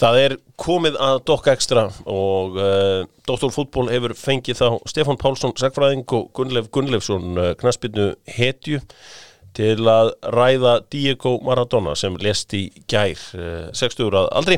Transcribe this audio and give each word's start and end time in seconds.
Það 0.00 0.18
er 0.22 0.34
komið 0.60 0.94
að 1.02 1.18
Dokka 1.28 1.52
Extra 1.52 1.82
og 2.08 2.54
uh, 2.56 3.02
Dr. 3.28 3.50
Fútból 3.52 3.90
hefur 3.92 4.14
fengið 4.16 4.56
þá 4.62 4.68
Stefán 4.88 5.18
Pálsson, 5.20 5.52
sagfræðing 5.60 6.06
og 6.16 6.30
Gunnleif 6.36 6.70
Gunnleifsson, 6.72 7.34
uh, 7.36 7.50
knaspinu 7.60 8.14
hetju 8.30 8.80
til 9.56 9.82
að 9.90 10.12
ræða 10.32 10.76
Diego 10.92 11.34
Maradona 11.44 11.92
sem 11.98 12.16
lest 12.22 12.54
í 12.56 12.70
gær, 12.88 13.18
uh, 13.36 13.68
60 13.76 14.16
að 14.22 14.30
aldri. 14.40 14.56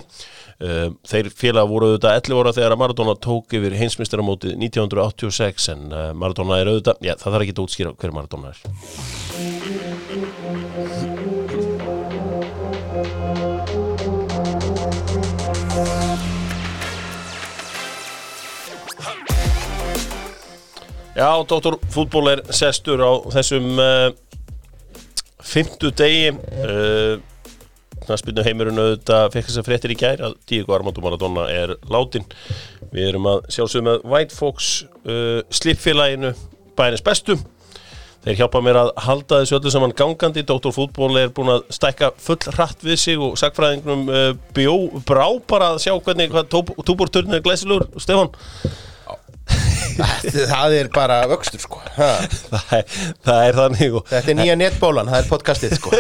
Uh, 0.63 0.95
þeir 1.11 1.33
félag 1.35 1.73
voru 1.73 1.91
auðvitað 1.91 2.21
11 2.21 2.39
óra 2.39 2.55
þegar 2.55 2.79
Maradona 2.79 3.17
tók 3.19 3.59
yfir 3.59 3.75
heimsmyndstaramótið 3.81 4.55
1986 4.61 5.73
en 5.75 5.83
Maradona 6.23 6.61
er 6.63 6.71
auðvitað, 6.71 7.03
já 7.03 7.17
það 7.17 7.33
þarf 7.33 7.49
ekki 7.49 7.57
að 7.59 7.65
útskýra 7.67 7.97
hver 7.99 8.15
Maradona 8.15 8.55
er. 8.55 8.59
Já, 21.13 21.45
Dr. 21.45 21.77
Fútból 21.93 22.31
er 22.33 22.41
sestur 22.57 23.03
á 23.05 23.13
þessum 23.35 23.67
uh, 23.77 24.15
fymtu 25.45 25.91
degi 25.93 26.31
uh, 26.33 27.19
Knaspinu 28.07 28.41
heimurinn 28.47 28.81
auðvitað 28.81 29.27
fekk 29.35 29.51
þess 29.51 29.61
að 29.61 29.67
fréttir 29.67 29.93
í 29.93 29.97
gær 30.01 30.23
að 30.25 30.39
Diego 30.49 30.73
Armando 30.73 31.03
Maradona 31.05 31.45
er 31.53 31.75
látin 31.93 32.25
Við 32.95 33.11
erum 33.11 33.29
að 33.29 33.43
sjálfsögum 33.53 33.91
með 33.91 34.07
White 34.09 34.39
Fox 34.39 34.71
uh, 35.05 35.43
slipfélaginu 35.53 36.31
bænis 36.81 37.05
bestu 37.05 37.37
Þeir 38.23 38.39
hjálpa 38.39 38.63
mér 38.65 38.79
að 38.81 38.93
halda 39.05 39.43
þessu 39.43 39.59
öllu 39.59 39.73
saman 39.75 39.93
gangandi 39.99 40.47
Dr. 40.49 40.73
Fútból 40.73 41.11
er 41.21 41.35
búin 41.37 41.53
að 41.59 41.67
stækka 41.77 42.15
full 42.23 42.39
hratt 42.55 42.87
við 42.87 42.97
sig 43.03 43.21
og 43.21 43.37
sagfræðingnum 43.37 44.09
uh, 44.09 44.31
bjó, 44.57 44.79
brá 45.05 45.27
bara 45.45 45.75
að 45.75 45.83
sjá 45.85 45.93
hvernig 45.93 46.33
hvað 46.33 46.49
túborturinn 46.89 47.37
er 47.37 47.45
glæsilur 47.45 47.85
Stefán 48.01 48.33
Það 50.33 50.75
er 50.77 50.89
bara 50.93 51.19
vöxtur 51.31 51.61
sko. 51.63 51.81
Það 51.97 52.73
er, 52.79 52.85
það 53.25 53.41
er 53.47 53.59
þannig 53.59 53.97
og, 53.99 54.07
Þetta 54.09 54.33
er 54.33 54.39
nýja 54.39 54.57
netbólan, 54.59 55.11
það 55.13 55.19
er 55.21 55.29
podcastið 55.31 55.75
sko. 55.79 55.93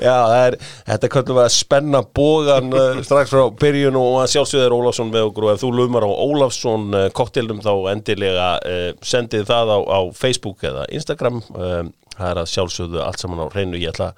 Já, 0.00 0.16
er, 0.40 0.56
þetta 0.88 1.10
köllum 1.14 1.38
við 1.38 1.44
að 1.44 1.54
spenna 1.54 2.02
bógan 2.18 2.74
uh, 2.74 3.00
strax 3.06 3.32
frá 3.32 3.44
byrjun 3.62 3.98
og 4.00 4.20
að 4.24 4.32
sjálfsögður 4.34 4.76
Ólafsson 4.78 5.12
með 5.14 5.28
okkur 5.30 5.46
og 5.46 5.54
ef 5.54 5.62
þú 5.62 5.72
lumar 5.78 6.06
á 6.06 6.10
Ólafsson 6.10 6.88
uh, 6.96 7.06
koktelnum 7.16 7.62
þá 7.64 7.72
endilega 7.94 8.48
uh, 8.58 8.86
sendið 9.12 9.46
það 9.50 9.74
á, 9.76 9.78
á 9.86 10.00
Facebook 10.16 10.64
eða 10.66 10.86
Instagram. 10.94 11.42
Um, 11.54 11.92
það 12.16 12.32
er 12.32 12.42
að 12.42 12.50
sjálfsögðu 12.54 13.04
allt 13.04 13.22
saman 13.22 13.44
á 13.44 13.52
hreinu. 13.52 13.78
Ég 13.80 13.94
ætla, 13.94 14.10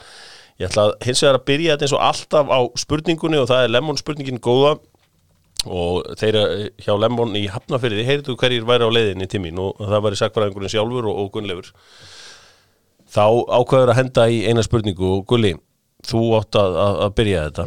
ég 0.61 0.71
ætla 0.71 0.89
hins 1.05 1.23
vegar 1.25 1.41
að 1.41 1.47
byrja 1.53 1.77
þetta 1.77 1.89
eins 1.89 1.97
og 1.99 2.07
alltaf 2.09 2.49
á 2.49 2.61
spurningunni 2.81 3.43
og 3.43 3.51
það 3.53 3.67
er 3.67 3.77
lemon 3.77 4.01
spurningin 4.01 4.43
góða 4.43 4.79
og 5.67 6.07
þeir 6.19 6.39
hjá 6.83 6.95
Lemmon 6.99 7.37
í 7.39 7.45
Hafnafyrði 7.53 8.07
heyrðu 8.07 8.37
hverjir 8.41 8.67
væri 8.67 8.89
á 8.89 8.91
leiðinni 8.91 9.29
til 9.31 9.43
mín 9.45 9.61
og 9.63 9.79
það 9.79 10.07
væri 10.07 10.21
sakfræðingurinn 10.21 10.73
sjálfur 10.73 11.11
og, 11.11 11.21
og 11.23 11.29
Gunnleifur. 11.37 11.73
Þá 13.13 13.27
ákveður 13.61 13.93
að 13.93 14.01
henda 14.01 14.25
í 14.33 14.41
eina 14.49 14.65
spurningu. 14.65 15.11
Og 15.19 15.27
Gulli, 15.29 15.53
þú 16.09 16.23
átt 16.39 16.57
að, 16.59 16.79
að, 16.83 17.11
byrja 17.19 17.45
þetta. 17.49 17.67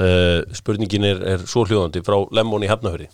Uh, 0.00 0.38
spurningin 0.56 1.08
er, 1.08 1.24
er 1.34 1.48
svo 1.48 1.64
hljóðandi 1.66 2.04
frá 2.06 2.20
Lemmon 2.36 2.66
í 2.66 2.70
Hafnafyrði 2.70 3.10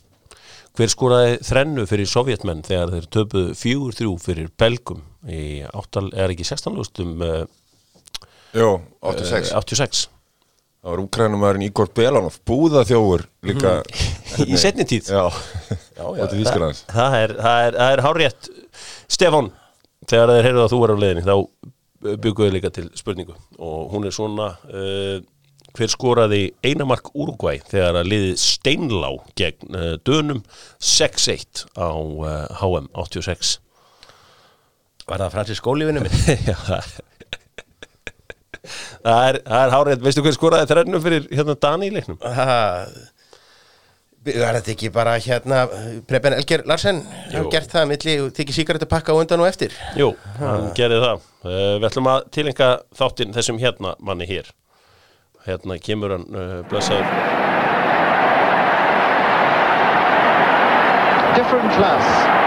hver 0.77 0.93
skoraði 0.93 1.37
þrennu 1.47 1.87
fyrir 1.89 2.09
sovjetmenn 2.11 2.65
þegar 2.67 2.91
þeir 2.93 3.07
töpuðu 3.17 3.55
fjögur 3.57 3.95
þrjú 3.97 4.11
fyrir 4.21 4.51
belgum 4.61 5.01
í 5.25 5.63
áttal, 5.65 6.11
er 6.13 6.35
ekki 6.35 6.45
16 6.45 6.77
lústum 6.77 7.15
uh, 7.25 7.47
Jó, 8.53 8.83
86 9.01 9.55
86 9.57 10.03
Það 10.81 10.93
var 10.93 11.03
úkrænumæðurinn 11.03 11.67
Ígor 11.67 11.89
Belanov, 11.97 12.37
búðaþjófur 12.47 13.25
líka. 13.49 13.77
Í 14.47 14.59
setni 14.61 14.87
tíð. 14.87 15.09
Já, 15.11 15.25
Já, 15.97 16.05
já. 16.19 16.27
Það, 16.29 16.83
það 16.93 17.17
er, 17.23 17.33
er, 17.51 17.79
er 17.87 18.03
hárétt 18.05 18.51
Stefán, 19.11 19.49
þegar 20.07 20.35
þeir 20.35 20.49
heyrðu 20.51 20.65
að 20.67 20.75
þú 20.75 20.83
var 20.83 20.93
á 20.93 20.97
leiðinni 21.03 21.25
þá 21.27 22.17
bygguðu 22.27 22.55
líka 22.55 22.71
til 22.75 22.87
spurningu. 22.99 23.35
Og 23.59 23.89
hún 23.95 24.07
er 24.07 24.15
svona 24.15 24.53
uh, 24.69 25.17
hver 25.77 25.93
skoraði 25.93 26.43
einamark 26.65 27.11
Uruguay 27.15 27.61
þegar 27.69 28.01
að 28.01 28.11
liði 28.13 28.33
steinlá 28.41 29.11
gegn 29.39 29.77
uh, 29.77 29.95
dönum 30.07 30.43
6-1 30.81 31.67
á 31.77 31.91
uh, 31.93 32.61
HM 32.61 32.91
86 32.97 33.57
Var 35.07 35.23
það 35.23 35.35
Francis 35.37 35.61
Skólífinu 35.61 36.03
minn? 36.03 36.17
Já, 36.49 36.57
það 36.67 36.95
Það 39.03 39.29
er, 39.31 39.41
það 39.47 39.61
er 39.67 39.75
hárétt, 39.77 40.07
veistu 40.07 40.25
hver 40.27 40.37
skoraði 40.37 40.71
þrennu 40.73 41.03
fyrir 41.05 41.29
hérna 41.33 41.57
Dani 41.67 41.91
í 41.91 41.95
leiknum? 41.97 42.19
Ha, 42.23 42.57
Var 44.27 44.57
þetta 44.59 44.73
ekki 44.73 44.89
bara 44.91 45.13
hérna 45.23 45.61
Preben 46.11 46.35
Elger 46.35 46.65
Larsen? 46.67 46.97
Jú. 47.31 47.37
hann 47.37 47.51
gert 47.53 47.71
það 47.71 47.85
milli 47.93 48.15
og 48.25 48.33
tekið 48.35 48.57
síkaretu 48.59 48.89
pakka 48.91 49.15
undan 49.15 49.45
og 49.45 49.47
eftir. 49.47 49.75
Jú, 49.95 50.09
hann 50.41 50.73
gerði 50.75 50.99
það. 51.05 51.27
Uh, 51.47 51.77
Við 51.79 51.87
ætlum 51.93 52.09
að 52.11 52.25
tilenga 52.35 52.71
þáttinn 52.99 53.37
þessum 53.37 53.61
hérna 53.63 53.95
manni 54.03 54.27
hér. 54.27 54.51
Hérna 55.47 55.79
kemur 55.79 56.17
hann 56.17 56.27
uh, 56.35 56.59
blessaður. 56.67 57.07
Different 61.39 61.71
class. 61.79 62.46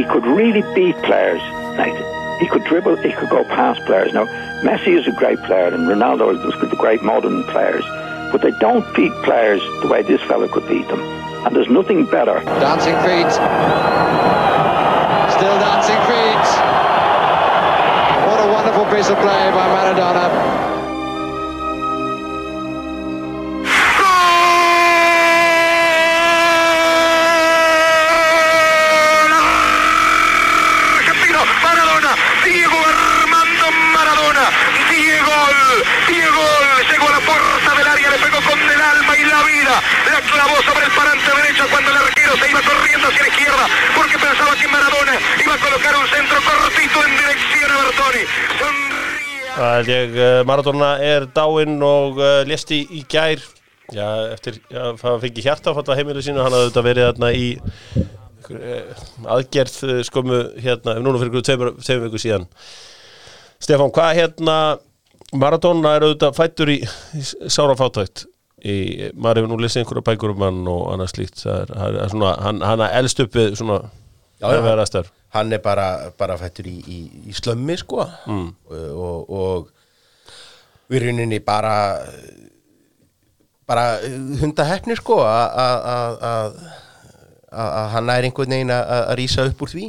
He 0.00 0.06
could 0.06 0.24
really 0.24 0.62
beat 0.74 0.96
players. 1.02 1.42
Like 1.76 1.92
he 2.40 2.46
could 2.48 2.64
dribble, 2.64 2.96
he 2.96 3.12
could 3.12 3.28
go 3.28 3.44
past 3.44 3.84
players. 3.84 4.14
Now, 4.14 4.24
Messi 4.64 4.98
is 4.98 5.06
a 5.06 5.12
great 5.12 5.38
player, 5.42 5.66
and 5.66 5.86
Ronaldo 5.86 6.32
is 6.32 6.70
the 6.70 6.76
great 6.76 7.02
modern 7.02 7.44
players, 7.44 7.84
but 8.32 8.40
they 8.40 8.52
don't 8.52 8.84
beat 8.94 9.12
players 9.24 9.60
the 9.82 9.88
way 9.88 10.00
this 10.02 10.22
fella 10.22 10.48
could 10.48 10.66
beat 10.66 10.88
them. 10.88 11.00
And 11.44 11.54
there's 11.54 11.68
nothing 11.68 12.06
better. 12.06 12.40
Dancing 12.64 12.96
feet. 13.04 13.30
Still 15.36 15.58
dancing 15.60 16.00
feet. 16.08 16.48
What 18.24 18.40
a 18.40 18.52
wonderful 18.52 18.86
piece 18.86 19.10
of 19.10 19.18
play 19.18 19.50
by 19.52 19.68
Maradona. 19.68 20.59
La 39.30 39.42
vida, 39.46 39.74
la 40.10 40.20
clavó 40.26 40.56
sobre 40.66 40.84
el 40.86 40.92
parante 40.92 41.30
derecho 41.30 41.64
cuando 41.70 41.90
el 41.90 41.96
arquero 41.96 42.32
se 42.36 42.50
iba 42.50 42.60
corriendo 42.62 43.06
hacia 43.08 43.22
la 43.22 43.28
izquierda, 43.28 43.64
porque 43.96 44.16
pensaba 44.18 44.52
que 44.58 44.68
Maradona 44.68 45.14
iba 45.44 45.54
a 45.54 45.58
colocar 45.58 45.94
un 45.96 46.08
centro 46.10 46.38
cortito 46.42 46.98
en 47.06 47.12
dirección 47.16 47.70
a 47.70 47.76
Bertoni. 47.84 48.24
Það 49.50 49.76
er 49.78 49.90
ég, 49.90 50.18
uh, 50.18 50.42
Maradona 50.46 50.90
er 51.04 51.26
dáinn 51.34 51.78
og 51.82 52.18
uh, 52.18 52.42
lesti 52.48 52.82
í 52.90 53.04
gær. 53.10 53.42
Já, 53.90 54.06
eftir 54.30 54.60
að 54.70 55.00
það 55.02 55.16
fengi 55.24 55.44
hjartafalla 55.46 55.96
heimilu 55.98 56.22
sínu. 56.22 56.42
Hann 56.42 56.54
hafði 56.54 56.66
auðvitað 56.68 56.86
verið 56.86 57.08
þarna 57.08 57.30
í 57.34 57.46
uh, 57.58 59.06
aðgerð 59.36 59.78
uh, 59.86 59.96
skömmu 60.06 60.40
hérna, 60.62 60.96
núna 61.02 61.22
fyrir 61.22 61.46
tveimur, 61.46 61.74
tveimur 61.82 62.06
viku 62.08 62.22
síðan. 62.22 62.46
Stefán, 63.60 63.94
hvað 63.94 64.14
hérna 64.22 64.58
Maradona 65.34 65.96
er 65.98 66.06
auðvitað 66.08 66.38
fættur 66.38 66.72
í, 66.72 66.80
í 67.18 67.24
sárafátækt 67.50 68.29
í, 68.64 69.10
maður 69.14 69.40
hefur 69.42 69.50
nú 69.52 69.58
lesið 69.62 69.82
einhverja 69.84 70.06
bækur 70.10 70.34
um 70.34 70.42
hann 70.46 70.60
og 70.68 70.82
annað 70.94 71.12
slíkt 71.14 71.44
er, 71.48 71.72
er 72.04 72.08
svona, 72.12 72.34
hann, 72.44 72.60
hann 72.66 72.80
er 72.86 72.96
elst 73.00 73.20
upp 73.24 73.34
við 73.38 73.54
svona 73.60 73.80
Já, 74.40 74.46
hann 75.36 75.52
er 75.52 75.60
bara, 75.64 75.86
bara 76.18 76.36
fættur 76.40 76.66
í, 76.66 76.78
í, 76.88 76.98
í 77.28 77.34
slömmi 77.36 77.76
sko. 77.78 78.06
Mm. 78.26 78.46
og, 78.96 79.28
og 79.30 79.68
við 80.90 81.04
rauninni 81.06 81.38
bara 81.44 81.74
bara 83.68 83.84
hundahefni 84.40 84.96
sko 84.98 85.20
að- 85.22 86.56
hann 87.92 88.10
er 88.10 88.26
einhvern 88.26 88.50
veginn 88.54 88.70
að 88.74 89.12
rísa 89.18 89.44
upp 89.50 89.62
úr 89.66 89.70
því. 89.74 89.84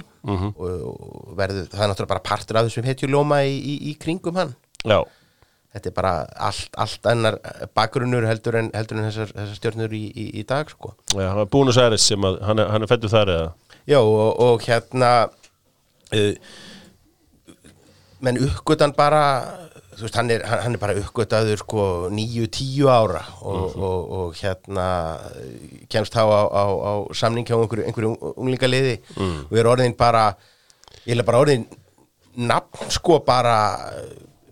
Og, 0.57 0.69
og 0.91 1.33
verður, 1.37 1.65
það 1.71 1.81
er 1.85 1.89
náttúrulega 1.91 2.11
bara 2.13 2.25
partur 2.25 2.57
af 2.59 2.67
þessum 2.67 2.85
hetjulóma 2.89 3.39
í, 3.45 3.55
í, 3.57 3.75
í 3.91 3.95
kringum 4.01 4.37
hann. 4.37 4.53
Já, 4.85 4.99
þetta 5.71 5.89
er 5.89 5.95
bara 5.95 6.13
allt, 6.49 6.73
allt 6.83 7.07
annar 7.07 7.37
bakgrunnur 7.77 8.27
heldur 8.27 8.57
en, 8.59 8.71
heldur 8.75 8.99
en 8.99 9.07
þessar, 9.07 9.31
þessar 9.37 9.59
stjórnur 9.59 9.95
í, 9.95 10.03
í, 10.11 10.27
í 10.41 10.43
dag 10.47 10.69
sko. 10.71 10.95
Já, 11.15 11.29
hann 11.29 11.43
er 11.45 11.51
Búnus 11.51 11.79
Æris 11.79 12.07
sem 12.11 12.27
að 12.27 12.41
hann 12.47 12.59
er, 12.59 12.73
er 12.75 12.91
fættur 12.91 13.13
þar 13.13 13.33
eða? 13.35 13.49
Já, 13.89 13.99
og, 14.01 14.41
og 14.43 14.67
hérna 14.67 15.11
uh, 16.11 16.53
menn 18.21 18.41
uppgötan 18.45 18.93
bara 18.97 19.23
þú 19.95 20.05
veist, 20.05 20.17
hann 20.17 20.31
er, 20.33 20.43
hann, 20.47 20.75
er 20.75 20.81
bara 20.81 20.97
uppgötaður 20.99 21.61
sko 21.63 21.85
níu, 22.13 22.45
tíu 22.51 22.89
ára 22.91 23.23
og, 23.41 23.75
og, 23.75 24.13
og 24.17 24.39
hérna 24.39 24.85
kemst 25.91 26.15
þá 26.15 26.23
á, 26.25 26.41
á, 26.51 26.63
á 26.67 26.93
samning 27.17 27.47
hjá 27.47 27.57
einhverju, 27.57 27.87
einhverju 27.87 28.33
unglingaliði. 28.35 28.97
Og 29.49 29.55
er 29.59 29.69
orðin 29.71 29.95
bara 29.99 30.31
ég 31.05 31.15
er 31.15 31.27
bara 31.27 31.41
orðin 31.43 31.67
nafn 32.35 32.91
sko 32.93 33.19
bara 33.27 33.57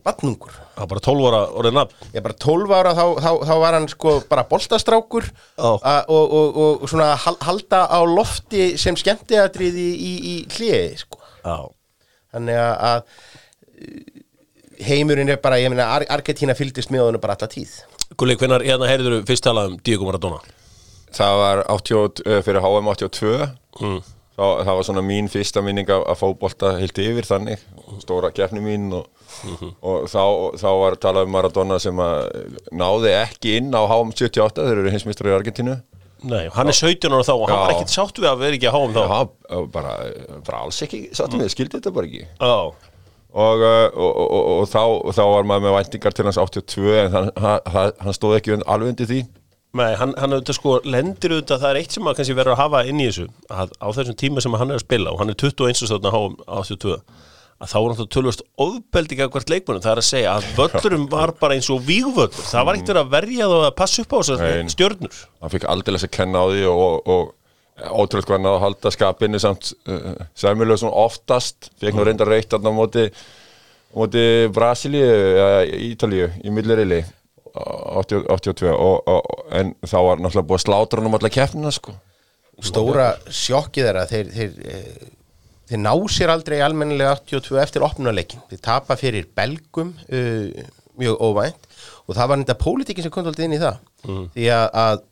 vatnungur 0.06 0.56
Það 0.80 0.86
var 0.86 0.92
bara 0.94 1.04
12 1.10 1.26
ára 1.28 1.40
orðið 1.60 1.74
nafn 1.76 2.14
er 2.16 2.24
bara 2.24 2.36
12 2.46 2.74
ára 2.80 2.92
þá, 2.96 3.04
þá, 3.20 3.30
þá 3.50 3.54
var 3.66 3.76
hann 3.76 3.88
sko 3.92 4.14
bara 4.30 4.46
boltastrákur 4.48 5.26
Já. 5.28 5.70
a- 5.84 6.06
og, 6.08 6.36
og, 6.40 6.60
og 6.64 6.86
svona 6.88 7.10
hal- 7.20 7.40
halda 7.44 7.82
á 7.92 8.00
lofti 8.08 8.70
sem 8.80 8.96
skemmtiatrið 8.96 9.76
í, 9.76 9.90
í, 9.92 10.14
í 10.32 10.36
hliði 10.56 10.94
sko 11.04 11.20
Já, 11.44 11.58
þannig 12.32 12.62
að, 12.64 12.74
að 12.94 13.04
uh, 13.84 14.24
heimurinn 14.88 15.30
er 15.34 15.42
bara, 15.44 15.60
ég 15.60 15.72
meina 15.74 15.90
Ar 15.98 16.06
Argentína 16.16 16.56
fylgdist 16.56 16.92
með 16.94 17.06
honum 17.10 17.24
bara 17.24 17.36
alla 17.36 17.52
tíð 17.52 17.76
Gulli, 18.20 18.38
hvenær 18.40 18.64
hérna 18.66 18.88
heyrður 18.90 19.20
fyrst 19.28 19.44
talað 19.46 19.74
um 19.74 19.76
Diego 19.86 20.08
Maradona? 20.08 20.40
Það 21.14 21.36
var 21.42 21.60
80, 21.76 22.24
eh, 22.26 22.40
fyrir 22.46 22.64
HM 22.64 22.88
82 22.96 23.36
Mm. 23.80 24.00
Þá, 24.40 24.44
það 24.66 24.76
var 24.80 24.86
svona 24.88 25.02
mín 25.06 25.28
fyrsta 25.32 25.62
minning 25.64 25.88
af, 25.92 26.02
af 26.12 26.20
fótbolta 26.24 26.70
heilt 26.80 26.98
yfir 27.00 27.28
þannig 27.28 27.62
stóra 28.02 28.30
keppni 28.36 28.60
mín 28.64 28.86
og, 28.98 29.06
og 29.86 30.10
þá, 30.12 30.24
þá 30.60 30.70
var 30.82 30.98
talað 31.02 31.28
um 31.28 31.34
Maradona 31.36 31.80
sem 31.82 32.04
að 32.04 32.20
náði 32.76 33.16
ekki 33.20 33.56
inn 33.60 33.72
á 33.72 33.82
HM 33.84 34.12
78 34.16 34.68
þeir 34.68 34.84
eru 34.84 34.94
hinsmistrar 34.94 35.32
í 35.32 35.38
Argentínu. 35.38 35.80
Nei, 36.30 36.50
hann 36.52 36.68
er 36.68 36.76
17 36.76 37.14
ára 37.16 37.24
þá 37.24 37.34
og 37.38 37.48
hann 37.48 37.62
var 37.64 37.74
ekkit 37.78 37.94
sátt 37.94 38.18
við 38.20 38.28
að 38.28 38.42
vera 38.44 38.58
ekki 38.58 38.68
að 38.68 38.76
háum 38.76 38.96
þá. 38.96 39.02
Já, 39.08 39.60
bara, 39.72 39.96
bara 40.44 40.64
alls 40.66 40.80
ekki 40.84 41.06
sattum 41.16 41.40
við, 41.40 41.54
skildi 41.54 41.78
þetta 41.78 41.94
bara 41.96 42.10
ekki. 42.10 42.26
Já, 42.28 42.56
og, 43.30 43.64
uh, 43.64 43.86
og, 43.94 44.10
og, 44.10 44.50
og, 44.58 44.64
þá, 44.68 44.82
þá 45.16 45.24
var 45.32 45.48
maður 45.48 45.68
með 45.68 45.76
væntingar 45.78 46.18
til 46.18 46.26
hans 46.28 46.42
82 46.42 46.96
en 47.06 47.14
hann, 47.16 47.30
hann, 47.40 47.94
hann 48.04 48.18
stóð 48.18 48.40
ekki 48.40 48.58
alveg 48.60 48.92
undir 48.92 49.10
því. 49.10 49.22
Nei, 49.80 49.94
hann, 50.00 50.16
hann 50.18 50.34
auðvitað 50.34 50.58
sko 50.58 50.76
lendir 50.82 51.36
auðvitað, 51.36 51.62
það 51.62 51.72
er 51.72 51.80
eitt 51.84 51.96
sem 51.96 52.08
að 52.10 52.16
kannski 52.18 52.36
verður 52.40 52.56
að 52.56 52.62
hafa 52.64 52.80
inn 52.90 53.02
í 53.04 53.06
þessu 53.06 53.28
að 53.54 53.74
á 53.78 53.88
þessum 54.00 54.18
tíma 54.18 54.42
sem 54.42 54.56
hann 54.58 54.74
er 54.74 54.80
að 54.80 54.86
spila 54.88 55.14
og 55.14 55.20
hann 55.22 55.30
er 55.30 55.38
21 55.38 55.84
og 55.86 55.92
þarna 55.92 56.14
háum 56.16 56.38
82 56.48 56.96
að 57.60 57.72
þá 57.72 57.76
var 57.76 57.90
náttúrulega 57.92 58.14
tölvast 58.16 58.44
ofbeldi 58.66 59.16
ekki 59.18 59.34
hvert 59.34 59.52
leikmunum, 59.52 59.84
það 59.84 59.92
er 59.92 60.02
að 60.02 60.08
segja 60.08 60.36
að 60.38 60.48
völlurum 60.56 61.10
var 61.12 61.34
bara 61.42 61.58
eins 61.58 61.68
og 61.74 61.82
vígvöllur, 61.88 62.46
það 62.52 62.70
var 62.70 62.78
ekkert 62.78 62.94
verið 62.94 63.02
að 63.02 63.12
verja 63.16 63.50
þá 63.52 63.58
að 63.60 63.76
passa 63.82 64.06
upp 64.06 64.16
á 64.16 64.18
þessar 64.20 64.72
stjörnur. 64.76 65.20
Hann 65.44 65.54
fikk 65.56 65.68
aldrei 65.74 65.98
að 66.00 66.08
kenna 66.16 66.44
á 66.44 66.46
því 66.48 66.64
og, 66.72 67.12
ótrúlega 67.80 68.28
hvað 68.28 68.38
hann 68.38 68.50
að 68.50 68.64
halda 68.64 68.94
skapinu 68.96 69.40
samt 69.44 69.74
uh, 69.92 70.24
sæmulega 70.40 70.82
svona 70.82 71.04
oftast 71.04 71.70
fekk 71.80 72.00
nú 72.00 72.08
reynda 72.08 72.28
reykt 72.28 72.56
móti 72.76 73.08
á 73.10 73.96
móti 73.96 74.26
Brasilíu 74.56 75.08
eða 75.08 75.64
Ítalíu 75.90 76.30
í 76.44 76.54
millirili 76.54 77.04
82 77.60 78.70
og, 78.72 79.08
og, 79.10 79.46
en 79.56 79.74
þá 79.84 79.98
var 80.06 80.22
náttúrulega 80.22 80.48
búið 80.48 80.60
að 80.60 80.66
slátra 80.68 81.02
hann 81.02 81.10
um 81.10 81.18
alla 81.18 81.32
keppnina 81.34 81.72
sko. 81.74 81.96
Stóra 82.60 83.14
sjokkið 83.32 83.88
þeirra 83.88 84.04
þeir, 84.10 84.30
þeir, 84.36 84.54
eh, 84.68 85.08
þeir 85.70 85.82
ná 85.84 85.94
sér 86.12 86.34
aldrei 86.34 86.60
almennilega 86.66 87.16
82 87.20 87.62
eftir 87.64 87.86
opnuleikin 87.86 88.42
þeir 88.50 88.64
tapa 88.66 88.98
fyrir 89.00 89.30
belgum 89.38 89.94
uh, 90.10 90.66
mjög 91.00 91.22
óvænt 91.22 91.70
og 92.08 92.18
það 92.18 92.32
var 92.32 92.42
þetta 92.44 92.58
pólitíkin 92.64 93.06
sem 93.06 93.14
kom 93.14 93.28
alltaf 93.30 93.46
inn 93.46 93.56
í 93.56 93.62
það. 93.62 93.78
Því 94.34 94.50
að, 94.56 94.66
að 94.84 95.04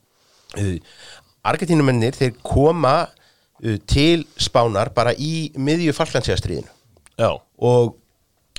uh, 0.64 1.06
Argentínumennir 1.48 2.18
þeir 2.18 2.34
koma 2.42 2.96
uh, 3.06 3.78
til 3.88 4.26
Spánar 4.42 4.92
bara 4.96 5.14
í 5.14 5.52
miðju 5.56 5.96
falklandsjæðastriðinu 5.96 6.74
Já, 7.18 7.32
og 7.34 7.96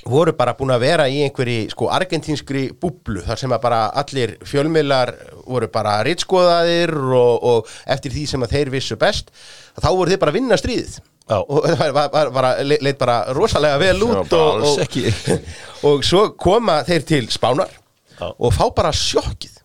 voru 0.07 0.33
bara 0.35 0.55
búin 0.57 0.71
að 0.73 0.83
vera 0.83 1.07
í 1.11 1.19
einhverji 1.25 1.69
sko 1.73 1.89
argentínskri 1.91 2.69
búblu 2.79 3.23
þar 3.25 3.41
sem 3.41 3.53
að 3.55 3.63
bara 3.65 3.79
allir 4.01 4.35
fjölmiðlar 4.47 5.11
voru 5.43 5.69
bara 5.71 5.99
ritskoðaðir 6.07 6.93
og, 6.95 7.43
og 7.43 7.73
eftir 7.89 8.15
því 8.15 8.25
sem 8.31 8.45
að 8.45 8.55
þeir 8.55 8.71
vissu 8.75 8.99
best 8.99 9.33
þá 9.83 9.89
voru 9.91 10.13
þeir 10.13 10.21
bara 10.21 10.33
að 10.33 10.39
vinna 10.39 10.59
stríðið. 10.59 10.99
Já. 11.29 11.37
og 11.37 11.65
það 11.67 11.79
var, 11.83 11.93
var, 11.93 12.09
var, 12.13 12.31
var, 12.33 12.63
leit 12.65 12.81
leit 12.81 12.97
bara 12.97 13.19
rosalega 13.37 13.77
vel 13.81 14.01
út 14.07 14.33
og, 14.33 14.65
og, 14.65 14.97
og 15.91 16.03
svo 16.05 16.25
koma 16.33 16.79
þeir 16.87 17.05
til 17.05 17.29
Spánar 17.29 17.69
Já. 18.15 18.27
og 18.33 18.53
fá 18.55 18.65
bara 18.75 18.93
sjokkið. 18.95 19.55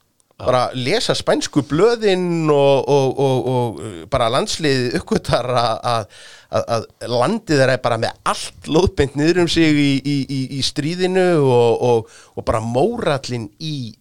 Bara 0.45 0.65
lesa 0.75 1.15
spænsku 1.15 1.63
blöðin 1.71 2.51
og, 2.51 2.89
og, 2.91 3.21
og 3.23 4.09
bara 4.11 4.27
landslið 4.35 4.97
uppgötar 4.99 5.47
að, 5.47 6.17
að, 6.51 6.65
að 6.75 6.87
landið 7.13 7.61
þeirra 7.61 7.77
er 7.79 7.85
bara 7.85 7.99
með 8.03 8.19
allt 8.33 8.67
lóðbeint 8.69 9.15
niður 9.17 9.45
um 9.45 9.51
sig 9.55 9.79
í, 9.79 9.93
í, 10.03 10.17
í, 10.27 10.41
í 10.59 10.65
stríðinu 10.67 11.29
og 11.47 12.43
bara 12.43 12.61
mórallin 12.67 13.47
í 13.63 13.95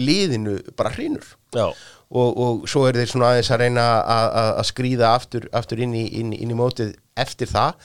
liðinu 0.00 0.58
bara 0.76 0.92
hrinur 0.94 1.24
já, 1.54 1.70
og, 2.10 2.30
og 2.42 2.70
svo 2.70 2.86
er 2.88 2.98
þeir 2.98 3.10
svona 3.12 3.34
aðeins 3.34 3.50
að 3.54 3.60
reyna 3.64 3.88
að, 4.02 4.62
skrýða 4.70 5.12
aftur, 5.14 5.50
aftur 5.54 5.82
inn, 5.84 5.94
í, 5.94 6.06
inn, 6.20 6.32
inn 6.34 6.54
í 6.54 6.56
mótið 6.58 6.96
eftir 7.18 7.50
það. 7.50 7.76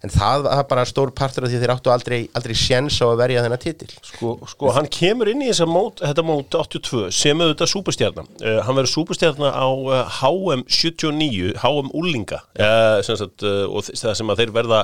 En 0.00 0.08
það 0.08 0.46
var 0.46 0.62
bara 0.64 0.84
stór 0.88 1.10
partur 1.12 1.44
af 1.44 1.50
því 1.52 1.58
þeir 1.60 1.72
áttu 1.74 1.90
aldrei, 1.92 2.18
aldrei 2.36 2.54
sjens 2.56 2.96
á 3.04 3.06
að 3.10 3.18
verja 3.20 3.42
þennan 3.44 3.60
titil. 3.60 3.88
Sko, 4.08 4.30
sko 4.48 4.72
hann 4.72 4.88
kemur 4.88 5.28
inn 5.28 5.44
í 5.44 5.50
mót, 5.68 6.00
þetta 6.00 6.24
mót 6.24 6.56
82 6.56 7.10
sem 7.12 7.42
auðvitað 7.42 7.72
súperstjarnar 7.74 8.30
uh, 8.40 8.60
hann 8.64 8.78
verður 8.78 8.92
súperstjarnar 8.94 9.52
á 9.52 9.68
uh, 9.68 10.20
HM 10.22 10.64
79, 10.64 11.52
HM 11.60 11.92
Úlinga 12.00 12.40
uh, 12.56 13.02
sem 13.04 13.20
sagt, 13.20 13.44
og 13.44 13.84
það 13.90 14.16
sem 14.22 14.32
að 14.32 14.40
þeir 14.40 14.54
verða 14.56 14.82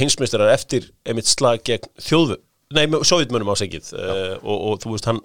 heimsmeistarar 0.00 0.54
eftir 0.54 0.88
einmitt 1.04 1.28
slag 1.28 1.60
gegn 1.66 1.92
þjóðu 2.00 2.40
nei, 2.76 2.86
sovjetmönum 2.86 3.50
á 3.50 3.56
segið 3.58 3.90
uh, 3.98 4.36
og, 4.42 4.56
og 4.56 4.78
þú 4.82 4.94
veist 4.94 5.08
hann, 5.10 5.20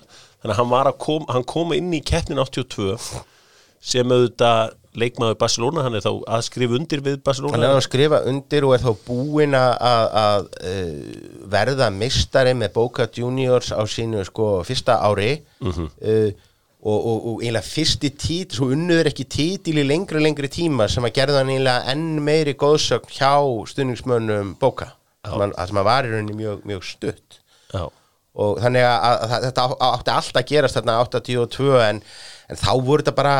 hann 0.45 0.89
kom, 1.01 1.27
hann 1.30 1.45
kom 1.47 1.75
inn 1.75 1.94
í 1.94 2.01
keppnin 2.06 2.42
82 2.42 2.95
sem 3.86 4.09
auðvitað 4.09 4.74
leikmaður 4.95 5.38
Barcelona, 5.39 5.83
hann 5.86 5.97
er 5.97 6.03
þá 6.06 6.12
að 6.38 6.44
skrifa 6.47 6.77
undir 6.77 7.01
við 7.03 7.19
Barcelona. 7.25 7.57
Hann 7.57 7.65
er 7.68 7.75
að 7.75 7.86
skrifa 7.86 8.21
undir 8.31 8.65
og 8.65 8.75
er 8.77 8.83
þá 8.86 8.92
búinn 9.06 9.57
að, 9.59 10.47
uh, 10.71 11.45
verða 11.51 11.92
mistari 11.94 12.56
með 12.57 12.74
Boca 12.77 13.07
Juniors 13.12 13.74
á 13.75 13.83
sínu 13.83 14.24
sko 14.27 14.50
fyrsta 14.65 15.01
ári. 15.03 15.38
Uh, 15.62 16.31
og, 16.86 16.97
og, 16.97 17.15
og 17.30 17.39
eiginlega 17.42 17.65
fyrsti 17.65 18.12
tít, 18.13 18.56
svo 18.56 18.69
unnuður 18.74 19.09
ekki 19.09 19.25
títil 19.36 19.80
í 19.81 19.86
lengri 19.88 20.19
lengri 20.21 20.50
tíma 20.53 20.86
sem 20.92 21.06
að 21.07 21.15
gerða 21.18 21.42
hann 21.42 21.50
eiginlega 21.50 21.94
enn 21.95 22.19
meiri 22.21 22.53
góðsögn 22.62 23.09
hjá 23.09 23.33
stuðningsmönnum 23.71 24.53
Boca 24.62 24.92
sem 25.31 25.45
að, 25.45 25.56
að 25.57 25.72
sem 25.72 25.81
að 25.81 25.88
var 25.89 26.07
í 26.07 26.13
rauninni 26.13 26.38
mjög, 26.39 26.63
mjög 26.72 26.88
stutt. 26.88 27.42
Já. 27.74 27.83
og 28.39 28.60
þannig 28.62 28.86
að, 28.86 28.95
að, 29.07 29.22
að 29.25 29.45
þetta 29.48 29.63
átti 29.88 30.13
alltaf 30.13 30.39
að 30.42 30.50
gerast 30.51 30.77
þarna 30.77 30.95
82 31.01 31.69
en, 31.81 32.01
en 32.51 32.60
þá 32.62 32.72
voru 32.77 33.04
þetta 33.04 33.16
bara 33.18 33.36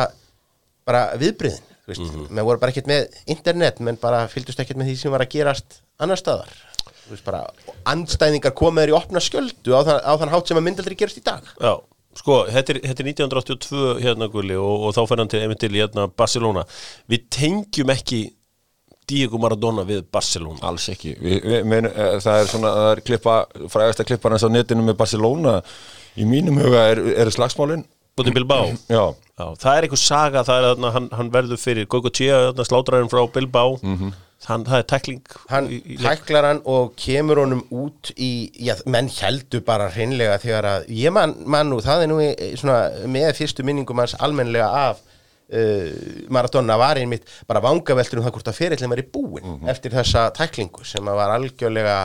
bara 0.86 1.02
viðbriðin 1.20 1.64
þú 1.86 1.92
veist, 1.92 2.14
menn 2.30 2.46
voru 2.46 2.62
bara 2.62 2.74
ekkert 2.74 2.88
með 2.90 3.18
internet 3.30 3.82
menn 3.84 3.98
bara 4.02 4.24
fylgdust 4.30 4.62
ekkert 4.62 4.80
með 4.80 4.90
því 4.90 4.96
sem 5.00 5.14
var 5.14 5.24
að 5.24 5.34
gerast 5.36 5.80
annar 6.02 6.20
staðar. 6.20 6.54
Bara, 7.22 7.44
andstæðingar 7.86 8.54
komaður 8.58 8.90
í 8.90 8.96
opna 8.98 9.22
skjöldu 9.22 9.76
á, 9.78 9.80
þann, 9.86 10.00
á 10.02 10.12
þann 10.18 10.32
hátt 10.32 10.50
sem 10.50 10.58
að 10.58 10.64
myndaldri 10.66 10.96
gerast 10.98 11.20
í 11.20 11.22
dag. 11.26 11.46
Já, 11.62 11.76
sko, 12.18 12.40
þetta 12.50 12.74
er, 12.74 12.80
þetta 12.90 13.04
er 13.04 13.10
1982 13.12 13.84
hérna 14.02 14.28
Gulli 14.32 14.56
og, 14.58 14.88
og 14.88 14.96
þá 14.96 15.02
fer 15.06 15.22
hann 15.22 15.30
til, 15.30 15.42
til 15.62 15.70
hérna 15.76 16.08
Barcelona. 16.10 16.66
Við 17.12 17.28
tengjum 17.38 17.94
ekki 17.94 18.20
Diego 19.06 19.38
Maradona 19.38 19.84
við 19.86 20.04
Barcelona. 20.12 20.58
Alls 20.66 20.88
ekki 20.90 21.14
vi, 21.20 21.40
vi, 21.44 21.60
mein, 21.68 21.86
uh, 21.86 22.16
Það 22.22 22.40
er 22.40 22.50
svona 22.50 22.72
það 22.76 22.90
er 22.94 23.02
klippa, 23.06 23.36
frægasta 23.70 24.06
klippan 24.08 24.34
eins 24.36 24.46
á 24.46 24.50
netinu 24.50 24.82
með 24.88 24.96
Barcelona 25.02 25.60
í 26.16 26.24
mínum 26.26 26.58
huga 26.62 26.86
er, 26.92 27.02
er 27.22 27.30
slagsmálin 27.34 27.84
Búin 28.16 28.32
Bilbao. 28.32 28.70
Já, 28.88 29.02
Já, 29.36 29.46
það 29.60 29.74
er 29.76 29.84
einhver 29.84 30.00
saga, 30.00 30.40
það 30.48 30.56
er 30.62 30.66
þarna, 30.70 30.90
hann, 30.94 31.08
hann 31.18 31.28
verður 31.34 31.58
fyrir 31.60 31.84
Gogo 31.92 32.08
Chia, 32.08 32.38
slátræðin 32.64 33.10
frá 33.12 33.20
Bilbao. 33.34 33.74
hann, 34.46 34.62
það 34.64 34.78
er 34.78 34.86
tækling. 34.88 35.20
hann 35.50 35.68
í- 35.68 35.82
í- 35.84 35.98
tæklar 36.00 36.46
hann 36.48 36.62
og 36.64 36.94
kemur 36.96 37.42
honum 37.42 37.60
út 37.70 38.12
í, 38.16 38.48
já, 38.56 38.72
menn 38.86 39.10
heldur 39.12 39.60
bara 39.66 39.90
hreinlega 39.92 40.38
þegar 40.40 40.64
að, 40.70 40.88
ég 40.88 41.12
man, 41.12 41.34
man 41.44 41.68
nú 41.68 41.82
það 41.84 42.02
er 42.06 42.08
nú 42.08 42.16
í- 42.24 42.56
svona 42.56 42.78
með 43.04 43.34
fyrstu 43.36 43.64
minningum 43.68 44.00
hans 44.00 44.14
almennlega 44.18 44.70
af 44.88 45.04
uh, 45.52 46.28
Maradona 46.32 46.78
var 46.80 47.00
einmitt 47.00 47.28
bara 47.48 47.62
vangaveltur 47.64 48.20
um 48.20 48.26
það 48.26 48.36
hvort 48.38 48.52
að 48.52 48.58
ferillin 48.60 48.92
var 48.92 49.02
í 49.02 49.08
búin 49.12 49.66
eftir 49.70 49.94
þessa 49.94 50.28
tæklingu 50.36 50.86
sem 50.86 51.04
var 51.06 51.34
algjörlega 51.36 51.98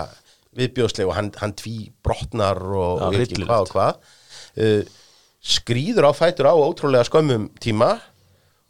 viðbjóðsleg 0.58 1.08
og 1.08 1.16
hann, 1.16 1.32
hann 1.40 1.56
tví 1.56 1.92
brotnar 2.04 2.60
og, 2.60 3.00
Já, 3.00 3.06
og 3.08 3.20
ekki 3.24 3.46
hvað 3.46 3.66
og 3.66 3.76
hvað. 3.76 4.18
Uh, 4.60 4.98
skrýður 5.42 6.10
á 6.10 6.12
fætur 6.14 6.52
á 6.52 6.54
ótrúlega 6.54 7.08
skömmum 7.08 7.48
tíma 7.62 7.96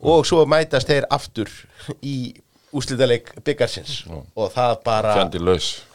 og 0.02 0.26
svo 0.26 0.46
mætast 0.50 0.90
þeir 0.90 1.08
aftur 1.14 1.50
í 2.02 2.34
úslítaleik 2.76 3.32
byggarsins 3.46 4.02
og 4.10 4.52
það 4.54 4.76
bara 4.86 5.14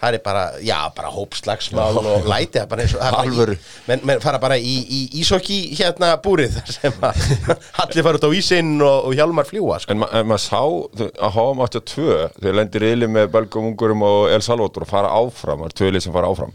það 0.01 0.17
er 0.19 0.23
bara, 0.25 0.43
já, 0.65 0.77
bara 0.97 1.11
hópslagsmál 1.15 2.01
og 2.03 2.29
læti 2.29 2.61
það 2.61 2.69
bara 2.73 2.85
eins 2.85 2.95
og 2.97 3.05
Alvöru. 3.23 3.57
menn, 3.89 4.05
menn 4.05 4.23
fara 4.25 4.41
bara 4.43 4.59
í, 4.61 4.77
í 4.85 5.01
ísokki 5.23 5.59
hérna 5.79 6.13
búrið 6.23 6.59
þar 6.59 6.75
sem 6.77 7.01
að 7.09 7.25
allir 7.85 8.07
fara 8.07 8.21
út 8.21 8.29
á 8.29 8.31
ísinn 8.37 8.77
og, 8.81 9.09
og 9.09 9.17
hjálmar 9.17 9.49
fljúa 9.49 9.81
sko. 9.83 9.95
En, 9.95 10.03
ma 10.05 10.11
en 10.13 10.29
maður 10.29 10.45
sá 10.45 10.61
að 10.61 11.37
HM82 11.39 12.07
þeir 12.41 12.61
lendir 12.61 12.89
yfirli 12.91 13.11
með 13.17 13.33
Belgum, 13.37 13.71
Ungurum 13.73 14.05
og 14.07 14.33
El 14.35 14.45
Salvador 14.45 14.87
og 14.87 14.93
fara 14.93 15.13
áfram, 15.17 15.65
það 15.65 15.73
er 15.73 15.79
tvöli 15.83 16.05
sem 16.05 16.15
fara 16.17 16.33
áfram 16.33 16.55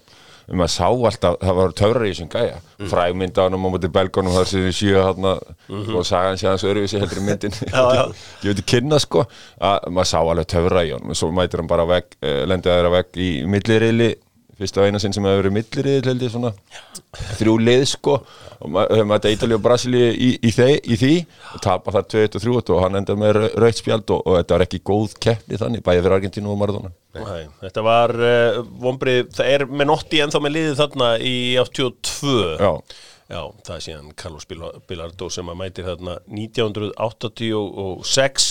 maður 0.50 0.74
sá 0.74 0.86
alltaf, 0.88 1.38
það 1.42 1.60
var 1.60 1.76
töfrar 1.78 2.08
í 2.08 2.12
þessum 2.14 2.32
gæja. 2.32 2.58
Mm. 2.82 2.90
frægmyndanum 2.90 3.68
á 3.68 3.70
móti 3.70 3.92
belgunum 3.94 4.34
þar 4.34 4.48
sem 4.50 4.64
við 4.66 4.74
sjö 4.80 5.04
hérna 5.06 5.36
og 5.70 6.06
sagan 6.08 6.40
sé 6.42 6.48
hans 6.50 6.66
öruvísi 6.66 6.98
heldur 7.02 7.22
í 7.22 7.26
myndin. 7.28 7.54
Ég 8.42 8.50
veit 8.50 8.56
ekki 8.56 8.68
kynna 8.76 8.98
sko. 9.02 9.28
Að 9.62 9.92
maður 9.94 10.10
sá 10.10 10.18
alveg 10.22 10.50
töfra 10.50 10.86
í 10.88 10.92
honum 10.96 11.14
og 11.14 11.20
svo 11.20 11.30
mætir 11.36 11.62
hann 11.62 11.70
bara 11.70 11.86
veg, 11.90 12.10
uh, 12.24 12.42
lendið 12.50 12.74
þeirra 12.74 12.94
veg 12.98 13.22
í 13.22 13.30
milliriðli 13.54 14.10
fyrsta 14.60 14.82
og 14.82 14.86
eina 14.90 15.00
sinn 15.02 15.14
sem 15.16 15.26
hefur 15.26 15.42
verið 15.44 15.56
milliriðil 15.58 16.10
held 16.12 16.22
ég 16.26 16.32
svona 16.34 16.52
þrjú 17.40 17.54
lið 17.62 17.84
sko 17.92 18.14
og 18.62 18.68
maður 18.76 18.92
hefur 18.98 19.10
mætið 19.12 19.34
Ítalíu 19.36 19.58
og 19.58 19.64
Brasilíu 19.66 20.08
í, 20.12 20.14
í, 20.38 20.40
í 20.52 20.54
því 21.02 21.14
og 21.56 21.60
tapa 21.66 21.88
það 21.98 22.06
2 22.14 22.18
og 22.26 22.30
3 22.68 22.76
og 22.76 22.82
hann 22.86 22.98
endar 23.00 23.18
með 23.22 23.32
rautt 23.62 23.80
spjald 23.82 24.08
og, 24.16 24.20
og 24.28 24.34
þetta 24.40 24.54
var 24.58 24.64
ekki 24.68 24.80
góð 24.92 25.10
keppni 25.24 25.56
þannig 25.62 25.82
bæðið 25.86 26.04
fyrir 26.06 26.18
Argentínu 26.18 26.48
og 26.54 26.58
Maradona. 26.62 26.90
Nei, 27.18 27.44
þetta 27.64 27.82
var 27.84 28.10
uh, 28.16 28.62
vonbrið, 28.84 29.24
það 29.36 29.48
er 29.56 29.62
með 29.72 29.86
notti 29.90 30.18
ennþá 30.24 30.40
með 30.46 30.56
liðið 30.58 30.78
þarna 30.84 31.08
í 31.20 31.22
82 31.60 32.36
Já. 32.62 32.72
Já, 33.32 33.42
það 33.64 33.76
er 33.78 33.84
síðan 33.86 34.10
Carlos 34.20 34.44
Bil- 34.50 34.80
Bilardo 34.92 35.26
sem 35.32 35.48
að 35.48 35.56
mætir 35.62 35.86
þarna 35.88 36.14
1986 36.28 38.48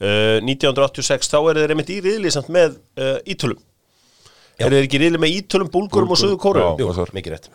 uh, 0.00 0.38
1986 0.46 1.30
þá 1.32 1.38
er 1.50 1.58
þeir 1.62 1.72
einmitt 1.74 1.90
í 1.94 1.98
riðli 2.04 2.30
samt 2.34 2.50
með 2.54 2.70
uh, 3.00 3.18
Ítölum 3.26 3.58
Er 4.60 4.74
þeir 4.74 4.86
ekki 4.86 5.00
riðli 5.00 5.20
með 5.22 5.36
Ítölum, 5.40 5.70
Búlgurum 5.72 6.14
og 6.14 6.20
Suður 6.20 6.40
Kóru. 6.42 6.64
Jú, 6.80 7.06
mikið 7.16 7.36
rétt. 7.36 7.50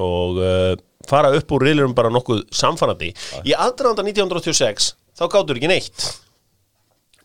Og 0.00 0.40
uh, 0.44 0.72
fara 1.08 1.32
upp 1.36 1.54
úr 1.56 1.64
riðlurum 1.66 1.94
bara 1.98 2.12
nokkuð 2.14 2.44
samfarnandi 2.54 3.08
Í 3.42 3.54
aðdraðanda 3.56 4.04
1986 4.06 4.92
þá 5.18 5.24
gáttur 5.32 5.58
ekki 5.58 5.70
neitt. 5.70 6.04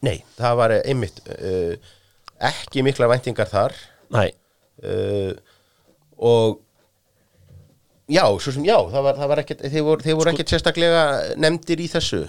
Nei, 0.05 0.17
það 0.39 0.57
var 0.61 0.75
einmitt 0.79 1.21
uh, 1.35 1.75
ekki 2.49 2.83
mikla 2.85 3.09
væntingar 3.11 3.49
þar. 3.51 3.75
Nei, 4.15 4.29
uh, 4.83 5.33
og 6.15 6.61
já, 8.11 8.23
svo 8.37 8.53
sem 8.53 8.65
já 8.67 8.75
það 8.77 9.05
var, 9.07 9.19
það 9.19 9.31
var 9.31 9.41
ekkert, 9.41 9.63
þeir 9.73 9.85
voru, 9.87 10.15
voru 10.19 10.31
ekkert 10.33 10.53
sérstaklega 10.53 11.03
nefndir 11.41 11.81
í 11.81 11.87
þessu 11.91 12.21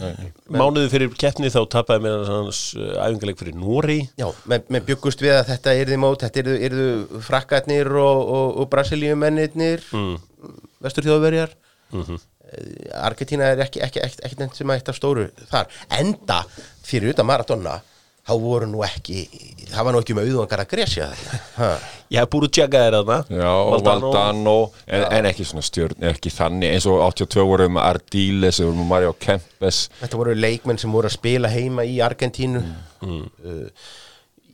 mánuði 0.53 0.93
fyrir 0.93 1.17
keppni 1.21 1.51
þá 1.53 1.61
tapaði 1.77 2.07
mér 2.07 2.31
hans 2.31 2.63
uh, 2.79 2.95
æfingaleg 3.05 3.41
fyrir 3.41 3.59
Nóri 3.61 3.99
Já, 4.17 4.29
með, 4.49 4.71
með 4.73 4.87
byggust 4.91 5.25
við 5.25 5.35
að 5.37 5.51
þetta 5.51 5.75
yrði 5.83 5.99
mót, 6.01 6.25
þetta 6.25 6.57
yrðu 6.69 7.21
frakkarnir 7.27 7.91
og, 8.01 8.23
og, 8.37 8.47
og 8.63 8.71
brasilíumennirnir, 8.73 9.85
mm. 9.93 10.55
vestur 10.85 11.07
þjóðverjar. 11.09 11.53
Mhm. 11.93 12.23
Eh, 12.47 13.03
Argentína 13.03 13.51
er 13.53 13.65
ekki, 13.67 13.83
ekki, 13.83 14.03
ekki, 14.07 14.23
ekki 14.27 14.39
nefnt 14.41 14.61
sem 14.61 14.71
að 14.71 14.81
eitt 14.81 14.91
af 14.93 14.99
stóru 14.99 15.27
þar. 15.51 15.71
Enda, 15.99 16.41
fyrir 16.87 17.13
utan 17.15 17.29
Maradona, 17.29 17.81
þá 18.27 18.33
voru 18.43 18.67
nú 18.71 18.83
ekki, 18.87 19.25
það 19.71 19.87
var 19.87 19.95
nú 19.95 20.01
ekki 20.03 20.15
um 20.17 20.21
auðvangar 20.23 20.63
að 20.65 20.71
gresja 20.73 21.11
þetta. 21.13 21.69
Ég 22.11 22.23
hef 22.23 22.31
búið 22.31 22.47
að 22.47 22.55
tjekka 22.57 22.81
þér 22.85 22.97
þarna. 22.97 23.19
Já, 23.41 23.51
Valdano, 23.87 24.55
en, 24.87 25.05
en 25.19 25.29
ekki 25.31 25.47
svona 25.47 25.67
stjórn, 25.67 26.07
ekki 26.11 26.33
þannig, 26.35 26.75
eins 26.75 26.89
og 26.91 27.03
82 27.03 27.47
voru 27.47 27.69
með 27.77 27.87
Ardiles, 27.87 28.61
voru 28.63 28.79
með 28.81 28.91
Mario 28.91 29.15
Kempes. 29.23 29.85
Þetta 30.01 30.21
voru 30.23 30.35
leikmenn 30.39 30.83
sem 30.83 30.95
voru 30.95 31.11
að 31.11 31.17
spila 31.19 31.51
heima 31.51 31.87
í 31.87 32.01
Argentínu. 32.07 32.63
Uh, 33.07 33.95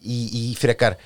í, 0.02 0.18
í 0.18 0.44
frekar 0.58 0.98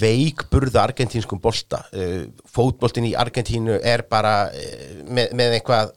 veikburða 0.00 0.84
argentínskum 0.88 1.40
bolta. 1.44 1.82
Uh, 1.92 2.24
fótboltin 2.48 3.08
í 3.10 3.14
Argentínu 3.18 3.80
er 3.84 4.06
bara 4.08 4.48
uh, 4.48 5.04
með, 5.08 5.36
með 5.36 5.58
eitthvað 5.58 5.92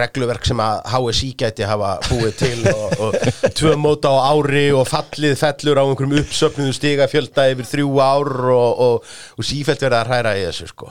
regluverk 0.00 0.46
sem 0.48 0.60
að 0.62 0.80
HSI 0.92 1.30
gæti 1.38 1.66
hafa 1.68 1.92
búið 2.08 2.34
til 2.40 2.66
og, 2.70 2.96
og 3.06 3.16
tvö 3.58 3.74
móta 3.80 4.12
á 4.12 4.32
ári 4.32 4.66
og 4.74 4.86
fallið 4.90 5.36
fellur 5.40 5.80
á 5.80 5.84
einhverjum 5.84 6.18
uppsöfnuðu 6.22 6.74
stiga 6.76 7.08
fjölda 7.10 7.46
yfir 7.52 7.70
þrjú 7.70 7.94
ár 8.02 8.32
og, 8.54 8.82
og, 8.86 9.14
og 9.36 9.48
sífælt 9.48 9.86
verða 9.86 10.02
að 10.02 10.12
hræra 10.12 10.34
í 10.38 10.44
þessu 10.48 10.70
sko. 10.72 10.90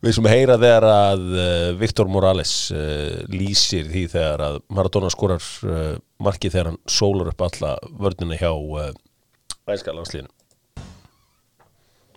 Við 0.00 0.16
sem 0.16 0.30
heyra 0.32 0.56
þegar 0.60 0.88
að 0.88 1.24
uh, 1.34 1.68
Viktor 1.80 2.10
Morales 2.10 2.54
uh, 2.72 3.20
lýsir 3.28 3.88
því 3.90 4.06
þegar 4.14 4.46
að 4.48 4.60
Maradona 4.72 5.12
skorar 5.12 5.44
uh, 5.68 5.94
markið 6.24 6.56
þegar 6.56 6.72
hann 6.72 6.82
sólar 6.88 7.32
upp 7.34 7.48
alla 7.50 7.76
vörnina 8.00 8.40
hjá 8.40 8.52
uh, 8.52 8.92
Vænska 9.68 9.94
landslíðinu 9.94 10.39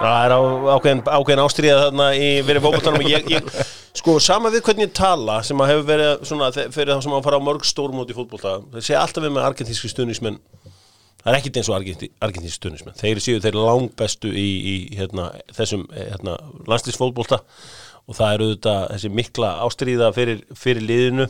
Það 0.00 0.24
er 0.24 0.32
á, 0.32 0.40
ákveðin, 0.76 1.02
ákveðin 1.04 1.42
ástríða 1.44 1.80
þarna 1.84 2.06
í 2.16 2.28
verið 2.48 2.68
ég, 3.10 3.50
sko, 4.00 4.16
sama 4.22 4.52
við 4.52 4.64
hvernig 4.64 4.88
ég 4.88 4.94
tala 4.96 5.40
sem 5.44 5.60
að 5.60 5.74
hefur 5.74 5.88
verið 5.90 6.24
svona 6.30 6.48
fyrir 6.56 6.94
þá 6.94 7.04
sem 7.04 7.16
að 7.18 7.26
fara 7.26 7.40
á 7.40 7.46
mörg 7.50 7.66
stórmót 7.68 8.12
í 8.12 8.16
fótbolta 8.16 8.56
þeir 8.72 8.86
segja 8.86 9.02
alltaf 9.04 9.26
við 9.26 9.34
með 9.36 9.48
argentíski 9.50 9.92
stuðnismenn 9.92 10.40
það 11.20 11.34
er 11.34 11.36
ekkit 11.36 11.60
eins 11.60 11.68
og 11.68 11.76
argentíski 11.76 12.56
stuðnismenn 12.56 12.96
þeir 12.96 13.20
séu 13.20 13.44
þeir 13.44 13.60
langbestu 13.60 14.32
í, 14.32 14.48
í 14.72 14.74
hérna, 14.96 15.28
þessum 15.52 15.84
hérna, 15.92 16.38
landslýsfótbolta 16.70 17.42
og 18.10 18.18
það 18.18 18.32
er 18.32 18.44
auðvitað 18.44 18.86
þessi 18.94 19.10
mikla 19.14 19.50
ástríða 19.66 20.12
fyrir, 20.16 20.40
fyrir 20.58 20.86
liðinu. 20.86 21.26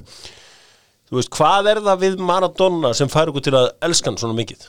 Þú 1.10 1.18
veist, 1.18 1.32
hvað 1.34 1.72
er 1.72 1.80
það 1.84 2.04
við 2.04 2.22
Maradona 2.24 2.92
sem 2.96 3.10
fær 3.10 3.32
okkur 3.32 3.44
til 3.44 3.56
að 3.58 3.72
elska 3.88 4.08
hann 4.10 4.20
svona 4.20 4.38
mikið? 4.38 4.68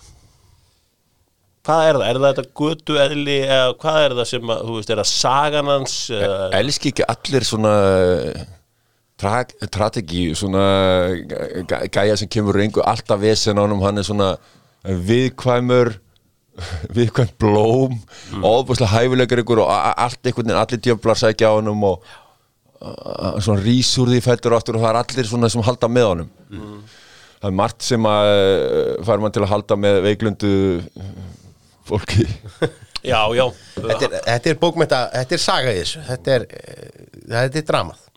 Hvað 1.62 1.84
er 1.88 1.98
það? 2.00 2.08
Er 2.08 2.20
það 2.20 2.32
þetta 2.32 2.62
götu 2.62 2.96
eðli 3.04 3.38
eða 3.46 3.74
hvað 3.84 4.00
er 4.06 4.16
það 4.18 4.30
sem 4.32 4.54
að, 4.54 4.62
þú 4.66 4.78
veist, 4.78 4.94
er 4.94 5.02
það 5.02 5.10
sagan 5.12 5.70
hans 5.70 5.98
eða, 6.18 6.40
Elski 6.58 6.92
ekki 6.92 7.06
allir 7.14 7.46
svona 7.46 7.74
tra 9.22 9.34
strategi, 9.68 10.24
svona 10.38 10.64
gæ- 11.70 11.84
gæja 11.94 12.16
sem 12.18 12.32
kemur 12.32 12.58
reyngu 12.58 12.82
alltaf 12.82 13.22
vesen 13.22 13.62
á 13.62 13.62
honum, 13.62 13.84
hann 13.86 14.02
er 14.02 14.08
svona 14.08 14.32
viðkvæmur 14.82 15.94
viðkvæm 16.98 17.30
blóm 17.40 17.94
mm. 17.94 18.42
óbúslega 18.42 18.90
hæfilegur 18.96 19.44
ykkur 19.44 19.62
og 19.62 19.70
allt 19.72 20.20
veginn, 20.26 20.58
allir 20.58 20.82
djöflar 20.82 21.20
sækja 21.22 21.54
á 21.54 21.58
honum 21.60 21.86
og 21.92 22.02
svona 22.82 23.62
rísur 23.62 24.10
því 24.10 24.24
fættur 24.26 24.56
aftur 24.58 24.80
og 24.80 24.84
það 24.86 24.92
er 24.96 25.00
allir 25.04 25.30
svona 25.30 25.50
sem 25.54 25.62
halda 25.66 25.90
með 25.92 26.08
honum 26.10 26.32
það 27.42 27.50
er 27.50 27.58
margt 27.58 27.86
sem 27.86 28.08
að 28.10 28.32
eh, 28.32 28.90
fær 29.06 29.22
mann 29.22 29.34
til 29.34 29.46
að 29.46 29.52
halda 29.54 29.78
með 29.78 30.02
veiklundu 30.08 30.54
fólki 31.92 32.28
Já, 33.02 33.26
já. 33.34 33.48
Þetta 33.76 34.06
er, 34.06 34.16
þetta 34.28 34.50
er 34.52 34.62
bókmenta, 34.62 35.02
þetta 35.16 35.36
er 35.36 35.42
saga 35.42 35.74
í 35.74 35.82
þessu. 35.82 36.02
Þetta 36.06 36.34
er, 36.36 36.48
eh, 36.54 37.06
þetta 37.34 37.62
er 37.62 37.68
dramað. 37.70 38.08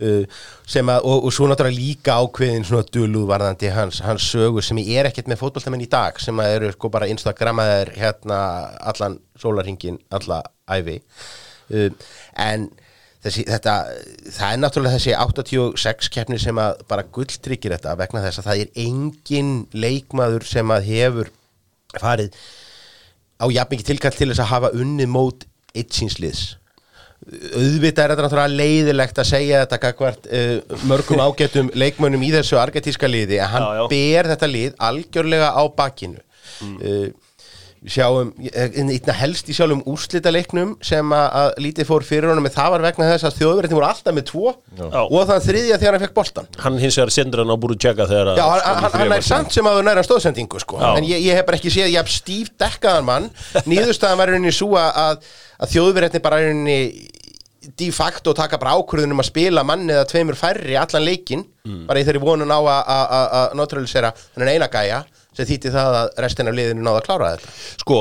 Uh, 0.00 0.22
sem 0.64 0.88
að 0.88 1.04
og, 1.04 1.26
og 1.28 1.32
svo 1.36 1.44
náttúrulega 1.50 1.76
líka 1.76 2.14
ákveðin 2.24 2.62
svona 2.64 2.86
duluð 2.88 3.26
varðandi 3.28 3.68
hans, 3.74 3.98
hans 4.00 4.30
sögu 4.32 4.62
sem 4.64 4.78
ég 4.80 4.96
er 4.96 5.10
ekkert 5.10 5.26
með 5.28 5.42
fótboltamenn 5.42 5.82
í 5.84 5.88
dag 5.92 6.16
sem 6.24 6.40
að 6.40 6.54
eru 6.54 6.70
sko 6.72 6.88
bara 6.94 7.08
instagramaðir 7.12 7.90
hérna 8.00 8.38
allan 8.80 9.18
sólarhingin 9.36 9.98
alla 10.16 10.38
æfi 10.72 10.96
uh, 11.02 11.90
en 12.46 12.64
þessi, 13.26 13.44
þetta, 13.44 13.76
það 14.38 14.54
er 14.54 14.62
náttúrulega 14.62 14.96
þessi 14.96 15.14
86 15.18 16.10
keppni 16.16 16.40
sem 16.40 16.62
að 16.64 16.80
bara 16.88 17.04
gulltryggir 17.04 17.76
þetta 17.76 17.98
vegna 18.00 18.24
þess 18.24 18.40
að 18.40 18.48
það 18.48 18.64
er 18.64 18.74
engin 18.86 19.52
leikmaður 19.76 20.48
sem 20.48 20.72
að 20.78 20.88
hefur 20.94 21.34
farið 22.00 22.40
á 23.40 23.46
jafn 23.50 23.74
mikið 23.74 23.90
tilkall 23.92 24.16
til 24.16 24.30
þess 24.30 24.44
að 24.44 24.52
hafa 24.54 24.72
unnið 24.76 25.12
mót 25.16 25.46
eitt 25.74 25.94
sínsliðs 25.96 26.42
auðvitað 27.30 28.02
er 28.04 28.12
þetta 28.14 28.24
náttúrulega 28.24 28.58
leiðilegt 28.58 29.18
að 29.20 29.28
segja 29.28 29.58
þetta 29.62 29.78
gagvart 29.82 30.28
uh, 30.32 30.78
mörgum 30.88 31.20
ágættum 31.26 31.68
leikmönnum 31.78 32.22
í 32.26 32.30
þessu 32.32 32.58
argetíska 32.60 33.10
liði 33.10 33.38
að 33.44 33.52
hann 33.54 33.66
Já, 33.66 33.72
já. 33.76 33.82
ber 33.92 34.30
þetta 34.32 34.48
lið 34.50 34.78
algjörlega 34.88 35.50
á 35.52 35.62
bakinu. 35.76 36.22
Uh, 36.60 36.80
við 36.80 37.12
sjáum 37.88 38.32
eh, 38.44 38.74
einna 38.76 39.14
helst 39.16 39.48
í 39.48 39.54
sjálfum 39.56 39.80
úrslita 39.88 40.28
leiknum 40.34 40.74
sem 40.84 41.12
að, 41.16 41.54
lítið 41.64 41.86
fór 41.88 42.04
fyrir 42.04 42.28
honum 42.28 42.44
en 42.44 42.52
það 42.52 42.74
var 42.74 42.82
vegna 42.84 43.06
þess 43.08 43.24
að 43.30 43.38
þjóðverðin 43.38 43.76
voru 43.78 43.86
alltaf 43.88 44.16
með 44.18 44.26
tvo. 44.28 44.52
Já. 44.76 45.00
og 45.00 45.22
þann 45.30 45.44
þriðja 45.46 45.78
þegar 45.80 45.96
hann 45.96 46.04
fekk 46.04 46.16
boltan 46.18 46.50
Hann 46.60 46.76
hins 46.82 46.98
vegar 47.00 47.14
sendur 47.14 47.40
hann 47.44 47.54
á 47.54 47.62
búru 47.62 47.78
tjekka 47.80 48.04
þegar 48.10 48.32
að 48.34 48.40
Já, 48.42 48.44
hann, 48.50 48.90
hann, 48.98 49.14
er 49.16 49.24
samt 49.24 49.56
sem 49.56 49.70
að 49.70 49.78
þú 49.80 49.86
næra 49.88 50.04
stóðsendingu 50.04 50.60
sko. 50.60 50.76
Já. 50.82 50.90
en 51.00 51.08
ég, 51.08 51.22
ég 51.24 51.38
hef 51.40 51.46
bara 51.48 51.56
ekki 51.62 51.72
séð 51.72 51.88
jafn 51.94 52.12
stíf 52.18 52.50
dekkaðan 52.60 53.08
mann. 53.08 53.30
Nýðustæðan 53.70 54.20
var 54.20 54.34
rauninni 54.34 54.52
svo 54.52 54.74
að, 54.76 55.24
að 55.64 55.72
þjóðverðinni 55.72 56.22
bara 56.28 56.42
rauninni 56.44 56.78
de 57.76 57.90
facto 57.92 58.32
taka 58.36 58.56
bara 58.60 58.72
ákvörðunum 58.80 59.20
að 59.20 59.26
spila 59.28 59.62
mann 59.68 59.82
eða 59.92 60.06
tveimur 60.08 60.36
færri 60.38 60.76
allan 60.80 61.04
leikin 61.04 61.42
bara 61.86 62.00
í 62.00 62.04
þeirri 62.08 62.22
vonun 62.24 62.48
á 62.52 62.56
að- 62.56 62.86
að 62.88 63.26
sem 65.36 65.48
þýtti 65.48 65.74
það 65.74 66.00
að 66.00 66.16
restin 66.24 66.50
af 66.50 66.56
liðinu 66.56 66.86
náða 66.86 67.02
að 67.02 67.06
klára 67.08 67.34
þetta? 67.34 67.54
Sko, 67.82 67.98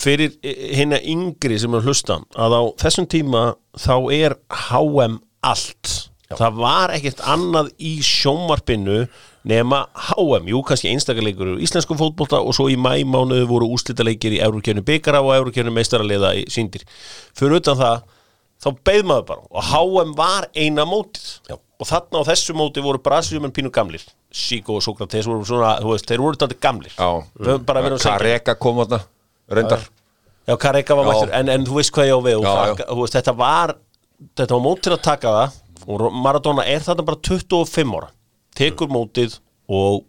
fyrir 0.00 0.34
hérna 0.44 1.00
yngri 1.00 1.60
sem 1.60 1.76
er 1.76 1.86
hlusta 1.86 2.20
að 2.36 2.58
á 2.58 2.62
þessum 2.82 3.08
tíma 3.10 3.46
þá 3.80 3.94
er 4.16 4.36
HM 4.68 5.20
allt. 5.46 5.94
Það 6.26 6.58
var 6.58 6.90
ekkert 6.96 7.20
annað 7.22 7.70
í 7.78 7.96
sjónvarpinu 8.02 9.04
nema 9.46 9.84
HM, 10.08 10.48
jú 10.50 10.62
kannski 10.66 10.90
einstakarleikur 10.90 11.52
í 11.54 11.60
íslensku 11.62 11.94
fótbolta 11.98 12.40
og 12.42 12.56
svo 12.56 12.66
í 12.72 12.74
mæmánuðu 12.80 13.46
voru 13.46 13.68
úslitaleikir 13.76 14.34
í 14.34 14.42
Eurokjörnu 14.42 14.82
byggara 14.86 15.22
og 15.22 15.36
Eurokjörnu 15.36 15.70
meistaraliða 15.76 16.32
í 16.40 16.42
síndir 16.50 16.82
fyrir 17.38 17.60
utan 17.60 17.78
það, 17.78 18.02
þá 18.58 18.68
beð 18.90 19.06
maður 19.12 19.28
bara 19.30 19.46
og 19.46 19.70
HM 19.70 20.16
var 20.18 20.50
eina 20.58 20.88
mótið. 20.88 21.30
Já. 21.46 21.60
og 21.78 21.90
þarna 21.92 22.24
á 22.26 22.28
þessu 22.32 22.56
móti 22.58 22.82
voru 22.82 23.02
Brasiliumenn 23.04 23.54
pínu 23.54 23.70
gamlir 23.70 24.02
Chico 24.36 24.76
og 24.76 24.84
Sokrates 24.84 25.28
voru 25.28 25.44
svona, 25.48 25.76
þú 25.80 25.92
veist, 25.94 26.08
þeir 26.10 26.22
voru 26.22 26.40
þetta 26.40 26.58
gamlir. 26.60 26.96
Já, 26.96 27.10
Kareka 28.04 28.56
kom 28.60 28.82
þarna 28.82 29.00
Reyndar. 29.56 29.86
Já, 30.46 30.54
Kareka 30.62 30.96
var 30.98 31.08
mættur, 31.08 31.32
en, 31.34 31.50
en 31.50 31.66
þú 31.66 31.78
veist 31.80 31.94
hvað 31.94 32.10
ég 32.10 32.18
á 32.18 32.20
við 32.26 32.36
Já, 32.36 32.50
það, 32.50 32.82
já. 32.82 32.88
veist, 33.00 33.16
þetta 33.16 33.36
var 33.38 33.76
þetta 34.36 34.56
var 34.56 34.64
mót 34.64 34.82
til 34.84 34.92
að 34.94 35.02
taka 35.04 35.32
það 35.36 35.62
og 35.86 36.04
Maradona 36.24 36.66
er 36.66 36.84
þarna 36.84 37.06
bara 37.06 37.22
25 37.28 37.96
ára. 37.98 38.12
Tekur 38.56 38.90
mótið 38.90 39.38
og 39.68 40.04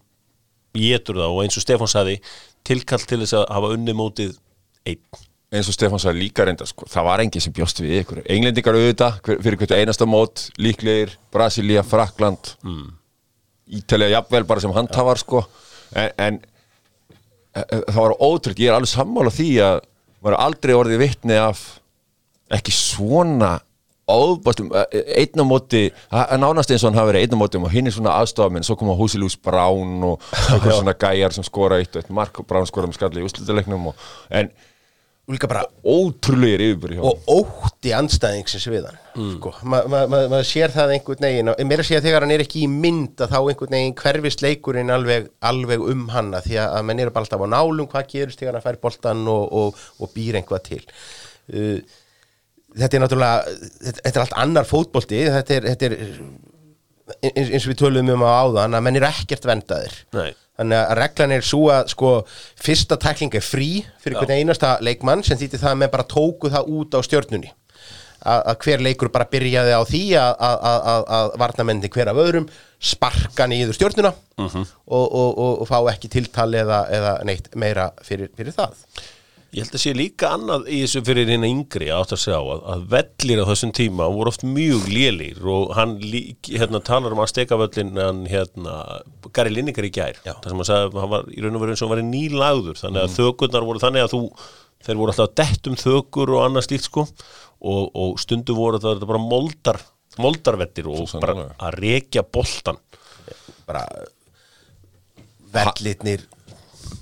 getur 0.77 1.19
það 1.19 1.33
og 1.33 1.41
eins 1.43 1.57
og 1.57 1.65
Stefán 1.65 1.91
sagði 1.91 2.19
tilkall 2.67 3.03
til 3.07 3.21
þess 3.23 3.37
að 3.39 3.47
hafa 3.55 3.71
unni 3.75 3.95
mótið 3.97 4.37
einn. 4.87 5.01
Eins 5.53 5.69
og 5.71 5.75
Stefán 5.75 6.01
sagði 6.03 6.25
líka 6.25 6.45
reynda 6.47 6.67
sko, 6.67 6.87
það 6.91 7.07
var 7.07 7.23
enginn 7.23 7.43
sem 7.43 7.55
bjóst 7.55 7.81
við 7.81 8.01
ykkur. 8.01 8.23
Englendingar 8.33 8.77
auðvitað, 8.77 9.19
hver, 9.23 9.41
fyrir 9.45 9.61
hvert 9.61 9.75
einasta 9.77 10.07
mót 10.09 10.47
líklegir, 10.59 11.13
Brasilia, 11.33 11.85
Frakland 11.87 12.53
mm. 12.65 12.89
Ítalja 13.67 14.11
jafnvel 14.13 14.47
bara 14.47 14.63
sem 14.63 14.73
handhafar 14.75 15.19
sko. 15.19 15.43
En, 15.95 16.11
en 16.17 16.39
e, 16.41 17.61
e, 17.61 17.79
það 17.91 18.01
var 18.01 18.17
ótrútt, 18.19 18.59
ég 18.59 18.71
er 18.71 18.77
alveg 18.77 18.91
sammála 18.93 19.33
því 19.33 19.51
að 19.65 19.79
maður 20.21 20.41
aldrei 20.43 20.75
orðið 20.77 21.03
vitni 21.03 21.39
af 21.39 21.63
ekki 22.53 22.73
svona 22.73 23.57
óbástum, 24.07 24.69
einn 24.71 25.43
á 25.43 25.45
móti 25.47 25.81
að 26.15 26.37
nánast 26.39 26.71
eins 26.71 26.83
og 26.85 26.93
hann 26.93 26.99
hafi 27.01 27.11
verið 27.11 27.25
einn 27.25 27.35
á 27.35 27.41
móti 27.41 27.59
og 27.59 27.73
hinn 27.73 27.89
er 27.89 27.95
svona 27.95 28.13
aðstofamenn, 28.21 28.63
svo 28.63 28.77
koma 28.79 28.95
Húsilús 28.95 29.35
Brán 29.43 30.05
og 30.07 30.23
eitthvað 30.53 30.77
svona 30.77 30.95
gæjar 30.95 31.35
sem 31.35 31.43
skora 31.43 31.81
eitt 31.81 31.91
og 31.91 32.05
eitt 32.05 32.13
mark 32.15 32.39
og 32.39 32.47
Brán 32.47 32.69
skora 32.69 32.87
með 32.87 33.01
skalli 33.01 33.23
í 33.23 33.27
úslutaleiknum 33.27 33.89
og, 33.91 34.05
en 34.31 34.47
ótrúlegir 35.83 36.63
yfirbyrði 36.69 37.01
og 37.03 37.27
ótti 37.27 37.91
anstæðingsins 37.97 38.67
við 38.71 38.87
hann 38.87 39.33
sko, 39.35 39.51
maður 39.67 39.91
ma 39.91 40.01
ma 40.07 40.21
ma 40.31 40.41
sér 40.47 40.71
það 40.71 40.93
einhvern 40.95 41.27
veginn 41.27 41.51
mér 41.67 41.83
að 41.83 41.89
segja 41.89 42.03
þegar 42.05 42.23
hann 42.23 42.33
er 42.37 42.45
ekki 42.45 42.63
í 42.63 42.71
mynd 42.71 43.19
að 43.25 43.33
þá 43.33 43.39
einhvern 43.41 43.75
veginn 43.75 43.97
hverfist 43.99 44.43
leikurinn 44.45 44.93
alveg, 44.93 45.27
alveg 45.43 45.83
um 45.83 46.07
hann 46.13 46.31
að 46.37 46.47
því 46.47 46.59
að 46.63 46.91
eru 46.95 47.15
bara 47.15 47.27
alltaf 47.27 47.43
á 47.43 47.47
nálum 47.57 47.91
hvað 47.91 48.11
gerist 48.13 48.39
þegar 48.43 48.59
hann 48.59 48.67
fær 48.69 48.81
boltan 48.87 49.23
og, 49.31 49.47
og, 49.51 49.87
og 49.99 50.13
býr 50.15 50.39
einhvað 50.39 50.63
til. 50.69 50.83
Uh, 51.51 51.81
þetta 52.77 52.97
er 52.97 53.03
náttúrulega 53.03 53.55
þetta, 53.57 54.01
þetta 54.01 54.13
er 54.13 54.23
allt 54.23 54.37
annar 54.43 54.67
fótbolti 54.67 55.21
þetta 55.33 55.55
er, 55.57 55.67
þetta 55.73 55.89
er 55.89 55.95
eins, 57.31 57.51
eins 57.51 57.63
og 57.65 57.71
við 57.71 57.79
töluðum 57.81 58.13
um 58.17 58.25
á 58.27 58.31
áðan 58.43 58.77
að 58.77 58.85
menn 58.87 58.99
eru 58.99 59.09
ekkert 59.09 59.47
vendaðir 59.47 59.95
Nei. 60.15 60.31
Þannig 60.57 60.79
að 60.79 60.95
reglan 60.97 61.33
er 61.35 61.45
svo 61.45 61.67
að 61.69 61.91
sko 61.93 62.11
fyrsta 62.65 62.97
tækling 63.01 63.35
er 63.37 63.45
frí 63.45 63.69
fyrir 64.01 64.17
hvern 64.17 64.39
einasta 64.39 64.77
leikmann 64.81 65.21
sem 65.25 65.37
þýtti 65.37 65.59
það 65.61 65.73
að 65.73 65.79
menn 65.83 65.93
bara 65.93 66.07
tóku 66.09 66.49
það 66.53 66.71
út 66.79 66.97
á 66.97 66.99
stjörnunni. 67.05 67.51
Að, 68.27 68.55
hver 68.65 68.81
leikur 68.81 69.11
bara 69.13 69.27
byrjaði 69.29 69.75
á 69.77 69.81
því 69.85 70.01
að, 70.17 71.35
varnamenni 71.37 71.91
hver 71.93 72.09
af 72.09 72.17
öðrum 72.23 72.47
sparka 72.81 73.45
niður 73.47 73.77
stjörnuna 73.77 74.09
og, 74.41 74.55
og, 74.87 75.05
og, 75.13 75.61
og 75.61 75.69
fá 75.69 75.77
ekki 75.93 76.09
tiltal 76.17 76.49
eða, 76.57 76.81
eða 76.93 77.13
neitt 77.29 77.51
meira 77.53 77.91
fyrir, 78.05 78.33
fyrir 78.37 78.57
það 78.57 78.73
Ég 79.55 79.63
held 79.63 79.77
að 79.77 79.81
sé 79.81 79.93
líka 79.95 80.29
annað 80.35 80.65
í 80.67 80.81
þessu 80.83 81.01
fyrir 81.07 81.29
hérna 81.31 81.47
yngri 81.47 81.87
átt 81.95 82.11
að 82.11 82.19
segja 82.19 82.39
á 82.39 82.43
að, 82.43 82.63
að 82.73 82.81
vellir 82.91 83.41
á 83.41 83.49
þessum 83.49 83.73
tíma 83.77 84.09
voru 84.11 84.33
oft 84.33 84.43
mjög 84.43 84.89
lélir 84.91 85.39
og 85.47 85.71
hann 85.77 85.95
lík, 86.03 86.49
hérna, 86.51 86.81
talar 86.83 87.15
um 87.15 87.23
að 87.23 87.31
steka 87.31 87.59
völlin 87.59 87.95
hann 87.95 88.25
hérna, 88.27 88.77
Gary 89.31 89.55
Lineker 89.55 89.87
í 89.87 89.91
gær. 89.95 90.19
Já. 90.27 90.33
þar 90.35 90.51
sem 90.51 90.61
hann 90.61 90.69
sagði 90.69 90.89
að 90.89 91.01
hann 91.03 91.13
var 91.15 91.31
í 91.31 91.43
raun 91.45 91.59
og 91.59 91.63
veru 91.63 91.75
eins 91.75 91.83
og 91.83 91.87
hann 91.87 91.95
var 91.95 92.03
í 92.03 92.07
nýlagður. 92.11 92.81
Þannig 92.83 93.05
að 93.05 93.15
þökurnar 93.15 93.67
voru 93.71 93.83
þannig 93.85 94.07
að 94.07 94.15
þú 94.17 94.23
þeir 94.87 94.99
voru 94.99 95.13
alltaf 95.15 95.35
dett 95.39 95.71
um 95.71 95.77
þökur 95.79 96.33
og 96.35 96.43
annað 96.43 96.67
slíkt 96.67 96.89
sko. 96.89 97.07
Og, 97.57 97.85
og 97.97 98.19
stundu 98.21 98.53
voru 98.53 98.83
það 98.83 98.97
þetta 98.97 99.09
bara 99.09 99.23
moldar 99.23 99.79
moldarvettir 100.21 100.87
og 100.89 101.09
bara 101.21 101.49
að 101.57 101.77
rekja 101.81 102.23
boltan 102.25 102.79
bara 103.67 103.83
vellitnir 105.53 106.25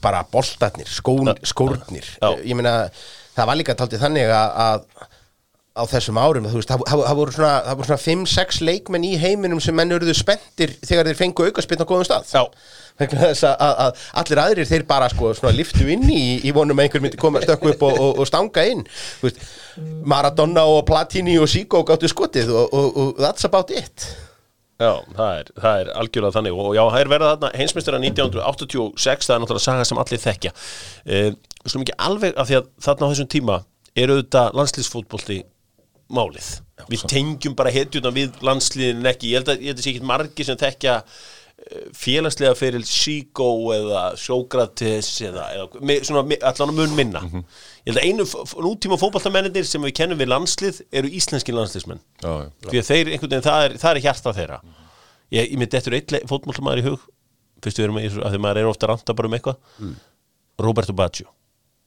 bara 0.04 0.24
boltarnir, 0.32 0.90
skórnir. 0.90 2.10
Ég 2.44 2.56
meina 2.58 2.78
það 3.36 3.52
var 3.52 3.60
líka 3.60 3.76
taldið 3.78 4.06
þannig 4.06 4.32
að, 4.32 4.56
að 4.66 5.12
á 5.76 5.84
þessum 5.92 6.16
árum, 6.16 6.46
þú 6.48 6.62
veist, 6.62 6.70
það, 6.72 6.84
það, 6.88 7.02
það 7.04 7.18
voru 7.20 7.34
svona, 7.36 7.74
svona 7.84 7.98
5-6 8.00 8.60
leikmenn 8.64 9.06
í 9.06 9.16
heiminum 9.20 9.60
sem 9.64 9.76
menn 9.76 9.92
eruðu 9.92 10.14
spenntir 10.16 10.72
þegar 10.80 11.10
þeir 11.10 11.18
fengu 11.20 11.48
aukaspinn 11.50 11.84
á 11.84 11.90
góðum 11.90 12.08
stað. 12.08 12.30
Að, 12.96 13.50
að, 13.60 14.06
allir 14.22 14.42
aðrir 14.46 14.70
þeir 14.70 14.86
bara 14.88 15.10
sko 15.12 15.34
liftu 15.52 15.90
inn 15.92 16.06
í, 16.08 16.22
í 16.48 16.54
vonum 16.56 16.80
að 16.80 16.88
einhver 16.88 17.04
myndi 17.04 17.20
koma 17.20 17.42
stökku 17.44 17.74
upp 17.74 17.84
og, 17.90 18.00
og, 18.06 18.22
og 18.24 18.30
stanga 18.30 18.64
inn. 18.72 18.86
Veist, 19.20 19.44
Maradona 20.08 20.64
og 20.72 20.86
Platini 20.88 21.36
og 21.44 21.52
Sigo 21.52 21.84
gáttu 21.84 22.08
skotið 22.08 22.56
og, 22.56 22.80
og 22.80 23.20
that's 23.20 23.44
about 23.44 23.76
it 23.76 24.08
Já, 24.76 24.92
það 25.16 25.38
er, 25.40 25.50
það 25.64 25.82
er 25.82 25.90
algjörlega 26.02 26.36
þannig. 26.36 26.58
Og 26.60 26.74
já, 26.76 26.82
það 26.84 27.00
er 27.00 27.12
verið 27.14 27.30
þarna 27.32 27.52
heimsmeistara 27.62 28.00
1986 28.04 29.30
það 29.30 29.36
er 29.36 29.44
náttúrulega 29.44 29.66
saga 29.66 29.86
sem 29.88 30.02
allir 30.02 30.24
þekkja. 30.26 30.52
Uh, 31.08 31.30
Slum 31.66 31.86
ekki 31.86 31.96
alveg 32.08 32.36
af 32.38 32.50
því 32.50 32.58
að 32.60 32.68
þarna 32.86 33.08
á 33.08 33.12
þessum 33.14 33.30
tíma 33.32 33.60
eru 33.96 34.18
auðvitað 34.18 34.58
landslýsfótbolti 34.60 35.40
málið. 36.16 36.50
Við 36.92 37.06
tengjum 37.10 37.56
bara 37.58 37.72
hetjuna 37.74 38.12
við 38.14 38.36
landsliðin 38.46 39.08
ekki. 39.10 39.32
Ég 39.32 39.42
held 39.42 39.54
að 39.56 39.66
að 39.72 39.82
sé 39.82 39.94
ekki 39.94 40.10
margir 40.12 40.48
sem 40.50 40.60
þekkja 40.60 40.98
eh, 41.00 41.88
félagslega 41.96 42.58
fyrir 42.60 42.86
Chico 42.90 43.48
eða 43.74 44.04
Sókrates 44.20 45.14
eða, 45.26 45.48
eða 45.56 46.02
svona, 46.06 46.26
allan 46.52 46.76
mun 46.76 47.00
minna 47.00 47.24
ég 47.86 47.94
held 47.94 48.02
að 48.02 48.08
einu 48.10 48.26
nútíma 48.66 48.98
fótboltamennir 49.02 49.68
sem 49.68 49.84
við 49.86 49.96
kennum 50.00 50.20
við 50.20 50.32
landslið 50.32 50.82
eru 50.92 51.12
íslenski 51.20 51.56
landsliðsmenn. 51.56 52.02
Já, 52.24 52.32
já. 52.50 52.70
því 52.72 52.82
að 52.82 52.90
þeir 52.90 53.12
einhvern 53.14 53.32
veginn, 53.36 53.46
það 53.46 53.68
er, 53.68 53.78
það 53.84 53.92
er 53.92 54.02
hjarta 54.08 54.36
þeirra. 54.40 54.60
Ég, 55.36 55.52
ég 55.52 55.58
myndi 55.62 55.80
eftir 55.80 55.98
eitt 56.00 56.16
fótmáltamæður 56.30 56.82
í 56.82 56.86
hug. 56.90 57.08
Fyrst 57.66 57.80
við 57.80 57.88
erum 57.88 58.02
að 58.02 58.36
því 58.36 58.42
maður 58.44 58.62
er 58.62 58.70
ofta 58.70 58.88
að 58.88 58.94
ranta 58.94 59.18
bara 59.18 59.30
um 59.30 59.38
eitthvað. 59.38 59.80
Roberto 60.66 60.96
Baggio. 60.98 61.30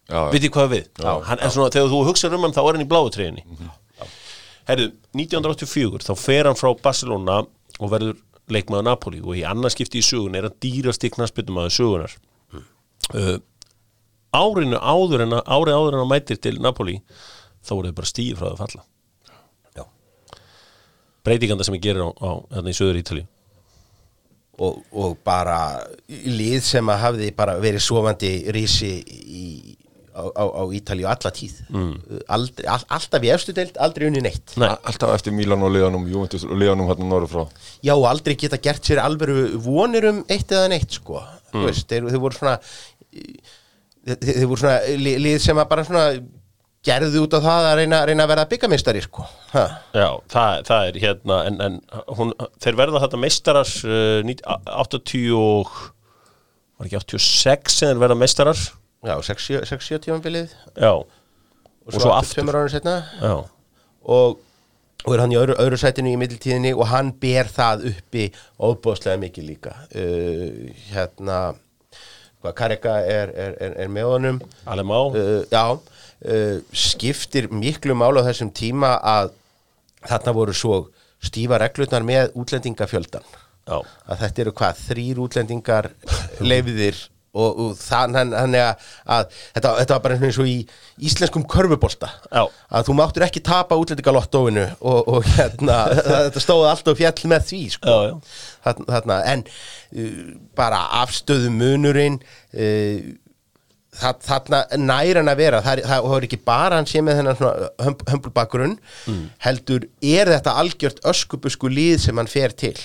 Já, 0.09 0.23
veit 0.33 0.47
ég 0.47 0.53
hvað 0.55 0.71
við, 0.73 0.87
hann 1.05 1.43
er 1.45 1.51
svona 1.53 1.73
þegar 1.75 1.91
þú 1.93 1.99
hugsaður 2.07 2.39
um 2.39 2.47
hann 2.47 2.55
þá 2.57 2.63
er 2.63 2.77
hann 2.79 2.85
í 2.87 2.89
bláu 2.89 3.11
treyjunni 3.13 3.43
herðu, 4.69 4.87
1984 5.17 6.07
þá 6.07 6.13
fer 6.17 6.49
hann 6.49 6.57
frá 6.57 6.71
Barcelona 6.81 7.43
og 7.77 7.93
verður 7.93 8.17
leikmaður 8.49 8.87
Napoli 8.87 9.21
og 9.21 9.37
í 9.37 9.45
annað 9.45 9.75
skipti 9.77 10.01
í 10.01 10.07
sögun 10.07 10.39
er 10.39 10.49
hann 10.49 10.57
dýrasti 10.65 11.11
knarsbyttumæður 11.13 11.75
sögunar 11.77 12.17
uh, 12.57 13.37
árinu 14.35 14.79
áður 14.79 15.25
en 15.25 15.39
að, 15.39 15.43
árið 15.47 15.79
áður 15.79 15.97
en 15.97 16.05
að 16.05 16.13
mætir 16.13 16.41
til 16.43 16.59
Napoli 16.61 16.99
þá 17.65 17.73
voru 17.75 17.91
þau 17.91 17.99
bara 18.01 18.13
stíð 18.13 18.37
frá 18.39 18.49
það 18.51 18.61
falla 18.63 18.85
Já. 19.79 19.85
breytinganda 21.25 21.67
sem 21.67 21.79
ég 21.79 21.85
gerir 21.89 22.07
á, 22.07 22.11
á 22.13 22.31
hérna 22.57 22.73
í 22.73 22.79
söður 22.79 23.01
Ítali 23.01 23.25
og, 24.59 24.79
og 24.93 25.19
bara 25.27 25.59
lið 26.09 26.63
sem 26.67 26.93
að 26.93 27.03
hafði 27.05 27.35
bara 27.37 27.59
verið 27.63 27.85
sofandi 27.85 28.33
rísi 28.55 28.91
í, 29.07 29.47
á, 30.13 30.25
á, 30.29 30.45
á 30.45 30.63
Ítalíu 30.75 31.09
alla 31.09 31.33
tíð 31.35 31.61
mm. 31.71 31.93
aldrei, 32.35 32.67
all, 32.75 32.85
alltaf 32.99 33.25
í 33.25 33.33
efstu 33.35 33.55
deild, 33.57 33.79
aldrei 33.81 34.09
unni 34.11 34.23
neitt 34.25 34.57
Nei. 34.61 34.71
Alltaf 34.77 35.15
eftir 35.15 35.37
Milan 35.37 35.65
og 35.65 35.73
Leonum, 35.75 36.09
Juventus 36.11 36.45
og 36.45 36.59
Leonum 36.59 36.91
hérna 36.91 37.09
norður 37.09 37.33
frá 37.33 37.63
já 37.87 37.95
og 37.95 38.09
aldrei 38.11 38.37
geta 38.41 38.61
gert 38.61 38.85
sér 38.85 39.03
alvöru 39.05 39.55
vonir 39.63 40.11
um 40.11 40.25
eitt 40.27 40.53
eða 40.53 40.73
neitt 40.75 41.01
sko 41.01 41.23
mm. 41.23 41.65
veist, 41.65 41.89
þeir, 41.89 42.11
þeir 42.11 42.25
voru 42.27 42.41
svona 42.41 42.59
þeir 44.17 44.47
voru 44.49 44.61
svona 44.63 44.79
lið 45.27 45.39
sem 45.45 45.59
að 45.61 45.71
bara 45.73 45.85
svona 45.87 46.05
gerðu 46.89 47.25
út 47.27 47.35
á 47.37 47.41
það 47.43 47.67
að 47.69 47.77
reyna, 47.81 48.01
reyna 48.07 48.25
að 48.25 48.31
verða 48.33 48.49
byggamistari 48.53 49.03
sko. 49.05 49.25
Ha. 49.53 49.65
Já, 49.97 50.09
það, 50.31 50.65
það 50.69 50.89
er 50.89 50.99
hérna 51.03 51.39
en, 51.49 51.61
en 51.67 51.79
hún, 52.17 52.33
þeir 52.63 52.79
verða 52.79 53.03
þetta 53.05 53.21
meistarar 53.21 53.73
uh, 53.85 54.21
90 54.25 54.75
80 54.79 55.31
og 55.37 55.73
var 56.79 56.89
ekki 56.89 57.01
86 57.03 57.79
sem 57.81 57.91
þeir 57.93 58.03
verða 58.05 58.19
meistarar? 58.23 58.67
Já, 59.07 59.15
6-7 59.23 60.01
tímanbilið 60.07 60.53
Já, 60.75 60.93
og 60.95 61.93
svo 61.93 62.03
svo 62.03 62.15
aftur. 62.17 62.41
tveimur 62.41 62.57
árið 62.59 62.73
setna 62.75 62.95
já, 63.23 63.35
og, 64.11 64.41
og 65.05 65.13
er 65.15 65.23
hann 65.23 65.35
í 65.35 65.39
öðru, 65.39 65.55
öðru 65.63 65.79
sætinu 65.79 66.11
í 66.15 66.19
middeltíðinni 66.19 66.73
og 66.75 66.89
hann 66.91 67.13
ber 67.23 67.51
það 67.53 67.89
uppi 67.93 68.27
óbóðslega 68.59 69.21
mikið 69.23 69.51
líka. 69.53 69.75
Uh, 69.95 70.71
hérna 70.91 71.39
hvað 72.43 72.55
Kareka 72.61 72.95
er, 73.03 73.33
er, 73.35 73.57
er, 73.61 73.75
er 73.85 73.91
með 73.93 74.13
honum. 74.13 74.41
Alveg 74.69 74.89
má 74.89 74.99
uh, 74.99 75.43
já, 75.51 75.65
uh, 75.75 76.57
skiptir 76.73 77.51
miklu 77.51 77.97
mála 77.99 78.23
á 78.23 78.29
þessum 78.31 78.53
tíma 78.55 78.97
að 79.03 79.35
þarna 80.07 80.35
voru 80.37 80.55
svo 80.55 80.81
stífa 81.25 81.59
reglurnar 81.59 82.07
með 82.07 82.35
útlendingafjöldan 82.39 83.27
Já, 83.69 83.83
að 84.09 84.21
þetta 84.23 84.43
eru 84.45 84.53
hvað, 84.57 84.83
þrýr 84.89 85.19
útlendingar 85.25 85.89
leifiðir 86.41 87.01
og, 87.37 87.59
og 87.61 87.75
þannig 87.79 88.61
að, 88.63 88.87
að 89.05 89.27
þetta, 89.55 89.73
þetta 89.83 89.95
var 89.99 90.03
bara 90.07 90.19
eins 90.29 90.39
og 90.41 90.49
í 90.49 90.57
íslenskum 91.11 91.45
körfubolta 91.51 92.09
Já. 92.33 92.43
að 92.49 92.89
þú 92.89 92.97
máttur 92.99 93.27
ekki 93.29 93.43
tapa 93.47 93.77
útlendingalottóinu 93.79 94.65
og, 94.81 95.01
og 95.19 95.29
hérna, 95.37 95.79
þetta 96.25 96.43
stóði 96.43 96.71
alltaf 96.73 96.99
fjall 97.03 97.31
með 97.35 97.47
því 97.53 97.61
sko. 97.77 97.95
Já, 97.95 98.11
já. 98.11 98.43
Þarna, 98.69 98.89
þarna, 98.97 99.19
en 99.35 99.47
uh, 99.49 100.21
bara 100.59 100.81
afstöðu 101.05 101.53
munurinn 101.55 102.19
uh, 102.19 103.09
það, 103.99 104.19
þarna 104.29 104.63
nær 104.89 105.21
hann 105.23 105.33
að 105.33 105.41
vera 105.45 105.61
það, 105.65 105.83
er- 105.83 105.89
það 105.93 106.17
er 106.19 106.27
ekki 106.29 106.41
bara 106.49 106.79
hann 106.81 106.89
sé 106.91 107.03
með 107.05 107.21
þennan 107.21 108.03
hömbulbakgrunn 108.13 108.75
heldur 109.47 109.87
er 110.05 110.31
þetta 110.37 110.57
algjört 110.61 111.01
öskubusku 111.13 111.71
líð 111.73 112.01
sem 112.09 112.19
hann 112.21 112.31
fer 112.31 112.55
til 112.57 112.77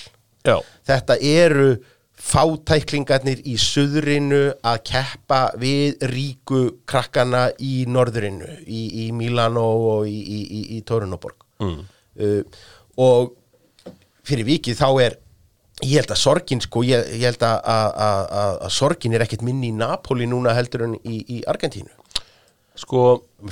Já, 0.43 0.57
þetta 0.89 1.15
eru 1.23 1.67
fátæklingarnir 2.23 3.41
í 3.49 3.57
suðrinu 3.59 4.43
að 4.63 4.77
keppa 4.87 5.41
við 5.59 6.05
ríku 6.09 6.61
krakkana 6.89 7.49
í 7.59 7.83
norðrinu 7.89 8.47
í, 8.63 8.83
í 9.03 9.09
Milano 9.15 9.65
og 9.97 10.07
í, 10.07 10.19
í, 10.21 10.61
í, 10.77 10.79
Torunoborg 10.87 11.43
mm. 11.61 11.81
uh, 12.23 12.63
og 13.03 13.33
fyrir 14.23 14.47
vikið 14.47 14.79
þá 14.79 14.87
er 15.03 15.19
ég 15.83 15.99
held 15.99 16.13
að 16.13 16.21
sorgin 16.21 16.63
sko, 16.63 16.83
ég, 16.87 17.03
ég 17.17 17.27
held 17.27 17.43
að, 17.43 17.57
að, 17.73 17.89
að, 18.05 18.23
að, 18.53 18.71
sorgin 18.77 19.17
er 19.17 19.25
ekkert 19.25 19.43
minni 19.45 19.71
í 19.71 19.75
Napoli 19.75 20.27
núna 20.29 20.53
heldur 20.55 20.87
en 20.87 20.95
í, 21.03 21.41
Argentínu. 21.49 21.91
Sko 22.79 23.01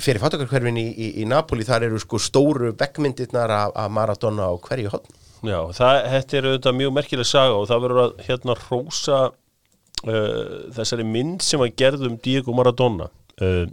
fyrir 0.02 0.22
fátökarkverfin 0.22 0.78
í, 0.80 1.26
Napoli 1.28 1.66
þar 1.66 1.86
eru 1.90 2.00
sko 2.02 2.18
stóru 2.22 2.72
veggmyndirnar 2.78 3.52
af, 3.58 3.90
Maradona 3.92 4.48
á 4.50 4.54
hverju 4.56 4.94
hotn 4.94 5.18
Já, 5.42 5.58
það, 5.74 5.96
þetta 6.12 6.36
er 6.38 6.48
auðvitað 6.48 6.76
mjög 6.78 6.92
merkileg 6.96 7.26
saga 7.28 7.54
og 7.58 7.64
það 7.70 7.80
verður 7.84 8.02
að 8.02 8.12
hérna 8.28 8.54
rósa 8.58 9.20
uh, 9.28 10.58
þessari 10.76 11.06
mynd 11.06 11.42
sem 11.42 11.62
að 11.64 11.72
gerðum 11.82 12.18
Diego 12.22 12.54
Maradona 12.54 13.08
uh, 13.42 13.64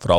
frá, 0.00 0.16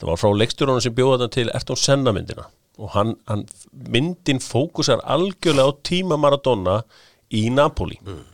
það 0.00 0.10
var 0.10 0.20
frá 0.20 0.34
leikstjórunum 0.42 0.84
sem 0.84 0.96
bjóða 0.96 1.22
þetta 1.22 1.36
til 1.38 1.54
Ertón 1.56 1.80
Senna 1.80 2.12
myndina. 2.16 2.44
Og 2.80 2.92
hann, 2.94 3.14
hann 3.28 3.46
myndin 3.72 4.40
fókusar 4.40 5.00
algjörlega 5.04 5.72
á 5.72 5.80
tíma 5.84 6.20
Maradona 6.20 6.82
í 7.32 7.46
Napoli. 7.52 7.98
Mm. 8.04 8.28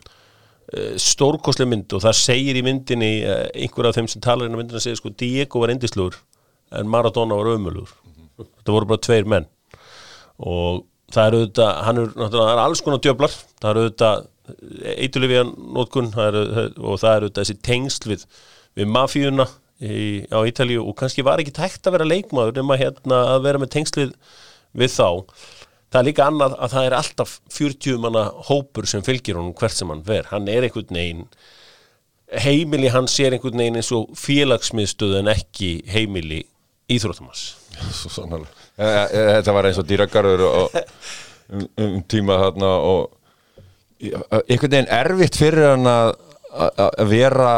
stórkoslega 1.01 1.71
mynd 1.71 1.95
og 1.97 2.03
það 2.05 2.17
segir 2.19 2.59
í 2.59 2.63
myndinni 2.67 3.13
uh, 3.23 3.47
einhver 3.57 3.87
af 3.89 3.97
þeim 3.97 4.11
sem 4.11 4.21
talar 4.21 4.51
inn 4.51 4.59
á 4.59 4.61
myndina 4.61 4.83
segir 4.83 4.99
sko 4.99 5.15
Diego 5.17 5.63
var 5.63 5.73
endislugur 5.73 6.19
en 6.77 6.91
Maradona 6.93 7.39
var 7.39 7.55
ömulugur 7.55 7.95
þetta 8.39 8.75
voru 8.75 8.89
bara 8.91 9.03
tveir 9.03 9.29
menn. 9.29 9.47
Og 10.39 10.85
það 11.15 11.29
eru 11.29 11.41
auðvitað, 11.43 11.71
hann 11.87 12.01
er 12.01 12.11
náttúrulega 12.15 12.55
er 12.55 12.63
alls 12.65 12.83
konar 12.85 13.03
djöflar, 13.05 13.37
það 13.63 13.71
eru 13.71 13.85
auðvitað 13.87 14.27
eitulifíðan 15.05 15.55
nótkun 15.77 16.11
það 16.15 16.29
eru, 16.31 16.67
og 16.79 17.01
það 17.03 17.15
eru 17.15 17.29
auðvitað 17.29 17.43
þessi 17.43 17.59
tengsl 17.69 18.11
við, 18.13 18.25
við 18.79 18.91
mafíuna 18.95 19.47
í, 19.81 20.01
á 20.33 20.39
Ítalíu 20.49 20.83
og 20.85 20.97
kannski 20.99 21.25
var 21.27 21.43
ekki 21.43 21.55
tækt 21.57 21.87
að 21.89 21.99
vera 21.99 22.09
leikmaður 22.09 22.59
nema 22.61 22.79
hérna 22.81 23.23
að 23.35 23.47
vera 23.47 23.63
með 23.63 23.73
tengslið 23.77 24.15
við 24.79 24.93
þá. 24.95 25.09
Það 25.89 26.01
er 26.01 26.09
líka 26.11 26.27
annað 26.29 26.57
að 26.59 26.73
það 26.75 26.87
er 26.87 26.97
alltaf 26.99 27.37
40 27.55 28.01
manna 28.03 28.25
hópur 28.49 28.89
sem 28.91 29.05
fylgir 29.05 29.39
honum 29.39 29.55
hvert 29.57 29.77
sem 29.77 29.89
hann 29.89 30.05
ver, 30.05 30.29
hann 30.33 30.51
er 30.53 30.67
einhvern 30.67 30.99
veginn 30.99 31.25
heimili 32.45 32.91
hans 32.93 33.15
er 33.25 33.33
einhvern 33.37 33.57
veginn 33.57 33.81
eins 33.81 33.91
og 33.97 34.13
félagsmiðstöð 34.21 35.21
en 35.23 35.33
ekki 35.33 35.79
heimili 35.89 36.43
íþróttumars 36.93 37.55
Svo 37.95 38.11
sannarlega. 38.13 38.68
E, 38.79 38.87
e, 38.87 39.23
Þetta 39.39 39.55
var 39.57 39.69
eins 39.69 39.81
og 39.81 39.89
dýragarður 39.89 40.45
og, 40.47 40.79
um, 41.51 41.69
um 41.85 41.97
tíma 42.07 42.39
þarna 42.45 42.73
og 42.89 43.15
einhvern 43.99 44.71
veginn 44.77 44.93
erfitt 44.95 45.39
fyrir 45.41 45.73
hann 45.73 45.89
að 45.89 47.09
vera 47.11 47.53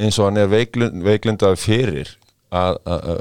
eins 0.00 0.18
og 0.20 0.28
hann 0.28 0.40
er 0.40 0.50
veiklund, 0.50 1.02
veiklundað 1.04 1.58
fyrir 1.60 2.14
að 2.50 2.78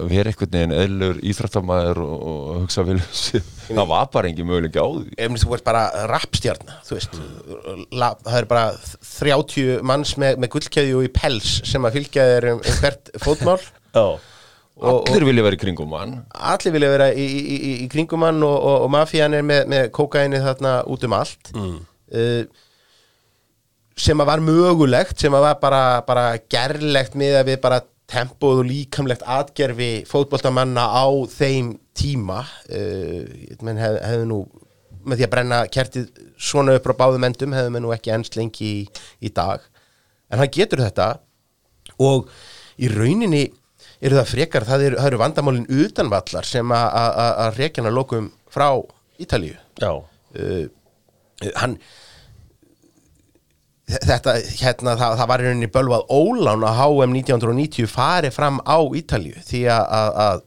vera 0.09 0.31
einhvern 0.31 0.53
veginn 0.53 0.73
eðlur 0.73 1.19
íþrættamæður 1.29 1.99
og, 2.01 2.21
og 2.29 2.61
hugsa 2.63 2.85
vilja 2.85 3.09
sér 3.13 3.43
það 3.69 3.89
var 3.91 4.07
bara 4.13 4.29
engin 4.29 4.47
möguleik 4.49 4.77
á 4.81 4.85
því. 4.85 5.11
Ef 5.21 5.35
þú 5.43 5.55
ert 5.57 5.65
bara 5.67 5.83
rappstjarn 6.09 6.71
þú 6.87 6.97
veist, 6.97 7.19
la, 7.93 8.11
það 8.25 8.39
er 8.39 8.49
bara 8.49 8.65
30 9.05 9.85
manns 9.85 10.15
með, 10.21 10.39
með 10.41 10.53
gullkeðju 10.55 11.03
í 11.05 11.11
pels 11.13 11.59
sem 11.69 11.85
að 11.85 11.99
fylgja 11.99 12.25
þér 12.33 12.49
um, 12.53 12.63
um 12.63 12.81
hvert 12.81 13.13
fótmál. 13.21 13.59
Og, 13.99 14.25
allir 14.79 15.25
vilja 15.27 15.43
vera 15.45 15.57
í 15.57 15.61
kringum 15.61 15.93
hann. 15.97 16.15
Allir 16.53 16.75
vilja 16.75 16.89
vera 16.93 17.09
í, 17.11 17.25
í, 17.25 17.55
í, 17.57 17.75
í 17.83 17.87
kringum 17.91 18.23
hann 18.25 18.41
og, 18.45 18.55
og, 18.55 18.85
og 18.85 18.91
mafían 18.95 19.35
er 19.35 19.45
með, 19.45 19.67
með 19.71 19.85
kókaini 19.95 20.41
þarna 20.43 20.79
út 20.89 21.05
um 21.07 21.15
allt. 21.19 21.53
Mm. 21.55 21.77
sem 23.99 24.21
að 24.23 24.29
var 24.31 24.41
mögulegt 24.41 25.19
sem 25.19 25.33
að 25.35 25.43
var 25.43 25.57
bara, 25.61 25.81
bara 26.07 26.25
gerlegt 26.49 27.17
með 27.19 27.41
að 27.41 27.51
við 27.51 27.59
bara 27.65 27.81
tempóð 28.09 28.63
og 28.63 28.69
líkamlegt 28.69 29.25
atgerfi 29.27 29.91
fótboltamanna 30.09 30.87
á 30.89 31.05
þeim 31.29 31.75
tíma. 31.97 32.41
Uh, 32.71 33.27
menn 33.65 33.81
hef, 33.81 33.99
hefðu 34.05 34.29
nú 34.29 34.39
með 35.05 35.19
því 35.19 35.27
að 35.27 35.33
brenna 35.33 35.59
kertið 35.71 36.07
svona 36.39 36.75
upp 36.77 36.89
á 36.91 36.99
báðum 37.03 37.27
endum 37.27 37.55
hefðu 37.55 37.73
menn 37.75 37.85
nú 37.85 37.93
ekki 37.95 38.13
ennst 38.15 38.37
lengi 38.39 38.71
í 38.87 39.33
dag. 39.33 39.63
En 40.29 40.41
hann 40.41 40.51
getur 40.53 40.83
þetta. 40.83 41.11
Og 41.99 42.29
í 42.79 42.89
rauninni 42.91 43.47
eru 44.01 44.15
það 44.19 44.29
frekar, 44.33 44.65
það 44.67 44.83
eru, 44.89 44.99
það 45.01 45.07
eru 45.11 45.21
vandamálin 45.23 45.65
utanvallar 45.85 46.45
sem 46.47 46.71
að- 46.75 47.57
rekjana 47.57 47.91
lokum 47.91 48.31
frá 48.51 48.69
Ítalíu. 49.19 49.57
Uh, 50.39 50.67
hann 51.59 51.73
þetta, 53.89 54.35
hérna, 54.61 54.93
það, 54.99 55.15
það 55.19 55.29
var 55.31 55.41
í 55.43 55.47
rauninni 55.47 55.69
bölvað 55.73 56.03
ólán 56.13 56.65
að 56.69 56.77
HM 56.83 57.15
1990 57.17 57.89
fari 57.89 58.29
fram 58.33 58.59
á 58.61 58.77
Ítalíu 58.99 59.39
því 59.47 59.63
að, 59.73 60.43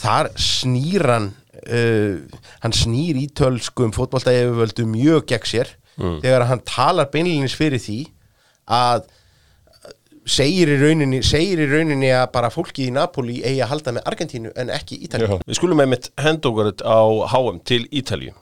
þar 0.00 0.30
snýr 0.40 1.04
hann 1.12 1.28
uh, 1.66 2.40
hann 2.64 2.74
snýr 2.76 3.20
ítölskum 3.26 3.92
fótboltaeyfuvöldu 3.96 4.86
mjög 4.88 5.26
gegn 5.34 5.50
sér 5.52 5.74
þegar 6.20 6.42
hann 6.50 6.60
talar 6.68 7.06
beinlinis 7.12 7.54
fyrir 7.56 7.80
því 7.80 7.98
að 8.68 9.06
segir 10.26 10.70
í 10.74 10.78
rauninni, 10.80 11.22
segir 11.24 11.62
í 11.62 11.68
rauninni 11.70 12.10
að 12.14 12.26
bara 12.34 12.50
fólkið 12.52 12.88
í 12.88 12.94
Napoli 12.94 13.36
eigi 13.42 13.62
að 13.62 13.70
halda 13.72 13.94
með 13.96 14.08
Argentínu 14.10 14.52
en 14.58 14.72
ekki 14.74 14.98
Ítalíu 15.06 15.38
Við 15.46 15.58
skulum 15.60 15.82
einmitt 15.84 16.10
henda 16.20 16.50
okkur 16.50 16.72
á 16.82 17.00
HM 17.32 17.62
til 17.66 17.86
Ítalíu. 17.94 18.34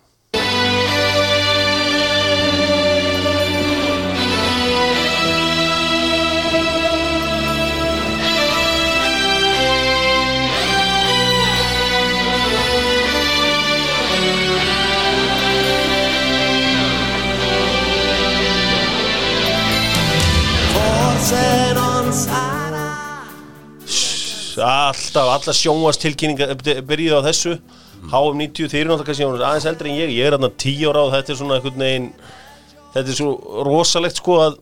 Alltaf, 24.85 25.29
alla 25.33 25.55
sjónvarstilkynninga 25.57 26.83
byrjuð 26.89 27.19
á 27.19 27.27
þessu. 27.29 27.59
HM 28.05 28.41
90, 28.41 28.69
þeir 28.69 28.83
eru 28.83 28.91
náttúrulega 28.91 29.07
kannski 29.09 29.45
aðeins 29.49 29.69
eldri 29.71 29.91
en 29.93 29.99
ég, 29.99 30.11
ég 30.13 30.27
er 30.29 30.35
þarna 30.37 30.51
10 30.61 30.89
ára 30.91 31.05
og 31.07 31.13
þetta 31.15 31.33
er 31.33 31.39
svona 31.39 31.57
einhvern 31.57 31.85
veginn 31.85 32.09
þetta 32.95 33.11
er 33.11 33.17
svo 33.19 33.63
rosalegt 33.67 34.21
sko 34.21 34.37
að 34.45 34.59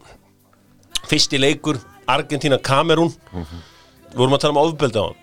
fyrsti 1.11 1.41
leikur 1.43 1.81
Argentina 2.11 2.59
Kamerún 2.63 3.11
við 3.33 4.21
vorum 4.21 4.37
að 4.37 4.45
tala 4.45 4.55
um 4.55 4.61
ofbeldi 4.63 5.03
á 5.03 5.05
hann. 5.11 5.19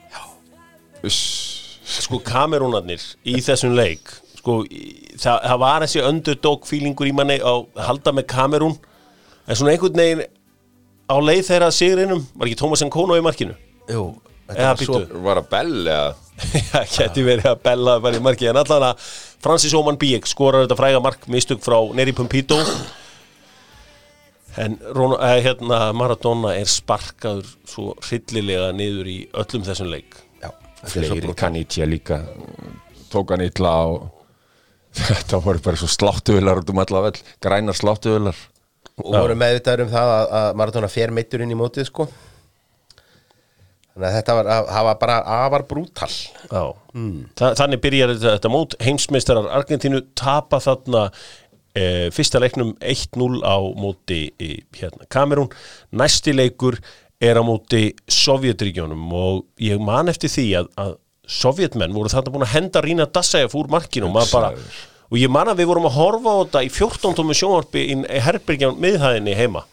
Sko 1.09 2.19
Kamerúnarnir 2.25 3.05
í 3.23 3.39
þessum 3.45 3.77
leik 3.77 4.11
sko 4.39 4.61
það, 4.67 5.37
það 5.47 5.57
var 5.63 5.85
þessi 5.85 6.03
underdog 6.09 6.67
feelingur 6.67 7.09
í 7.09 7.15
manni 7.15 7.39
að 7.39 7.65
halda 7.87 8.13
með 8.15 8.27
Kamerún. 8.31 8.75
En 9.47 9.57
svona 9.57 9.73
einhvern 9.73 9.99
veginn 9.99 10.25
á 11.09 11.15
leið 11.23 11.45
þeirra 11.47 11.71
sigrinum 11.73 12.25
var 12.35 12.49
ekki 12.49 12.59
Thomas 12.59 12.83
Nkono 12.85 13.17
í 13.17 13.23
markinu? 13.25 13.55
Jú, 13.89 14.03
eða 14.55 14.71
var 14.71 14.83
svo 14.83 14.99
býttu 14.99 15.23
var 15.25 15.41
að 15.43 15.49
belli 15.53 15.93
að 15.93 16.25
Já, 16.71 16.83
geti 16.87 17.23
verið 17.25 17.49
að 17.51 17.59
bella 17.65 17.97
bara 18.03 18.19
í 18.19 18.23
marki. 18.23 18.47
En 18.49 18.59
allan 18.59 18.85
að 18.91 19.09
Francis 19.43 19.75
Oman 19.75 19.99
Biek 19.99 20.27
skorar 20.29 20.65
þetta 20.65 20.77
fræga 20.79 21.01
mark 21.03 21.27
mistug 21.31 21.61
frá 21.63 21.77
Neri 21.95 22.13
Pumpito 22.15 22.59
en 24.59 24.77
Ron, 24.95 25.15
eh, 25.23 25.39
hérna, 25.45 25.81
Maradona 25.95 26.55
er 26.57 26.69
sparkaður 26.69 27.47
svo 27.69 27.93
hryllilega 28.03 28.71
niður 28.75 29.11
í 29.11 29.17
öllum 29.39 29.65
þessum 29.67 29.91
leik. 29.91 30.17
Já, 30.41 30.49
fleiri. 30.89 31.33
kannítja 31.37 31.87
líka 31.87 32.23
tók 33.11 33.35
hann 33.35 33.45
illa 33.45 33.73
og 33.89 34.09
þetta 34.99 35.41
voru 35.43 35.61
bara 35.63 35.79
svo 35.79 35.89
sláttuvilar 35.91 36.63
út 36.63 36.71
um 36.73 36.81
alla 36.81 37.03
vel, 37.07 37.19
grænar 37.43 37.77
sláttuvilar 37.77 38.37
og 38.99 39.13
voru 39.15 39.35
meðvitaður 39.37 39.85
um 39.85 39.91
það 39.93 40.13
að, 40.15 40.25
að 40.39 40.57
Maradona 40.59 40.89
fer 40.91 41.13
meittur 41.15 41.43
inn 41.45 41.53
í 41.53 41.57
mótið 41.57 41.87
sko 41.87 42.07
þannig 43.99 44.09
að 44.09 44.15
þetta 44.19 44.37
var, 44.37 44.49
að, 44.53 44.69
það 44.69 44.87
var 44.87 44.97
bara 45.01 45.17
afar 45.39 45.65
brútal. 45.69 46.09
Já. 46.47 46.63
Þa, 47.39 47.51
þannig 47.59 47.83
byrjar 47.83 48.13
þetta, 48.15 48.33
þetta 48.37 48.51
mót. 48.53 48.75
Heimsmeistarar 48.85 49.51
Argentínu 49.59 50.01
tapa 50.19 50.61
þarna 50.63 51.03
e, 51.75 51.83
fyrsta 52.15 52.41
leiknum 52.41 52.73
1-0 52.79 53.43
á 53.43 53.57
móti 53.79 54.21
e, 54.39 54.49
hérna, 54.79 55.07
Kamerún. 55.11 55.51
Næsti 55.91 56.35
leikur 56.35 56.79
er 57.19 57.39
á 57.39 57.43
móti 57.43 57.89
Sovjetríkjónum 58.07 59.11
og 59.19 59.43
ég 59.63 59.81
man 59.83 60.11
eftir 60.11 60.31
því 60.31 60.47
að, 60.61 60.71
að 60.79 60.95
Sovjetmenn 61.29 61.93
voru 61.93 62.09
þarna 62.09 62.33
búin 62.33 62.47
að 62.47 62.55
henda 62.55 62.81
Rína 62.81 63.05
Dassæf 63.05 63.53
úr 63.59 63.67
markinu 63.69 64.07
og 64.07 64.15
maður 64.15 64.31
bara 64.39 64.53
og 65.09 65.17
ég 65.17 65.31
man 65.33 65.49
að 65.49 65.63
við 65.63 65.69
vorum 65.71 65.87
að 65.89 65.95
horfa 65.97 66.33
á 66.33 66.37
þetta 66.43 66.61
í 66.65 66.69
14 66.73 67.15
tómi 67.17 67.35
sjónvarpi 67.37 67.83
í 67.89 67.95
Herbergjan 68.25 68.77
miðhæðinni 68.81 69.35
heima. 69.37 69.63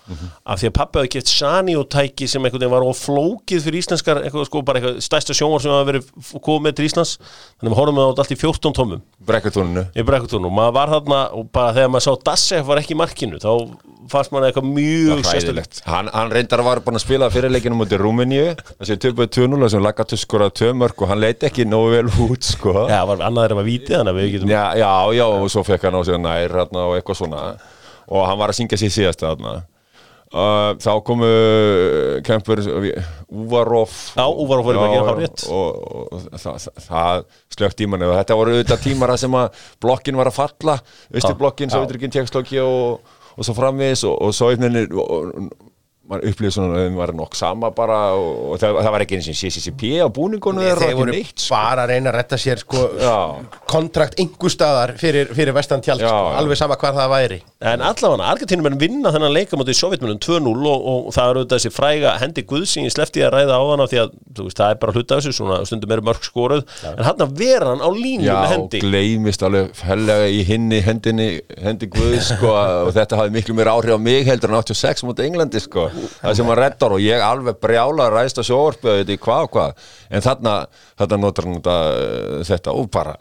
Af 0.46 0.62
því 0.62 0.70
að 0.70 0.74
pappi 0.78 1.00
hafði 1.00 1.12
keft 1.16 1.32
Sani 1.32 1.74
og 1.76 1.88
tæki 1.92 2.28
sem 2.30 2.44
einhvern 2.44 2.62
veginn 2.62 2.72
var 2.72 2.86
oflókið 2.86 3.66
fyrir 3.66 3.80
íslenskar 3.82 4.22
eitthvað 4.22 4.46
sko 4.48 4.62
bara 4.66 4.80
eitthvað 4.80 5.02
stærsta 5.04 5.36
sjónvar 5.36 5.64
sem 5.64 5.74
hafa 5.74 5.88
verið 5.90 6.08
komið 6.46 6.78
til 6.78 6.86
Íslands. 6.88 7.16
Þannig 7.58 7.68
að 7.68 7.74
við 7.74 7.80
horfum 7.82 8.00
á 8.00 8.04
þetta 8.06 8.24
allt 8.24 8.36
í 8.36 8.40
14 8.40 8.76
tómum. 8.80 9.04
Brekkutúninu. 9.26 9.84
Í 9.92 10.06
brekkutúnum 10.06 10.48
og 10.48 10.56
maður 10.60 10.78
var 10.78 10.94
þarna 10.94 11.20
og 11.36 11.50
bara 11.52 11.76
þegar 11.76 11.92
maður 11.92 12.06
sá 12.06 12.24
Dassef 12.30 12.66
var 12.70 12.80
ekki 12.80 12.96
í 12.96 13.00
markinu 13.02 13.42
þá 13.42 13.50
fannst 14.10 14.32
maður 14.32 14.50
eitthvað 14.50 14.68
mjög 14.70 15.22
Hræðilegt. 15.26 15.80
Hann, 15.86 16.10
hann 16.14 16.32
reyndar 16.32 16.62
var 16.66 16.80
búin 16.84 16.98
að 16.98 17.04
spila 17.04 17.28
fyrirleikinu 17.32 17.78
mútið 17.78 18.02
Rúmeníu. 18.04 18.52
Þessi 18.78 18.98
töpuð 19.02 19.30
2-0 19.34 19.70
sem 19.72 19.82
Lagatus 19.82 20.22
skoraði 20.22 20.54
tvö 20.60 20.72
mörg 20.78 21.02
og 21.02 21.10
hann 21.10 21.22
leiti 21.22 21.48
ekki 21.48 21.66
nógu 21.66 21.96
vel 21.96 22.10
út 22.28 22.46
sko. 22.46 22.74
Já, 22.86 23.00
það 23.00 23.10
var 23.10 23.24
annað 23.28 23.48
er 23.48 23.56
að 23.56 23.66
vítið 23.66 23.96
þannig 23.96 24.12
að 24.12 24.20
við 24.20 24.30
getum 24.36 24.52
já, 24.52 24.62
já, 24.78 24.90
já, 25.26 25.38
og 25.42 25.48
svo 25.52 25.64
fekk 25.66 25.88
hann 25.88 25.98
á 25.98 26.02
sig 26.06 26.20
nær 26.22 26.58
hérna, 26.60 26.84
og 26.88 26.98
eitthvað 26.98 27.20
svona. 27.22 27.46
Og 28.06 28.22
hann 28.26 28.38
var 28.38 28.52
að 28.52 28.60
syngja 28.60 28.78
sér 28.80 28.94
síðast 28.94 29.24
þarna. 29.24 29.58
Uh, 30.26 30.74
þá 30.82 30.90
komu 31.06 31.26
kempur 32.26 32.58
Uvarov 33.30 33.92
Já, 34.18 34.24
Uvarov 34.26 34.66
var 34.66 34.74
í 34.74 34.80
bakinu, 34.82 35.04
hárrétt. 35.06 35.44
og, 35.54 35.76
og, 35.86 36.16
og 36.16 36.40
það, 36.42 36.66
það, 36.82 37.20
slögt 37.54 37.82
í 37.84 37.86
manni 37.86 38.08
og 38.08 38.16
þetta 38.18 38.38
voru 38.40 38.56
auðvitað 38.56 38.82
tímar 38.88 39.12
þar 39.14 39.20
sem 39.22 39.36
að 39.38 39.60
blokkin 39.86 40.18
var 40.18 40.32
að 40.32 40.36
falla. 40.40 40.74
Östurblokkin, 41.14 41.70
Sovjetrikinn, 41.70 42.14
Tjekkslokki 42.16 42.58
og, 42.58 43.14
og 43.38 43.46
svo 43.46 43.54
framvis 43.54 44.02
og, 44.10 44.34
Sovjetmennir 44.34 44.90
og, 44.98 45.14
og 45.30 45.70
maður 46.10 46.30
upplýði 46.30 46.52
svona 46.54 46.76
að 46.76 46.84
þeim 46.84 46.98
var 47.00 47.12
nokk 47.18 47.36
sama 47.38 47.70
bara 47.76 47.98
og, 48.14 48.28
og 48.52 48.60
það, 48.62 48.78
það 48.86 48.92
var 48.94 49.04
ekki 49.04 49.18
eins 49.18 49.30
og 49.32 49.38
CCCP 49.40 49.90
á 50.02 50.06
búningunum 50.18 50.62
og 50.62 50.80
þeir 50.82 50.98
voru 51.00 51.14
neitt 51.16 51.34
sko. 51.34 51.54
bara 51.56 51.86
að 51.86 51.92
reyna 51.92 52.12
að 52.12 52.18
retta 52.20 52.38
sér 52.40 52.62
sko, 52.62 52.84
kontrakt 53.70 54.20
einhver 54.22 54.54
staðar 54.54 54.94
fyrir, 55.00 55.32
fyrir 55.36 55.56
vestan 55.56 55.82
tjald 55.84 56.04
Já, 56.04 56.10
sko, 56.10 56.34
alveg 56.40 56.60
sama 56.60 56.78
hvað 56.80 57.00
það 57.00 57.12
væri 57.16 57.40
En 57.64 57.80
allavega, 57.80 58.26
Argentínum 58.28 58.66
er 58.68 58.74
vinna 58.76 59.08
þennan 59.14 59.32
leika 59.32 59.56
mútið 59.56 59.78
Sovjetmennum 59.78 60.18
2-0 60.20 60.50
og, 60.68 60.82
og 60.90 61.06
það 61.16 61.30
er 61.30 61.38
auðvitað 61.38 61.54
þessi 61.62 61.70
fræga 61.72 62.10
hendi 62.20 62.42
Guðs 62.44 62.74
sem 62.76 62.84
ég 62.84 62.92
slefti 62.92 63.22
að 63.24 63.30
ræða 63.32 63.56
á 63.56 63.62
hana 63.70 63.86
því 63.88 64.00
að 64.02 64.10
veist, 64.42 64.58
það 64.58 64.72
er 64.74 64.80
bara 64.82 64.92
hluta 64.92 65.16
þessu, 65.16 65.32
svona 65.38 65.56
stundum 65.64 65.94
er 65.96 66.02
mörg 66.04 66.26
skoruð. 66.28 66.66
En 66.90 67.00
hann 67.06 67.24
að 67.24 67.32
vera 67.40 67.70
hann 67.70 67.80
á 67.80 67.88
línu 67.96 68.26
Já, 68.28 68.34
með 68.42 68.52
hendi. 68.52 68.82
gleymist 68.84 69.46
alveg 69.48 69.70
fellega 69.80 70.26
í 70.28 70.42
hinni 70.50 70.82
hendinni, 70.84 71.28
hendi 71.64 71.88
Guð 71.96 72.18
sko, 72.28 72.52
og 72.84 72.92
þetta 72.98 73.22
hafði 73.22 73.36
miklu 73.38 73.56
mér 73.56 73.72
áhrif 73.72 73.96
á 73.96 74.00
mig 74.04 74.28
heldur 74.28 74.52
en 74.52 74.60
86 74.60 75.06
mútið 75.08 75.30
Englandi 75.30 75.62
sko. 75.64 75.86
það 76.20 76.36
sem 76.36 76.52
hann 76.52 76.60
reddar 76.60 76.96
og 76.98 77.00
ég 77.06 77.24
alveg 77.24 77.56
brjála 77.64 78.10
ræst 78.12 78.42
að 78.42 78.50
sjóorpu 78.50 78.92
og 78.92 79.00
þetta 79.00 79.16
í 79.16 79.22
hvað 79.24 79.48
og 79.48 79.56
hvað. 79.56 79.88
En 80.12 80.28
þarna, 80.28 80.58
þarna 81.00 81.22
notar 81.24 81.48
hann 81.48 81.56
þetta, 81.62 81.78
þetta 82.52 82.76
og 82.76 82.92
bara 82.92 83.16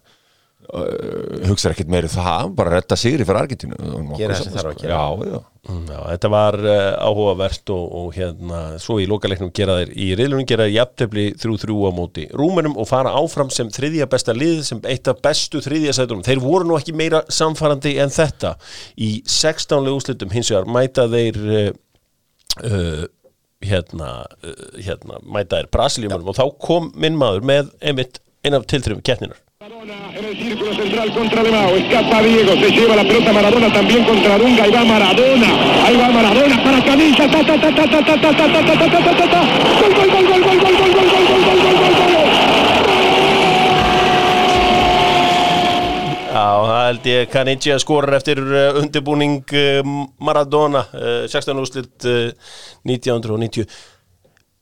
uh, 0.69 1.47
hugsaði 1.49 1.75
ekkert 1.75 1.91
meiri 1.93 2.09
það 2.11 2.53
bara 2.57 2.77
redda 2.77 2.97
sigri 2.99 3.25
fyrir 3.27 3.41
Argentínu. 3.43 3.77
Gera 4.17 4.37
það 4.37 4.47
sem 4.47 4.55
þarf 4.55 4.71
að 4.71 4.81
gera. 4.81 4.95
Já, 4.95 5.29
já. 5.35 5.43
Mm, 5.65 5.85
Já, 5.89 5.97
þetta 6.11 6.29
var 6.29 6.55
uh, 6.61 6.75
áhugavert 7.07 7.71
og, 7.73 7.85
og 7.99 8.09
hérna, 8.13 8.59
svo 8.81 8.99
í 9.01 9.07
lokaleiknum 9.09 9.49
gera 9.55 9.79
þeir 9.79 9.93
í 9.97 10.09
riðlunum 10.19 10.45
gera 10.49 10.67
þeir 10.67 10.75
jafntefli 10.75 11.23
3-3 11.41 11.77
á 11.89 11.91
móti 11.97 12.25
rúmenum 12.37 12.75
og 12.77 12.89
fara 12.89 13.13
áfram 13.17 13.49
sem 13.53 13.71
þriðja 13.73 14.05
besta 14.11 14.35
lið 14.37 14.61
sem 14.67 14.83
eitt 14.85 15.09
af 15.09 15.23
bestu 15.25 15.63
þriðja 15.65 15.95
sætunum. 15.97 16.21
Þeir 16.27 16.43
voru 16.43 16.69
nú 16.69 16.77
ekki 16.77 16.93
meira 16.93 17.23
samfarandi 17.33 17.95
en 18.03 18.13
þetta. 18.13 18.53
Í 19.01 19.09
16 19.25 19.89
úrslitum 19.95 20.35
hins 20.35 20.53
vegar 20.53 20.69
mæta 20.69 21.07
þeir 21.09 21.41
uh, 21.45 21.65
uh, 22.61 23.05
hérna, 23.65 24.11
uh, 24.45 24.67
hérna 24.77 25.17
mæta 25.25 25.63
þeir 25.63 25.71
Brasilíumunum 25.73 26.29
og 26.29 26.37
þá 26.37 26.45
kom 26.61 26.91
minn 26.93 27.17
maður 27.17 27.49
með 27.49 27.73
einmitt 27.81 28.21
einn 28.45 28.57
af 28.57 28.69
tilþrifum 28.69 29.01
keppninar 29.01 29.41
en 30.17 30.25
el 30.25 30.37
círculo 30.37 30.73
central 30.73 31.11
contra 31.13 31.43
Lemao, 31.43 31.75
escapa 31.75 32.21
Diego, 32.21 32.53
se 32.53 32.69
lleva 32.71 32.95
la 32.95 33.03
pelota 33.03 33.33
Maradona 33.33 33.73
también 33.73 34.03
contra 34.05 34.37
Dunga, 34.37 34.63
ahí 34.63 34.71
va 34.71 34.83
Maradona, 34.85 35.47
ahí 35.85 35.97
va 35.97 36.09
Maradona 36.09 36.63
para 36.63 36.83
Canilla, 36.83 37.31
ta 37.31 37.43
ta 37.43 37.55
ta 37.59 37.75
ta 37.75 37.85
ta 37.85 38.05
ta 38.05 38.15
ta 38.21 38.31
ta 38.31 38.47
ta 38.47 38.63
ta 38.63 38.75
ta 38.77 39.01
ta 39.01 39.13
ta 39.17 39.27
ta, 39.33 39.41
gol 39.81 39.93
gol 39.93 40.09
gol 40.11 40.25
gol 40.27 40.41
gol 40.43 40.59
gol 40.59 40.75
gol 40.75 40.93
gol 40.93 41.07
gol 41.11 41.25
gol 41.25 41.59
gol 41.63 41.77
gol 41.81 41.95
gol 42.13 42.55
Já, 46.35 46.47
það 46.67 46.85
held 46.85 47.05
ég 47.07 47.29
Kanitsja 47.31 47.79
skorur 47.79 48.15
eftir 48.17 48.41
uh, 48.43 48.79
undirbúning 48.81 49.39
uh, 49.55 49.91
Maradona, 50.19 50.85
uh, 50.91 51.27
16 51.31 51.61
úrslit 51.63 52.07
uh, 52.11 52.33
1990 52.83 53.63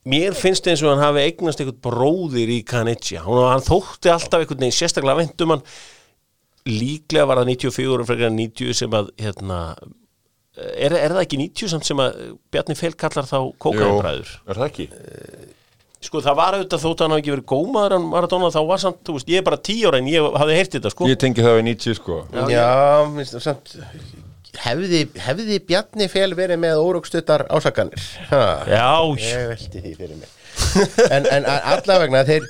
Mér 0.04 0.36
finnst 0.36 0.66
eins 0.68 0.82
og 0.84 0.92
hann 0.92 1.00
hafi 1.00 1.22
eignast 1.24 1.62
eitthvað 1.62 1.80
bróðir 1.86 2.50
í 2.52 2.60
Kanitsja 2.68 3.22
hann, 3.24 3.40
hann 3.54 3.64
þótti 3.64 4.10
alltaf 4.12 4.42
einhvern 4.42 4.60
veginn 4.60 4.76
sérstaklega 4.76 5.22
vendum 5.22 5.54
hann. 5.54 5.62
Líklega 6.68 7.28
var 7.28 7.40
það 7.40 7.52
94 7.54 8.00
og 8.02 8.08
frekar 8.08 8.30
en 8.30 8.38
90 8.40 8.76
sem 8.76 8.96
að 8.96 9.10
hérna, 9.20 9.58
er, 10.56 10.92
er 10.96 11.12
það 11.12 11.22
ekki 11.24 11.40
90 11.40 11.72
samt 11.72 11.88
sem 11.88 12.00
að 12.04 12.20
Bjarni 12.52 12.76
Fel 12.78 12.94
kallar 13.00 13.28
þá 13.28 13.38
kókainbræður 13.64 14.32
er 14.44 14.60
það 14.60 14.68
ekki? 14.70 14.88
Sko 16.04 16.20
það 16.20 16.36
var 16.36 16.58
auðvitað 16.58 16.82
þótt 16.84 17.00
að 17.00 17.06
hann 17.06 17.14
hafi 17.14 17.22
ekki 17.22 17.32
verið 17.32 17.48
gómaður 17.48 17.96
en 17.96 18.08
Maradona 18.10 18.52
þá 18.52 18.60
var 18.68 18.80
samt, 18.82 19.00
þú 19.08 19.16
veist, 19.16 19.30
ég 19.32 19.40
er 19.40 19.46
bara 19.46 19.60
10 19.70 19.86
ára 19.88 20.00
en 20.02 20.10
ég 20.12 20.26
hafði 20.36 20.58
heyrt 20.58 20.76
þetta 20.76 20.92
sko. 20.92 21.08
Ég 21.08 21.20
tengi 21.22 21.44
það 21.44 21.56
við 21.56 21.66
90 21.70 21.96
sko. 21.96 22.18
Já, 22.52 22.68
minnst, 23.14 23.38
samt, 23.40 23.72
hefði, 24.62 25.02
hefði 25.26 25.58
Bjarni 25.68 26.06
fel 26.12 26.34
verið 26.38 26.60
með 26.62 26.80
órugstuttar 26.84 27.46
ásakanir? 27.50 28.02
Ha, 28.30 28.42
Já, 28.70 28.86
Ég 29.24 29.48
velti 29.54 29.84
því 29.84 29.94
fyrir 29.98 30.16
mig 30.20 30.40
En, 31.14 31.26
en 31.26 31.46
allavegna 31.50 32.24
þeir 32.28 32.46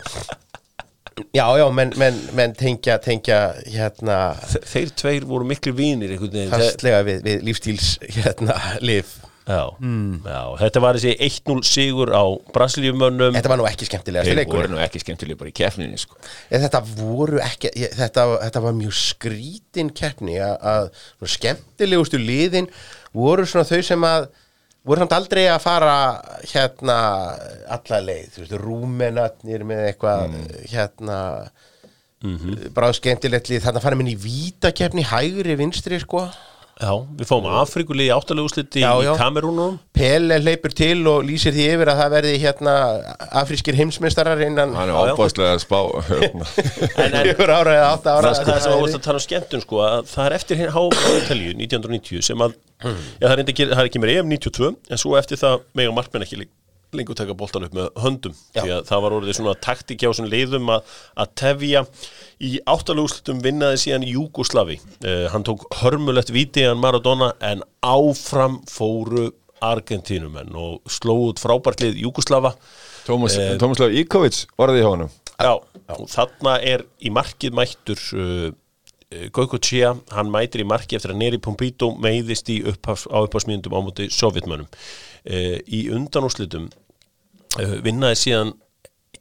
Já, 1.35 1.47
já, 1.59 1.65
menn 1.71 1.93
men, 1.99 2.17
men 2.35 2.55
tengja, 2.59 2.97
tengja 3.03 3.37
hérna 3.71 4.17
Þe- 4.51 4.65
þeir 4.67 4.89
tveir 4.99 5.27
voru 5.31 5.47
miklu 5.47 5.71
vínir 5.79 6.11
einhvern 6.17 6.33
veginn. 6.35 6.51
Fastlega 6.51 7.05
við, 7.07 7.21
við 7.27 7.45
lífstíls 7.47 7.93
hérna 8.17 8.57
lif 8.83 9.13
já, 9.45 9.63
já, 10.25 10.39
þetta 10.61 10.83
var 10.85 10.99
þessi 10.99 11.15
1-0 11.27 11.67
sigur 11.69 12.13
á 12.17 12.25
Brasilíumönnum. 12.55 13.35
Þetta 13.37 13.53
var 13.53 13.61
nú 13.61 13.67
ekki 13.69 13.89
skemmtilega 13.89 14.25
Þeir 14.29 14.49
voru 14.53 14.71
nú 14.73 14.81
ekki 14.81 15.03
skemmtilega 15.03 15.41
bara 15.43 15.53
í 15.53 15.57
keppninni 15.59 16.01
sko. 16.01 16.17
Þetta 16.53 16.81
voru 16.95 17.43
ekki, 17.45 17.73
ég, 17.83 17.93
þetta, 17.99 18.25
þetta 18.47 18.65
var 18.65 18.79
mjög 18.79 18.97
skrítin 19.01 19.93
keppni 19.97 20.39
að, 20.41 20.57
að 20.65 21.35
skemmtilegustu 21.35 22.23
liðin 22.23 22.71
voru 23.15 23.45
svona 23.49 23.69
þau 23.69 23.85
sem 23.85 24.09
að 24.09 24.31
voru 24.85 25.01
samt 25.01 25.15
aldrei 25.17 25.45
að 25.49 25.63
fara 25.65 25.93
hérna 26.51 26.97
alla 27.77 28.01
leið, 28.05 28.41
rúmenatnir 28.61 29.65
með 29.69 29.87
eitthvað 29.91 30.35
hérna 30.73 31.21
bráð 32.75 32.99
skemmtilegt 33.01 33.51
lið, 33.51 33.63
þarna 33.67 33.85
fara 33.85 33.99
minn 34.01 34.13
í 34.13 34.17
vítakeppni 34.17 35.05
hægri 35.09 35.57
vinstri 35.61 36.01
sko 36.01 36.25
Já, 36.75 36.91
við 37.15 37.29
fáum 37.29 37.45
Afrikulið 37.61 38.09
í 38.09 38.11
áttalegu 38.11 38.49
úrslit 38.49 38.77
í, 38.81 38.83
Kamerúnum 39.19 39.77
Pele 39.95 40.41
hleypur 40.43 40.73
til 40.75 41.05
og 41.07 41.23
lýsir 41.29 41.55
því 41.55 41.67
yfir 41.77 41.91
að 41.93 42.01
það 42.01 42.15
verði 42.17 42.33
hérna 42.43 42.73
afrískir 43.43 43.79
heimsmeistarar 43.79 44.43
innan 44.43 44.75
Hann 44.75 44.91
er 44.91 45.13
að 45.53 45.63
spá 45.63 45.79
hérna. 46.09 46.49
En, 46.99 47.15
en 47.15 47.17
fjögur 47.29 47.55
ára 47.55 47.77
eða 47.79 47.93
átta 47.93 48.17
ára 48.19 48.35
það, 48.35 48.51
það 48.51 48.61
sem 48.67 48.75
ást 48.89 48.99
að 48.99 49.07
tala 49.07 49.23
um 49.23 49.27
skemmtun 49.29 49.65
sko, 49.65 49.81
að 49.87 50.11
það 50.11 50.27
er 50.27 50.37
eftir 50.41 50.63
hinn 50.65 50.75
Háítalíu 50.75 51.55
1990 51.63 52.27
sem 52.27 52.45
að, 52.49 52.59
já 52.83 53.29
það 53.29 53.37
er, 53.37 53.47
ekki, 53.47 53.71
það 53.71 53.85
er 53.85 53.93
ekki 53.93 54.03
mér 54.03 54.15
EM 54.17 54.35
92 54.35 54.75
en 54.75 55.05
svo 55.05 55.15
eftir 55.21 55.43
það 55.45 55.63
mega 55.79 55.95
markmenn 55.95 56.27
ekki 56.27 56.43
lengur 56.43 56.64
lengur 56.99 57.19
taka 57.19 57.37
boltan 57.39 57.67
upp 57.67 57.77
með 57.77 57.91
höndum. 58.05 58.35
Því 58.57 58.67
að 58.79 58.89
það 58.91 59.05
var 59.05 59.17
orðið 59.19 59.39
svona 59.39 59.55
taktik 59.67 60.03
hjá 60.03 60.11
svona 60.11 60.33
liðum 60.33 60.73
að, 60.75 60.97
að 61.21 61.33
tefja. 61.43 61.85
Í 62.45 62.53
áttalúslutum 62.71 63.43
vinnaði 63.45 63.81
síðan 63.85 64.09
Júgoslavi 64.09 64.81
uh, 64.81 65.27
hann 65.35 65.47
tók 65.47 65.67
hörmulegt 65.83 66.33
viti 66.35 66.67
hann 66.67 66.83
Maradona 66.83 67.33
en 67.45 67.65
áfram 67.85 68.61
fóru 68.71 69.31
Argentínumenn 69.65 70.53
og 70.59 70.83
slóðu 70.91 71.33
út 71.33 71.43
frábært 71.43 71.85
lið 71.85 72.03
Júgoslava. 72.05 72.55
Tómas, 73.05 73.37
Eh, 73.37 73.57
Lauf 73.61 73.81
Íkovic 73.93 74.45
varði 74.59 74.81
í 74.81 74.85
honum? 74.87 75.11
Já, 75.35 75.59
þarna 76.09 76.59
er 76.63 76.85
í 77.03 77.11
markið 77.13 77.57
mættur 77.57 78.01
uh, 78.17 78.47
uh, 78.49 79.27
Gauko 79.35 79.59
Tjea, 79.59 79.93
hann 80.15 80.31
mætir 80.33 80.63
í 80.65 80.69
markið 80.69 81.01
eftir 81.01 81.13
að 81.13 81.21
Neri 81.21 81.41
Pompito 81.43 81.91
meiðist 82.01 82.49
í 82.55 82.61
upphafs, 82.71 83.05
á 83.11 83.19
upphafsmyndum 83.27 83.75
á 83.77 83.81
móti 83.85 84.09
sovjetmönnum 84.15 84.69
uh, 84.69 85.14
Eh, 85.25 85.63
í 85.73 85.87
undanúslutum 85.89 86.67
eh, 87.57 87.77
vinnaði 87.81 88.17
síðan 88.21 88.51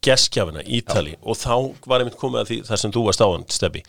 geskjafina 0.03 0.59
Ítali 0.67 1.13
Já. 1.13 1.19
og 1.23 1.37
þá 1.39 1.53
var 1.87 2.03
ég 2.03 2.09
mynd 2.09 2.17
komið 2.19 2.41
að 2.41 2.49
því 2.49 2.57
þar 2.67 2.81
sem 2.81 2.91
þú 2.91 3.03
varst 3.05 3.23
áhand 3.23 3.53
Steffi 3.55 3.83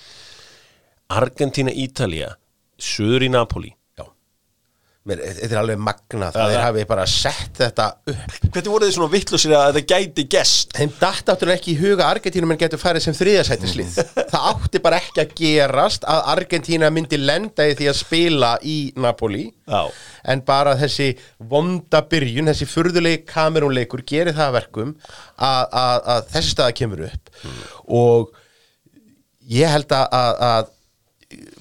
Argentina 1.11 1.75
Ítalia 1.75 2.29
söður 2.79 3.27
í 3.27 3.31
Napoli 3.35 3.73
þetta 5.05 5.51
er 5.53 5.59
alveg 5.61 5.81
magnað 5.85 6.31
það 6.33 6.47
þeir 6.49 6.55
það- 6.57 6.63
hafi 6.65 6.85
bara 6.89 7.03
sett 7.13 7.59
þetta 7.61 7.87
upp. 8.09 8.37
Hvernig 8.55 8.71
voru 8.73 8.87
þið 8.89 8.95
svona 8.97 9.13
vittlusir 9.13 9.53
að 9.59 9.65
þetta 9.77 9.91
gæti 9.93 10.25
gest? 10.33 10.71
þeim 10.79 10.93
datt 11.01 11.29
átturlega 11.35 11.59
ekki 11.61 11.75
í 11.75 11.81
huga 11.83 12.07
Argentínum 12.09 12.55
en 12.55 12.61
getur 12.63 12.81
farið 12.81 13.05
sem 13.05 13.17
þriðasætislið 13.19 13.99
það 14.33 14.47
átti 14.53 14.81
bara 14.87 15.01
ekki 15.03 15.21
að 15.27 15.35
gerast 15.43 16.07
að 16.09 16.23
Argentína 16.35 16.89
myndi 16.97 17.19
lenda 17.21 17.67
í 17.69 17.75
því 17.77 17.91
að 17.93 17.99
spila 18.01 18.55
í 18.65 18.79
Napoli. 18.97 19.45
Já. 19.69 19.83
en 20.29 20.41
bara 20.45 20.75
þessi 20.77 21.11
vonda 21.41 22.01
byrjun, 22.09 22.49
þessi 22.53 22.67
furðulegi 22.69 23.23
kamerunleikur 23.29 24.03
gerir 24.09 24.33
það 24.37 24.49
að 24.51 24.57
verkum 24.59 24.91
að, 25.41 25.63
að, 25.73 26.01
að 26.15 26.27
þessi 26.35 26.51
staða 26.53 26.75
kemur 26.81 27.05
upp. 27.11 27.31
Og 27.89 28.33
ég 29.53 29.69
held 29.73 29.93
að, 29.93 30.41
að 30.49 30.73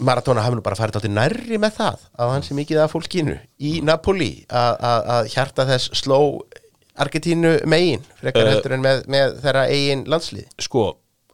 Maradona 0.04 0.44
hafi 0.46 0.58
nú 0.58 0.64
bara 0.66 0.78
farið 0.80 1.00
átti 1.02 1.12
nærri 1.14 1.60
með 1.62 1.78
það 1.78 2.04
að 2.20 2.32
hann 2.34 2.46
sé 2.48 2.58
mikið 2.58 2.82
af 2.84 2.94
fólkinu 2.96 3.38
í 3.60 3.74
Napoli 3.86 4.32
að, 4.50 5.30
hjarta 5.34 5.66
þess 5.70 5.94
sló 6.02 6.20
Argentínu 7.04 7.56
megin 7.66 8.04
frekar 8.20 8.46
Eh. 8.46 8.52
heldur 8.54 8.76
en 8.76 8.84
með, 8.86 9.00
með 9.10 9.40
þeirra 9.42 9.64
eigin 9.74 10.04
landslið 10.06 10.50
Sko, 10.62 10.84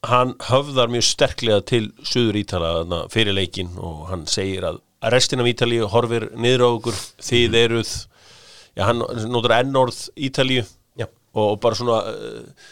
hann 0.08 0.36
höfðar 0.48 0.92
mjög 0.94 1.04
sterklega 1.10 1.62
til 1.68 1.90
Suður 2.08 2.38
Ítala 2.40 3.02
fyrir 3.12 3.36
leikin 3.36 3.74
og 3.76 4.06
hann 4.12 4.24
segir 4.32 4.64
að 4.70 4.80
restin 5.12 5.40
af 5.44 5.48
Ítalíu 5.52 5.88
horfir 5.92 6.30
niður 6.36 6.64
á 6.64 6.70
okkur 6.70 6.98
þið 7.24 7.58
eruð 7.66 7.92
já, 8.76 8.84
hann 8.88 9.04
notar 9.32 9.58
ennorð 9.60 10.00
Ítalíu 10.16 10.64
Já. 11.00 11.08
og, 11.36 11.46
og 11.54 11.60
bara 11.64 11.76
svona 11.76 12.00
uh, 12.08 12.70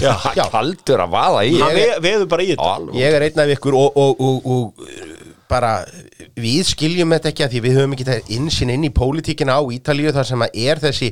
já, 0.00 0.12
Já. 0.36 0.44
Kaldur 0.52 1.04
að 1.06 1.14
vaða 1.14 1.44
í 1.48 1.54
hann 1.60 1.74
ve, 1.76 1.86
veður 2.04 2.28
bara 2.32 2.44
í 2.46 2.52
þetta. 2.54 2.72
Ég 3.00 3.16
er 3.18 3.26
einn 3.28 3.42
af 3.44 3.54
ykkur 3.56 3.76
og, 3.80 3.96
og, 4.00 4.20
og, 4.26 4.50
og 4.56 4.84
uh, 4.86 5.14
bara 5.50 5.72
við 6.40 6.60
skiljum 6.68 7.10
þetta 7.16 7.32
ekki 7.32 7.44
að 7.46 7.54
því 7.56 7.60
við 7.64 7.78
höfum 7.80 7.94
ekki 7.96 8.06
það 8.06 8.28
insinn 8.36 8.70
inn 8.74 8.84
í 8.86 8.92
pólitíkina 8.94 9.56
á 9.58 9.62
Ítalíu 9.74 10.12
þar 10.14 10.28
sem 10.28 10.44
að 10.46 10.60
er 10.62 10.80
þessi 10.82 11.08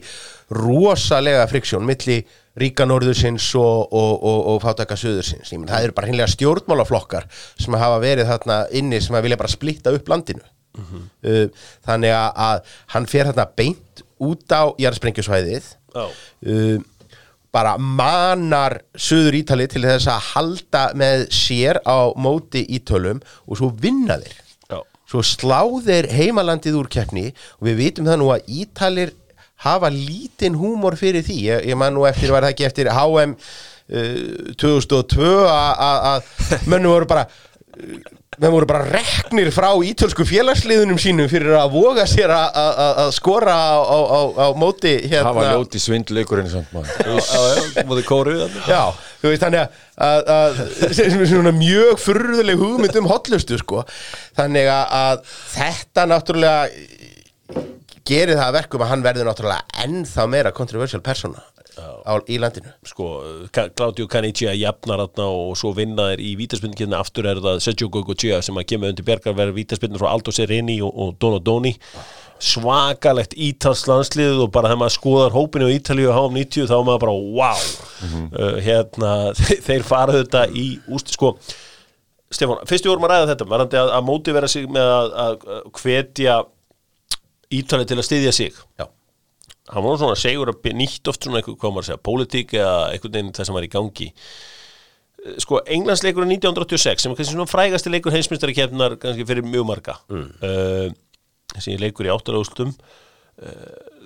rosalega 0.54 1.46
friksjón 1.50 1.84
milli 1.88 2.20
ríka 2.58 2.86
norðursins 2.88 3.48
og, 3.58 3.92
og, 3.94 4.12
og, 4.26 4.38
og 4.54 4.60
fátaka 4.64 4.96
söðursins. 4.98 5.50
Ég 5.52 5.60
menn, 5.60 5.68
það 5.70 5.88
eru 5.88 5.94
bara 5.98 6.08
hinlega 6.10 6.30
stjórnmálaflokkar 6.32 7.26
sem 7.60 7.76
hafa 7.78 7.98
verið 8.02 8.30
þarna 8.32 8.56
inni 8.80 8.98
sem 9.04 9.14
að 9.18 9.26
vilja 9.28 9.38
bara 9.42 9.52
splitta 9.52 9.92
upp 9.94 10.08
landinu. 10.10 10.42
uh, 10.78 11.46
þannig 11.86 12.12
að, 12.14 12.66
hann 12.94 13.06
fer 13.10 13.26
þarna 13.30 13.48
beint 13.58 14.02
út 14.22 14.54
á 14.54 14.62
jarðsprengjusvæðið 14.78 15.68
Já. 15.94 16.04
uh, 16.06 16.78
bara 17.54 17.76
manar 17.80 18.78
söður 18.98 19.38
ítali 19.40 19.66
til 19.72 19.82
þess 19.86 20.08
að 20.12 20.26
halda 20.34 20.82
með 21.00 21.24
sér 21.32 21.80
á 21.88 22.12
móti 22.20 22.64
ítölum 22.76 23.22
og 23.46 23.56
svo 23.60 23.70
vinna 23.82 24.18
þeir 24.20 24.36
Já. 24.68 24.82
svo 25.08 25.22
slá 25.24 25.62
þeir 25.86 26.10
heimalandið 26.12 26.76
úr 26.82 26.90
keppni 26.92 27.30
og 27.58 27.70
við 27.70 27.80
vitum 27.84 28.10
það 28.10 28.20
nú 28.20 28.28
að 28.34 28.52
ítalir 28.62 29.14
hafa 29.64 29.88
lítinn 29.90 30.54
húmor 30.60 30.94
fyrir 31.00 31.24
því 31.26 31.38
ég, 31.48 31.64
ég 31.72 31.76
man 31.80 31.96
nú 31.96 32.04
eftir, 32.06 32.30
var 32.30 32.44
það 32.46 32.52
ekki 32.54 32.68
eftir 32.68 32.92
HM 32.94 33.32
uh, 33.34 34.52
2002 34.60 35.32
að- 35.50 36.68
mönnum 36.70 36.92
voru 36.94 37.08
bara 37.10 37.24
menn 38.38 38.52
voru 38.54 38.66
bara 38.70 38.84
reknir 38.86 39.48
frá 39.54 39.68
ítölsku 39.82 40.22
félagsliðunum 40.28 40.98
sínum 41.02 41.26
fyrir 41.30 41.56
að 41.58 41.72
voga 41.74 42.04
sér 42.06 42.30
að- 42.30 43.10
skora 43.16 43.54
á, 43.54 43.78
á, 43.82 43.98
á, 43.98 44.20
á 44.38 44.46
móti 44.58 44.92
hérna. 45.08 45.24
Það 45.32 45.38
var 45.40 45.50
ljóti 45.56 45.80
svindleikurinn 45.82 46.52
múið 47.88 48.04
kóru. 48.06 48.36
Já, 48.68 48.82
þú 49.22 49.32
veist 49.32 49.42
þannig 49.42 49.64
að, 49.64 49.82
að, 50.08 50.30
að 50.36 51.50
er 51.50 51.58
mjög 51.58 52.02
furðuleg 52.04 52.62
hugmynd 52.62 53.00
um 53.02 53.10
hotlustu 53.10 53.58
sko. 53.58 53.82
Þannig 54.38 54.70
að, 54.70 54.86
að 55.02 55.36
þetta 55.56 56.06
náttúrulega 56.14 57.66
gerir 58.08 58.38
það 58.38 58.46
að 58.48 58.56
verkum 58.56 58.82
að 58.86 58.92
hann 58.94 59.02
verður 59.04 59.28
náttúrulega 59.28 59.82
ennþá 59.84 60.28
meira 60.30 60.54
controversial 60.56 61.02
persona 61.04 61.42
á, 61.78 62.14
í 62.28 62.38
landinu? 62.40 62.70
Sko, 62.86 63.08
Claudio 63.52 64.08
Canigia 64.10 64.54
jafnar 64.56 65.02
þarna 65.04 65.26
og 65.32 65.52
svo 65.58 65.72
vinna 65.76 66.10
þeir 66.12 66.22
í 66.24 66.32
vítaspindkjöfni 66.40 66.98
aftur 66.98 67.28
er 67.30 67.40
það 67.44 67.60
Sergio 67.64 67.90
Gogochea 67.94 68.40
sem 68.44 68.58
að 68.58 68.68
kemur 68.72 68.92
undir 68.92 69.06
bergar 69.06 69.36
verður 69.38 69.58
vítaspindin 69.58 70.00
frá 70.00 70.10
Aldo 70.12 70.34
Serini 70.34 70.80
og, 70.84 70.90
og 70.94 71.14
Dono 71.22 71.38
Doni. 71.42 71.74
Svakalegt 72.38 73.32
ítalsk 73.34 73.88
landslið 73.90 74.44
og 74.44 74.52
bara 74.54 74.70
þegar 74.70 74.82
maður 74.84 74.96
skoðar 74.96 75.34
hópinu 75.34 75.70
á 75.70 75.74
Ítalíu 75.74 76.12
á 76.14 76.18
HM90 76.18 76.68
þá 76.70 76.76
er 76.76 76.84
maður 76.86 77.02
bara 77.06 77.16
wow. 77.38 77.64
Uh, 78.04 78.60
hérna, 78.62 79.14
þeir 79.66 79.86
fara 79.86 80.20
þetta 80.20 80.44
í 80.54 80.68
úst, 80.94 81.10
sko 81.16 81.34
Stefán, 82.28 82.60
fyrst 82.68 82.84
við 82.84 82.92
vorum 82.92 83.08
að 83.08 83.14
ræða 83.14 83.28
þetta 83.30 83.48
varandi 83.48 83.80
að, 83.80 83.90
að 83.96 84.04
mótivera 84.04 84.48
sig 84.52 84.68
með 84.70 84.90
að, 84.92 85.14
að 85.24 85.50
hvetja 85.80 86.38
Ítalið 87.48 87.86
til 87.88 87.96
að 87.96 88.04
styðja 88.04 88.32
sig. 88.36 88.56
Já, 88.76 88.84
hann 89.72 89.84
var 89.84 89.98
svona 90.00 90.18
segur 90.18 90.52
að 90.52 90.70
nýtt 90.78 91.10
oft 91.10 91.26
svona 91.26 91.40
eitthvað, 91.40 91.58
hvað 91.62 91.74
maður 91.74 91.84
að 91.84 91.90
segja, 91.90 92.04
pólitík 92.08 92.54
eða 92.58 92.78
einhvern 92.92 93.16
veginn 93.18 93.34
það 93.36 93.48
sem 93.48 93.58
var 93.58 93.66
í 93.66 93.72
gangi. 93.72 94.08
Eh, 95.24 95.36
sko, 95.44 95.60
Englandsleikurinn 95.76 96.36
1986 96.38 97.04
sem 97.04 97.12
er 97.12 97.18
kannski 97.18 97.34
svona 97.34 97.50
frægasti 97.50 97.92
leikur 97.92 98.14
heimsmyndstari 98.14 98.56
keppnar 98.56 98.96
kannski 99.02 99.26
fyrir 99.28 99.46
mjög 99.46 99.68
marga. 99.68 99.98
Mm. 100.12 100.96
þessi 101.54 101.78
leikur 101.80 102.04
í 102.04 102.10
áttalagustum 102.12 102.74
uh, 102.74 103.98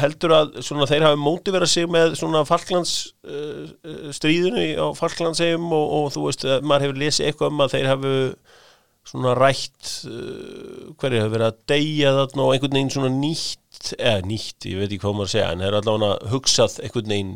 heldur 0.00 0.32
að 0.34 0.56
svona 0.64 0.88
þeir 0.90 1.06
hafi 1.06 1.20
mótiverað 1.20 1.70
sig 1.70 1.88
með 1.92 2.16
svona 2.18 2.42
Falklands 2.48 3.12
uh, 3.28 4.10
stríðinu 4.14 4.64
á 4.80 4.86
Falklandsegjum 4.96 5.68
og, 5.70 5.86
og 5.98 6.10
þú 6.16 6.26
veist, 6.26 6.46
að 6.48 6.66
maður 6.66 6.88
hefur 6.88 7.00
lesið 7.02 7.28
eitthvað 7.28 7.52
um 7.52 7.64
að 7.64 7.74
þeir 7.76 7.90
hafi 7.92 8.14
svona 9.12 9.34
rætt 9.38 9.92
uh, 10.08 10.92
hverju 10.98 11.20
hefur 11.20 11.34
verið 11.36 11.48
að 11.48 11.60
deyja 11.74 12.14
þarna 12.20 12.46
og 12.46 12.54
einhvern 12.54 12.78
veginn 12.78 12.94
svona 12.96 13.12
nýtt 13.16 13.61
eða 13.98 14.22
nýtt, 14.28 14.68
ég 14.70 14.78
veit 14.80 14.88
ekki 14.88 15.02
hvað 15.02 15.18
maður 15.18 15.30
að 15.30 15.34
segja 15.34 15.50
en 15.50 15.64
þeir 15.64 15.70
eru 15.72 15.80
allavega 15.82 16.32
hugsað 16.32 16.78
einhvern 16.82 17.12
veginn 17.14 17.34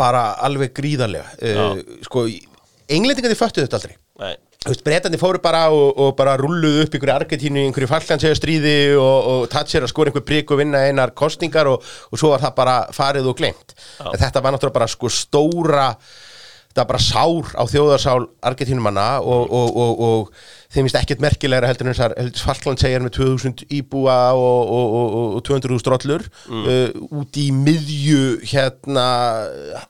bara 0.00 0.22
alveg 0.46 0.72
gríðarlega. 0.76 1.34
Uh, 1.40 1.82
sko, 2.06 2.24
englendingar 2.90 3.34
þið 3.34 3.40
föttu 3.40 3.64
þetta 3.64 3.80
aldrei. 3.80 3.96
Nei, 4.20 4.34
Þú 4.60 4.74
veist, 4.74 4.82
breytandi 4.84 5.16
fóru 5.16 5.38
bara 5.40 5.62
og, 5.72 5.94
og 5.96 6.10
bara 6.18 6.34
rulluðu 6.36 6.82
upp 6.84 6.96
ykkur 6.98 7.10
Argentínu, 7.14 7.62
einhverju 7.64 7.88
falkansega 7.88 8.36
stríði 8.36 8.74
og, 8.92 9.28
og 9.30 9.44
tatsir 9.48 9.80
að 9.80 9.88
skora 9.88 10.12
einhver 10.12 10.26
prik 10.28 10.52
og 10.52 10.60
vinna 10.60 10.82
einar 10.84 11.14
kostningar 11.16 11.70
og, 11.70 11.80
og 11.80 12.20
svo 12.20 12.34
var 12.34 12.42
það 12.42 12.58
bara 12.58 12.74
farið 12.92 13.30
og 13.32 13.38
glemt. 13.38 13.72
En 14.04 14.20
þetta 14.20 14.42
var 14.44 14.52
náttúrulega 14.52 14.76
bara 14.76 14.90
sko 14.92 15.08
stóra, 15.16 15.86
þetta 16.68 16.82
var 16.82 16.90
bara 16.92 17.00
sár 17.06 17.54
á 17.56 17.62
þjóðarsál 17.72 18.28
Argentínumanna 18.50 19.06
og 19.24 20.28
þeim 20.70 20.86
finnst 20.86 20.98
ekkert 21.00 21.24
merkilegra 21.24 21.70
heldur 21.70 21.90
en 21.90 21.96
þessar 21.96 22.14
falkansegjar 22.44 23.02
með 23.02 23.16
2000 23.18 23.64
íbúa 23.80 24.18
og, 24.38 24.70
og, 24.76 24.94
og, 25.00 25.34
og 25.40 25.42
200.000 25.48 25.82
strollur 25.82 26.26
uh, 26.46 27.18
út 27.20 27.40
í 27.42 27.48
miðju 27.54 28.38
hérna 28.52 29.08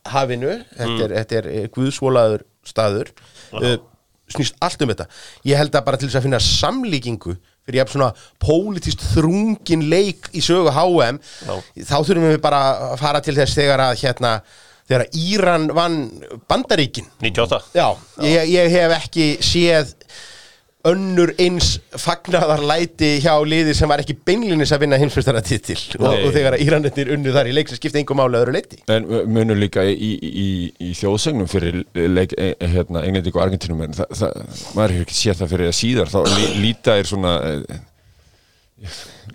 hafinu, 0.09 0.57
þetta 0.79 1.05
er, 1.05 1.17
þetta 1.21 1.41
er 1.43 1.71
guðsvolaður 1.75 2.47
staður. 2.67 3.13
Uh, 3.53 3.77
snýst 4.31 4.57
allt 4.63 4.83
um 4.85 4.93
þetta. 4.93 5.09
Ég 5.49 5.59
held 5.59 5.75
að 5.75 5.87
bara 5.87 6.01
til 6.01 6.09
þess 6.09 6.21
að 6.21 6.27
finna 6.29 6.43
samlíkingu 6.45 7.37
fyrir 7.67 7.83
jafn 7.83 7.97
svona 7.97 8.11
pólitíst 8.43 9.05
þrungin 9.13 9.87
leik 9.91 10.31
í 10.33 10.43
sögu 10.45 10.73
HM 10.75 11.21
þá 11.21 11.97
þurfum 11.99 12.29
við 12.31 12.43
bara 12.43 12.65
að 12.91 12.99
fara 13.03 13.23
til 13.25 13.37
þess 13.37 13.59
þegar 13.59 13.85
að 13.91 13.97
hérna 14.05 14.35
þegar 14.91 15.05
Íran 15.15 15.69
vann 15.75 15.99
Bandaríkin. 16.51 17.07
98 17.23 17.79
já, 17.79 17.87
ég, 18.27 18.49
ég 18.57 18.73
hef 18.75 18.95
ekki 18.97 19.27
séð 19.45 19.95
önnur 20.89 21.33
eins 21.41 21.75
fagnaðarlæti 22.01 23.19
hjá 23.21 23.35
liði 23.45 23.75
sem 23.77 23.91
var 23.91 24.01
ekki 24.01 24.17
beinlinis 24.17 24.73
að 24.73 24.87
vinna 24.87 24.99
heimsfyrstara-titil 25.01 25.77
og, 25.99 26.07
Nei. 26.07 26.23
og 26.25 26.33
þegar 26.37 26.57
Íranettir 26.63 27.13
unnu 27.13 27.35
þar 27.35 27.51
í 27.51 27.55
leik 27.57 27.69
sem 27.69 27.77
skipti 27.77 28.01
engum 28.01 28.23
að 28.25 28.39
öðru 28.41 28.57
leiti 28.57 28.81
En 28.93 29.05
munur 29.29 29.61
líka 29.61 29.85
í, 29.85 29.93
í, 29.93 30.11
í, 30.31 30.49
í 30.89 30.95
þjóðsegnum 30.97 31.51
fyrir 31.53 31.83
leik, 31.93 32.33
e, 32.33 32.55
e, 32.57 32.73
hérna, 32.73 33.05
Englending 33.05 33.37
og 33.37 33.45
Argentinum 33.45 33.85
en 33.85 34.01
það, 34.01 34.17
það, 34.23 34.59
maður 34.79 34.97
hefur 34.97 35.07
ekki 35.07 35.21
séð 35.21 35.41
það 35.43 35.55
fyrir 35.55 35.71
það 35.71 35.79
síðar 35.83 36.13
þá 36.17 36.21
lí, 36.33 36.51
líta 36.65 36.97
er 36.97 37.13
svona 37.13 37.37
e, 37.45 37.79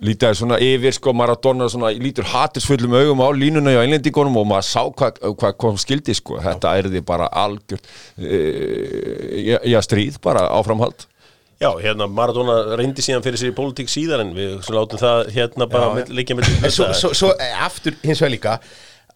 líta 0.02 0.30
er 0.32 0.38
svona 0.42 0.58
yfir 0.66 0.98
sko 0.98 1.14
Maradona 1.14 1.70
svona, 1.70 1.94
lítur 1.94 2.26
hatisfullum 2.26 2.98
augum 2.98 3.22
á 3.22 3.30
línuna 3.30 3.76
hjá 3.76 3.84
Englendingunum 3.86 4.42
og 4.42 4.48
maður 4.50 4.72
sá 4.72 4.82
hvað 4.90 5.20
hva 5.38 5.52
kom 5.54 5.78
skildi 5.78 6.16
sko. 6.18 6.40
Þetta 6.42 6.74
er 6.80 6.90
því 6.90 7.06
bara 7.06 7.30
algjört 7.30 7.86
e, 8.18 9.60
já, 9.62 9.78
stríð 9.86 10.18
bara 10.24 10.48
áframhald 10.58 11.06
Já, 11.56 11.70
hérna 11.80 12.04
Maradona 12.12 12.76
reyndi 12.76 13.04
síðan 13.04 13.24
fyrir 13.24 13.40
sér 13.40 13.54
í 13.54 13.56
pólitík 13.56 13.88
síðar 13.88 14.26
en 14.26 14.34
við 14.36 14.66
látum 14.76 15.00
það 15.00 15.30
hérna 15.32 15.68
bara 15.72 15.88
Já, 15.94 16.02
já, 16.04 16.12
líka 16.18 16.36
með 16.36 16.50
En 16.58 16.74
svo, 16.74 16.90
svo, 16.96 17.14
svo 17.16 17.30
eh, 17.40 17.54
aftur 17.64 17.96
hins 18.02 18.20
vegar 18.20 18.34
líka 18.34 18.58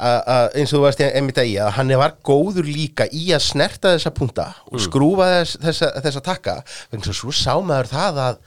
eins 0.00 0.70
og 0.72 0.78
þú 0.78 0.84
varst 0.86 1.02
einmitt 1.04 1.40
að 1.40 1.50
í 1.50 1.58
að 1.60 1.74
hann 1.76 1.92
var 2.00 2.14
góður 2.24 2.64
líka 2.64 3.04
í 3.12 3.26
að 3.36 3.42
snerta 3.44 3.92
þessa 3.92 4.12
punta 4.16 4.46
og 4.70 4.80
skrúfa 4.80 5.26
þess, 5.34 5.58
þessa, 5.60 5.90
þessa 6.06 6.22
takka. 6.24 6.54
Svo, 6.94 7.12
svo 7.18 7.34
sá 7.36 7.52
maður 7.60 7.90
það 7.92 8.22
að 8.24 8.40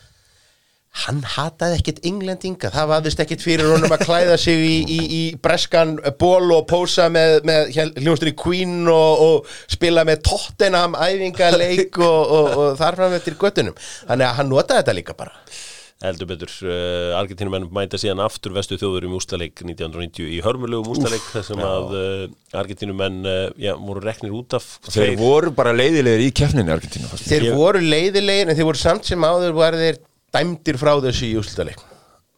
hann 1.03 1.23
hataði 1.25 1.79
ekkit 1.79 2.02
englendinga. 2.06 2.69
Það 2.73 2.89
var 2.91 3.04
vist 3.08 3.21
ekkit 3.23 3.44
fyrir 3.44 3.71
honum 3.73 3.94
að 3.96 4.06
klæða 4.06 4.37
sig 4.41 4.62
í, 4.62 4.77
í, 4.85 5.00
í 5.17 5.21
breskan 5.41 5.98
ból 6.21 6.54
og 6.54 6.67
pósa 6.69 7.10
með, 7.13 7.39
með 7.50 7.73
hljómsdur 7.98 8.29
í 8.29 8.37
Queen 8.37 8.83
og, 8.91 9.25
og 9.25 9.54
spila 9.73 10.06
með 10.08 10.23
Tottenham 10.29 10.98
æfingaleik 10.98 11.98
og, 11.98 12.33
og, 12.37 12.50
og 12.54 12.81
þar 12.81 13.00
fram 13.02 13.17
eftir 13.17 13.39
göttunum 13.41 13.77
þannig 13.81 14.29
að 14.29 14.35
hann 14.39 14.52
notaði 14.54 14.83
þetta 14.83 15.00
líka 15.00 15.17
bara. 15.17 15.33
Heldur 16.04 16.27
betur 16.27 16.52
uh, 16.67 17.15
Argentínumenn 17.15 17.69
mæta 17.71 17.98
síðan 18.02 18.21
aftur 18.25 18.52
vestu 18.54 18.75
þjóður 18.75 19.08
um 19.08 19.13
ústaleik 19.17 19.62
1990 19.63 20.33
í 20.35 20.41
hörmulegum 20.44 20.89
ústaleik 20.91 21.23
þar 21.31 21.46
sem 21.48 21.62
að 21.63 21.94
uh, 21.96 22.23
Argentínumenn 22.60 23.21
uh, 23.23 23.44
já, 23.56 23.71
voru 23.79 24.04
reknir 24.04 24.33
út 24.35 24.58
af 24.60 24.67
Þeir 24.89 25.15
voru 25.21 25.54
bara 25.56 25.71
leiðilegir 25.73 26.25
í 26.25 26.33
keppninni 26.35 26.75
Argentínu 26.75 27.08
fannst 27.08 27.29
mér. 27.29 27.48
Þeir 27.48 27.62
voru 27.62 27.85
leiðilegir 27.87 28.52
en 28.52 28.60
þeir 28.60 28.69
voru 28.73 28.83
samt 28.83 29.08
sem 29.08 29.23
áður 29.23 29.56
var 29.62 29.79
þeir 29.79 30.02
dæmdir 30.34 30.79
frá 30.81 30.96
þessu 31.04 31.29
í 31.29 31.36
úrslutaleik 31.40 31.81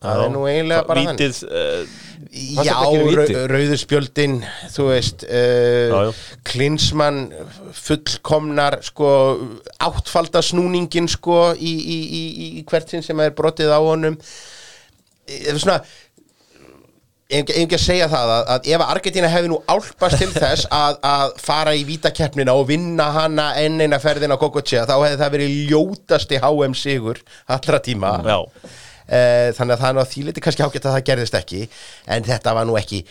Það 0.05 0.21
er 0.25 0.33
nú 0.33 0.41
eiginlega 0.45 0.85
bara 0.85 1.03
Vítið, 1.07 1.37
uh, 1.47 2.01
Já, 2.35 2.59
þetta 2.59 2.73
ekki 2.75 2.97
rau, 2.99 3.21
víti? 3.23 3.35
rauðurspjöldin, 3.51 4.33
þú 4.73 4.85
veist, 4.89 5.23
Já, 5.23 5.39
já. 5.39 6.09
uh, 6.11 6.19
klinsmann, 6.45 7.19
fullkomnar, 7.79 8.77
sko, 8.85 9.09
áttfaldasnúningin, 9.87 11.07
sko, 11.11 11.39
í, 11.55 11.73
í, 11.79 11.97
í, 12.19 12.47
í 12.59 12.63
hvert 12.67 12.91
sinn 12.91 13.05
sem 13.05 13.21
er 13.23 13.33
brotið 13.37 13.71
á 13.71 13.79
honum. 13.81 14.17
Það 15.25 15.49
er 15.53 15.61
svona, 15.63 15.77
ekki 17.29 17.73
að 17.73 17.81
segja 17.81 18.07
það 18.11 18.31
að, 18.35 18.43
að 18.53 18.67
ef 18.75 18.83
Argentina 18.85 19.29
hefði 19.33 19.49
nú 19.49 19.59
álpast 19.71 20.19
til 20.21 20.29
þess 20.33 20.67
að, 20.83 20.99
að 21.09 21.35
fara 21.41 21.73
í 21.73 21.85
vítakeppnina 21.87 22.53
og 22.53 22.67
vinna 22.69 23.09
hana 23.15 23.51
enn 23.61 23.81
eina 23.81 23.99
ferðin 24.01 24.35
á 24.35 24.41
Kokotsia, 24.41 24.85
þá 24.85 24.95
hefði 24.99 25.21
það 25.23 25.35
verið 25.37 25.55
ljótasti 25.71 26.41
HM 26.43 26.75
sigur 26.77 27.21
allra 27.57 27.81
tíma. 27.81 28.17
Já, 28.21 28.39
þannig 29.05 29.75
að 29.75 29.81
það 29.83 29.87
er 29.89 29.95
nú 29.95 30.03
að 30.03 30.11
því 30.11 30.25
liti 30.25 30.45
kannski 30.45 30.65
ágætt 30.65 30.89
að 30.89 30.97
það 30.97 31.07
gerðist 31.11 31.39
ekki 31.39 31.61
en 32.15 32.25
þetta 32.25 32.55
var 32.57 32.69
nú 32.69 32.77
ekki 32.79 33.03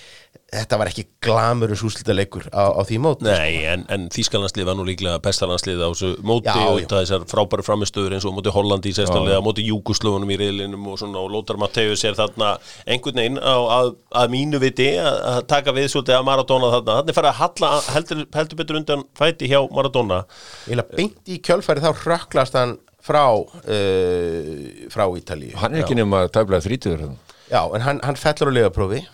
þetta 0.54 0.78
var 0.78 0.90
ekki 0.90 1.04
glamurus 1.24 1.82
úrslitaleikur 1.86 2.46
á, 2.54 2.74
á 2.74 2.80
því 2.86 2.98
mót 3.02 3.22
nei, 3.24 3.64
en, 3.70 3.84
en 3.92 4.06
Þískalandslið 4.12 4.68
var 4.68 4.76
nú 4.78 4.86
líklega 4.86 5.20
bestalandslið 5.24 5.82
á 5.82 5.88
þessu 5.88 6.10
móti 6.26 6.50
Já, 6.50 6.66
og 6.68 6.78
þetta 6.82 7.00
þessar 7.02 7.26
frábæri 7.30 7.66
framistöður 7.66 8.16
eins 8.16 8.26
og 8.28 8.36
móti 8.36 8.54
Hollandi 8.54 8.92
í 8.92 8.96
sérstæðlega, 8.96 9.42
móti 9.44 9.66
Júguslöfunum 9.66 10.30
í 10.34 10.38
reyðlinum 10.40 10.88
og 10.92 11.00
svona 11.00 11.22
og 11.22 11.32
Lótar 11.34 11.58
Matteus 11.60 12.04
er 12.06 12.18
þarna 12.18 12.54
einhvern 12.86 13.20
veginn 13.22 13.40
á, 13.42 13.56
að, 13.78 13.92
að 14.22 14.34
mínu 14.34 14.62
viti 14.62 14.90
að, 15.00 15.42
taka 15.50 15.74
við 15.76 15.90
svolítið 15.92 16.18
að 16.20 16.26
Maradona 16.30 16.72
þarna, 16.76 16.98
þannig 17.00 17.18
farið 17.18 17.32
að 17.32 17.40
halla 17.42 17.72
heldur, 17.96 18.24
heldur 18.38 18.62
betur 18.62 18.80
undan 18.80 19.06
fæti 19.18 19.50
hjá 19.50 19.60
Maradona. 19.74 20.24
Eða 20.70 20.88
beint 20.94 21.30
í 21.30 21.40
kjölfæri 21.44 21.84
þá 21.84 22.04
rökklast 22.04 22.58
hann 22.58 22.78
frá 23.04 23.26
uh, 23.34 24.88
frá 24.92 25.04
Ítalíu 25.18 25.58
Hann 25.60 25.76
er 25.76 25.84
ekki 25.84 25.98
nema 25.98 26.24
tæflega 26.32 26.64
þrítuður 26.64 27.04
hérna. 27.04 27.36
Já, 27.50 27.60
en 27.76 27.84
hann, 27.84 28.00
hann 28.06 28.18
fellur 28.20 28.50
á 28.50 28.56
liðaprófi 28.56 29.04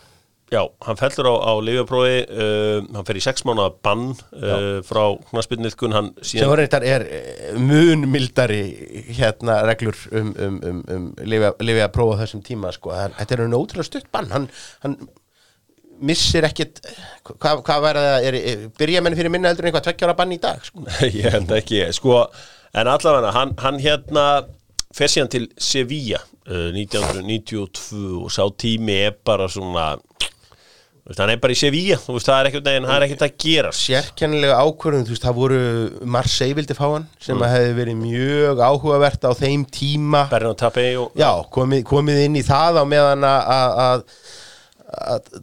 Já, 0.50 0.64
hann 0.82 0.98
fellur 0.98 1.28
á, 1.30 1.34
á 1.46 1.52
lifjaprófi 1.62 2.14
uh, 2.26 2.80
hann 2.96 3.06
fer 3.06 3.18
í 3.20 3.22
sex 3.22 3.44
mánuða 3.46 3.70
bann 3.86 4.08
uh, 4.10 4.80
frá 4.82 5.04
knaspinniðkun 5.28 5.94
hann 5.94 6.08
sem 6.26 6.50
var 6.50 6.58
reyndar 6.58 6.82
er 6.82 7.04
eh, 7.06 7.52
mun 7.54 8.02
mildari 8.10 8.64
hérna 9.14 9.60
reglur 9.68 9.94
um, 10.10 10.32
um, 10.34 10.56
um, 10.72 10.80
um 10.90 11.06
lifið 11.22 11.84
að 11.84 11.94
prófa 11.94 12.18
þessum 12.24 12.42
tíma 12.42 12.74
sko. 12.74 12.90
Þetta 13.20 13.36
er 13.36 13.44
einu 13.44 13.60
ótrúlega 13.62 13.86
stutt 13.92 14.10
bann 14.10 14.34
hann, 14.34 14.48
hann 14.82 14.98
missir 16.02 16.48
ekkit 16.48 16.82
hvað, 17.30 17.86
er, 18.26 18.40
er, 18.40 18.66
byrja 18.74 19.04
menn 19.06 19.14
fyrir 19.20 19.30
minna 19.30 19.52
heldur 19.52 19.68
en 19.68 19.70
eitthvað 19.70 19.86
tveggjára 19.86 20.18
bann 20.18 20.34
í 20.34 20.40
dag 20.42 20.66
sko. 20.66 20.82
ég 21.20 21.30
held 21.30 21.54
ekki, 21.60 21.84
sko 21.94 22.24
en 22.74 22.90
allavega, 22.90 23.32
hann, 23.34 23.54
hann 23.60 23.80
hérna 23.82 24.26
fer 24.94 25.10
síðan 25.10 25.32
til 25.32 25.48
Sevilla 25.60 26.20
uh, 26.50 26.70
1992 26.74 28.04
og 28.20 28.30
sá 28.34 28.44
tími 28.58 29.00
er 29.06 29.16
bara 29.26 29.48
svona 29.50 29.92
hann 31.18 31.32
er 31.32 31.40
bara 31.42 31.54
í 31.54 31.58
Sevilla, 31.58 31.96
veist, 32.06 32.28
það 32.28 32.36
er 32.36 32.48
ekkert 32.50 32.68
neginn, 32.68 32.86
það 32.86 32.96
er 32.96 33.04
ekkert 33.06 33.24
að 33.24 33.32
gera. 33.42 33.70
Sérkennilega 33.74 34.58
ákvörðum, 34.62 35.06
þú 35.08 35.14
veist, 35.14 35.24
það 35.24 35.38
voru 35.40 35.62
Marseille 36.16 36.56
vildi 36.58 36.76
fá 36.78 36.84
hann, 36.84 37.08
sem 37.22 37.40
að 37.42 37.54
hefði 37.56 37.72
verið 37.80 37.98
mjög 38.04 38.62
áhugavert 38.62 39.26
á 39.26 39.32
þeim 39.34 39.64
tíma. 39.74 40.26
Bernard 40.30 40.60
Tapei 40.60 40.92
og 41.00 41.16
já, 41.18 41.30
komið, 41.50 41.82
komið 41.90 42.22
inn 42.28 42.38
í 42.38 42.44
það 42.46 42.78
á 42.78 42.84
meðan 42.86 43.26
að 43.26 44.04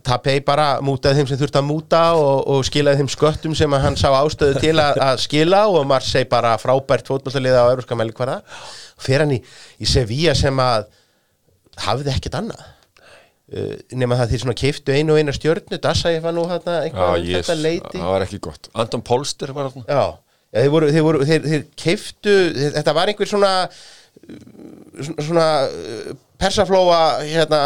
Tapei 0.04 0.42
bara 0.44 0.78
mútaði 0.84 1.22
þeim 1.22 1.30
sem 1.30 1.40
þurfti 1.40 1.60
að 1.62 1.68
múta 1.70 2.02
og, 2.20 2.42
og 2.52 2.66
skilaði 2.68 3.02
þeim 3.02 3.12
sköttum 3.14 3.54
sem 3.56 3.76
hann 3.80 3.96
sá 4.00 4.10
ástöðu 4.12 4.60
til 4.60 4.74
að, 4.76 5.00
að 5.06 5.22
skila 5.24 5.62
og 5.72 5.86
Marseille 5.88 6.28
bara 6.30 6.56
frábært 6.60 7.08
fótballtaliða 7.08 7.64
á 7.64 7.72
Európska 7.72 7.96
mælikvarða. 7.96 8.42
Fer 9.00 9.24
hann 9.24 9.36
í, 9.38 9.40
í 9.80 9.88
Sevilla 9.88 10.36
sem 10.36 10.60
að 10.60 10.90
hafði 11.86 12.12
ekkert 12.16 12.40
annað? 12.42 12.66
Uh, 13.48 13.78
nema 13.96 14.18
það 14.20 14.34
því 14.34 14.42
svona 14.42 14.58
keiftu 14.60 14.92
einu 14.92 15.14
og 15.16 15.22
eina 15.22 15.32
stjörnu 15.32 15.78
ég 15.80 16.24
fann 16.26 16.36
nú 16.36 16.44
Já, 16.44 16.58
eitthvað 16.60 17.14
um 17.14 17.28
yes, 17.30 17.52
það 17.94 18.10
var 18.12 18.26
ekki 18.26 18.42
gott. 18.44 18.68
Anton 18.76 19.06
Polster 19.08 19.54
var 19.56 19.70
þarna. 19.70 19.86
Já, 19.88 20.18
já 20.52 20.60
þeir, 20.60 20.74
voru, 20.74 20.90
þeir, 20.92 21.06
voru, 21.06 21.28
þeir, 21.30 21.48
þeir 21.54 21.64
keiftu, 21.80 22.36
þetta 22.76 22.96
var 22.98 23.14
einhver 23.14 23.32
svona 23.32 23.54
svona, 25.22 25.48
persaflóa 26.42 27.00
hérna, 27.26 27.62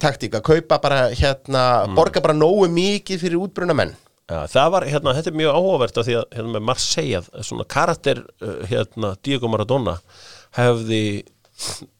taktík 0.00 0.36
að 0.38 0.44
kaupa 0.52 0.78
bara 0.82 1.00
hérna, 1.12 1.62
borga 1.96 2.22
bara 2.24 2.36
nógu 2.36 2.68
mikið 2.72 3.24
fyrir 3.24 3.42
útbruna 3.42 3.76
menn 3.76 3.96
Já, 4.28 4.42
það 4.52 4.72
var, 4.74 4.84
hérna, 4.92 5.12
þetta 5.16 5.30
er 5.30 5.36
mjög 5.40 5.54
áhugavert 5.56 5.98
af 5.98 6.04
því 6.04 6.14
að, 6.18 6.24
hérna, 6.36 6.50
með 6.52 6.64
Marseille, 6.68 7.20
svona 7.48 7.64
karakter, 7.64 8.18
uh, 8.44 8.58
hérna, 8.68 9.14
Diego 9.24 9.48
Maradona 9.48 9.94
hefði 10.58 11.00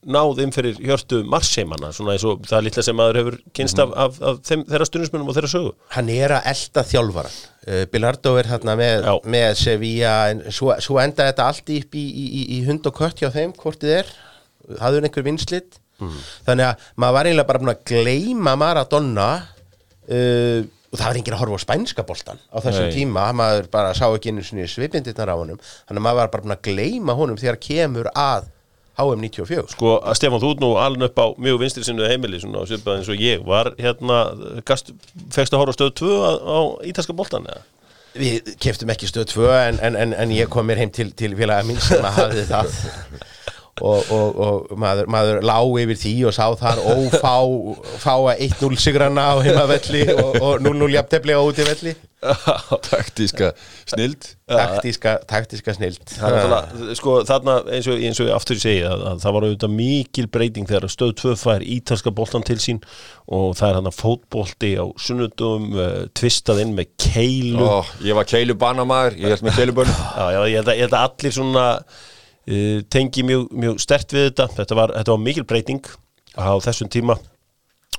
náð 0.07 0.43
inn 0.45 0.53
fyrir 0.55 0.77
hjörtu 0.77 1.23
Marseille-manna, 1.27 1.89
svona 1.97 2.13
eins 2.15 2.27
og 2.29 2.45
það 2.47 2.59
er 2.59 2.67
litla 2.67 2.85
sem 2.85 2.99
maður 3.01 3.21
hefur 3.23 3.39
kynst 3.57 3.81
af, 3.83 3.97
af, 4.05 4.21
af 4.29 4.43
þeim, 4.47 4.67
þeirra 4.69 4.89
stundismunum 4.91 5.33
og 5.33 5.39
þeirra 5.39 5.51
sögu. 5.55 5.73
hann 5.97 6.13
er 6.15 6.37
að 6.37 6.53
elda 6.53 6.85
þjálfaran 6.93 7.41
uh, 7.41 7.83
Bilardo 7.95 8.37
er 8.39 8.53
hérna 8.53 8.77
með, 8.79 9.09
með 9.25 9.51
Sevilla, 9.65 10.15
en 10.35 10.45
svo, 10.53 10.77
svo 10.85 11.01
enda 11.03 11.31
þetta 11.33 11.49
allt 11.49 11.73
í, 11.75 11.81
í, 11.81 12.07
í, 12.29 12.47
í 12.59 12.63
hund 12.69 12.87
og 12.93 13.01
kött 13.01 13.25
hjá 13.25 13.33
þeim 13.35 13.57
hvort 13.57 13.81
þið 13.83 13.97
er, 14.03 14.17
hafður 14.85 15.09
einhver 15.09 15.27
vinslit 16.01 16.49
þannig 16.49 16.67
að 16.69 16.89
maður 16.97 17.17
var 17.19 17.31
eiginlega 17.31 17.51
bara 17.53 17.63
búin 17.63 17.75
að 17.75 17.87
gleyma 17.93 18.57
Maradona 18.63 19.31
uh, 19.39 20.61
og 20.89 20.97
það 20.97 21.09
var 21.09 21.19
enginn 21.21 21.35
að 21.37 21.43
horfa 21.43 21.59
á 21.61 21.67
spænska 21.67 22.05
boltan 22.09 22.39
á 22.49 22.57
þessum 22.65 22.87
Nei. 22.89 22.95
tíma, 22.95 23.27
maður 23.37 23.67
bara 23.73 23.97
sá 23.97 24.07
ekki 24.09 24.33
einu 24.33 24.45
svipindirnar 24.45 25.35
á 25.35 25.37
honum, 25.37 25.59
þannig 25.89 26.01
að 26.01 26.07
maður 26.07 26.21
var 26.23 26.31
bara 26.33 26.47
búin 26.47 26.57
að 26.57 26.63
gleyma 26.71 27.19
honum 27.19 27.41
þegar 27.41 27.61
kemur 27.61 28.09
að 28.15 28.49
HM 28.99 29.21
94 29.23 29.73
Sko, 29.77 29.93
Stefán, 30.19 30.41
þú 30.43 30.53
ert 30.55 30.63
nú 30.63 30.73
alveg 30.81 31.13
upp 31.13 31.21
á 31.23 31.27
mjög 31.39 31.61
vinstri 31.63 31.85
sinnu 31.87 32.07
heimili, 32.09 32.41
svona 32.43 32.65
svipað 32.67 32.99
eins 32.99 33.11
og 33.13 33.21
ég. 33.23 33.45
Var, 33.47 33.71
hérna, 33.79 34.17
fegst 34.67 35.55
að 35.55 35.61
horfa 35.61 35.77
á 35.77 35.79
stöð 35.79 35.93
2 36.01 36.17
á, 36.19 36.31
á 36.35 36.59
ítalska 36.91 37.15
boltan, 37.15 37.47
eða? 37.47 37.63
Við 38.19 38.51
keftum 38.59 38.91
ekki 38.91 39.07
stöð 39.07 39.29
2 39.37 39.49
en, 39.55 39.79
en, 39.87 39.99
en, 40.03 40.17
en 40.19 40.35
ég 40.35 40.51
kom 40.51 40.67
mér 40.67 40.83
heim 40.83 40.91
til, 40.91 41.13
til 41.15 41.37
félaga 41.39 41.69
minn 41.69 41.79
sem 41.79 42.03
að 42.03 42.19
hafði 42.19 42.47
það 42.49 42.75
og, 43.81 44.13
og, 44.15 44.43
og 44.47 44.79
maður, 44.81 45.09
maður 45.13 45.41
lá 45.47 45.57
yfir 45.83 46.01
því 46.03 46.15
og 46.29 46.37
sá 46.37 46.45
þar 46.61 46.83
ófá 46.83 47.35
fá 48.03 48.15
að 48.17 48.45
1-0 48.49 48.79
sigrana 48.81 49.31
á 49.33 49.35
heimavelli 49.45 50.05
og, 50.15 50.39
og 50.41 50.63
0-0 50.65 50.95
jafntefli 50.97 51.37
á 51.37 51.41
útivelli. 51.43 51.95
Taktíska 52.91 53.53
snild. 53.87 54.25
Taktíska, 54.51 55.19
taktíska 55.29 55.75
snild. 55.75 56.01
Náttúrulega, 56.19 56.97
sko, 56.99 57.15
þarna 57.29 57.61
eins 57.77 57.87
og, 57.87 58.01
eins 58.03 58.19
og 58.19 58.27
ég 58.27 58.35
aftur 58.35 58.59
segi 58.59 58.83
að, 58.89 59.05
að 59.13 59.23
það 59.23 59.37
var 59.37 59.47
auðvitað 59.47 59.75
mikil 59.77 60.27
breyting 60.35 60.67
þegar 60.71 60.91
stöð 60.91 61.15
2 61.23 61.37
fær 61.39 61.67
ítalska 61.77 62.13
boltan 62.15 62.47
til 62.49 62.59
sín 62.63 62.83
og 63.31 63.55
það 63.61 63.71
er 63.71 63.79
hann 63.79 63.91
að 63.93 63.99
fótbolti 64.01 64.73
á 64.83 64.85
sunnudum, 64.99 65.71
uh, 65.79 65.97
tvistað 66.19 66.65
inn 66.65 66.75
með 66.79 66.91
keilu. 66.99 67.63
Ó, 67.63 67.87
Ég 68.03 68.19
var 68.19 68.27
keilu 68.29 68.59
banamaður, 68.59 69.19
ég 69.23 69.37
held 69.37 69.47
með 69.47 69.95
að, 70.19 70.39
ég 70.51 70.67
held 70.67 70.91
að 70.91 71.03
allir 71.05 71.39
svona 71.39 71.67
uh, 72.49 72.79
tengi 72.91 73.25
mjög, 73.27 73.49
mjög 73.53 73.83
stert 73.85 74.15
við 74.17 74.31
þetta. 74.31 74.49
Þetta 74.59 74.79
var, 74.79 74.95
þetta 74.97 75.15
var 75.15 75.25
mikil 75.25 75.47
breyting 75.49 75.91
á 76.39 76.57
þessum 76.65 76.91
tíma. 76.93 77.19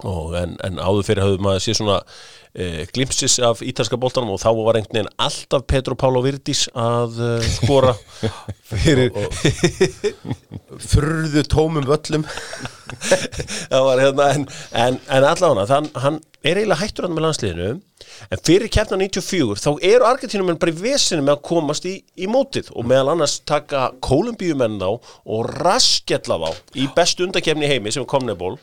Og 0.08 0.36
en, 0.40 0.56
en 0.64 0.80
áður 0.80 1.08
fyrir 1.10 1.26
hafði 1.26 1.44
maður 1.44 1.66
sé 1.66 1.76
svona 1.76 2.00
uh, 2.60 2.84
glimpsis 2.94 3.40
af 3.46 3.64
ítalska 3.66 3.98
boltanum 4.00 4.36
og 4.36 4.42
þá 4.44 4.50
var 4.60 4.80
einhvern 4.80 5.00
veginn 5.00 5.14
alltaf 5.26 5.66
Petro 5.70 5.98
Paulo 6.00 6.24
Virdis 6.26 6.68
að 6.76 7.20
uh, 7.24 7.50
skora. 7.58 7.96
Fyrir 8.70 9.10
furðu 10.78 11.44
tómum 11.50 11.88
völlum. 11.90 12.28
Hérna 13.70 14.32
en, 14.34 14.48
en, 14.74 14.98
en 15.10 15.26
allavega 15.26 15.68
þann, 15.70 15.90
hann 16.02 16.20
er 16.46 16.60
eiginlega 16.60 16.80
hættur 16.80 17.06
hann 17.06 17.16
með 17.16 17.26
landsliðinu 17.26 17.70
en 18.32 18.42
fyrir 18.48 18.72
keppna 18.72 19.00
94 19.02 19.60
þá 19.60 19.70
eru 19.90 20.08
Argentínum 20.08 20.52
bara 20.54 20.72
í 20.72 20.78
vesinu 20.80 21.26
með 21.26 21.36
að 21.36 21.44
komast 21.50 21.88
í, 21.90 21.98
í 22.16 22.30
mótið 22.32 22.72
og 22.74 22.88
meðal 22.88 23.14
annars 23.14 23.40
taka 23.48 23.90
Kolumbíumenn 24.06 24.80
þá 24.80 24.88
og 24.90 25.52
raskella 25.60 26.40
þá 26.46 26.80
í 26.80 26.88
bestu 26.96 27.28
undakefni 27.28 27.70
heimi 27.70 27.94
sem 27.94 28.06
er 28.06 28.10
komneból 28.10 28.56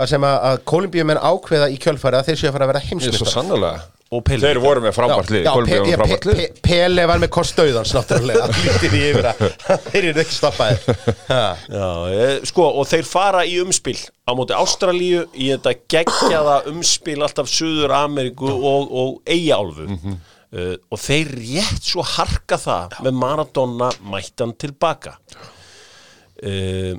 það 0.00 0.12
sem 0.14 0.28
að, 0.30 0.36
að 0.50 0.60
kolumbíumenn 0.72 1.22
ákveða 1.30 1.70
í 1.70 1.80
kjölfæri 1.80 2.20
að 2.20 2.28
þeir 2.30 2.40
séu 2.40 2.50
að 2.50 2.58
fara 2.58 2.68
að 2.68 2.74
vera 2.74 2.84
er 3.10 3.34
sannlega 3.36 3.72
og 4.10 4.22
Pele 4.26 4.42
Þeir 4.42 4.58
voru 4.58 4.82
með 4.82 4.94
frábært 4.96 5.28
lið, 5.30 5.44
frábært 5.46 6.24
lið. 6.26 6.38
Pe- 6.40 6.62
Pele 6.66 7.04
var 7.06 7.20
með 7.22 7.30
kostauðans 7.36 7.92
náttúrulega. 7.94 8.48
Lítið 8.64 8.96
í 8.98 9.02
yfir 9.12 9.28
að 9.30 9.44
þeir 9.92 10.08
eru 10.08 10.22
ekki 10.24 10.34
stoppaðir. 10.34 11.04
Ha. 11.28 11.42
Já, 11.70 11.84
e, 12.10 12.24
sko, 12.50 12.66
og 12.80 12.88
þeir 12.90 13.06
fara 13.06 13.44
í 13.46 13.60
umspil 13.62 13.94
á 14.26 14.34
móti 14.34 14.56
Ástralíu 14.58 15.22
í 15.30 15.52
þetta 15.52 15.76
geggjaða 15.94 16.56
umspil 16.72 17.20
alltaf 17.22 17.50
Suður 17.52 17.94
Ameríku 18.00 18.50
og, 18.50 18.90
og 18.90 19.16
Eyjaálfu 19.30 19.86
mm 19.92 20.18
og 20.50 20.98
þeir 20.98 21.28
rétt 21.30 21.84
svo 21.86 22.02
harka 22.02 22.56
það 22.58 22.96
með 23.06 23.18
Maradona 23.20 23.86
mættan 24.10 24.50
tilbaka. 24.58 25.12
Uh, 26.42 26.96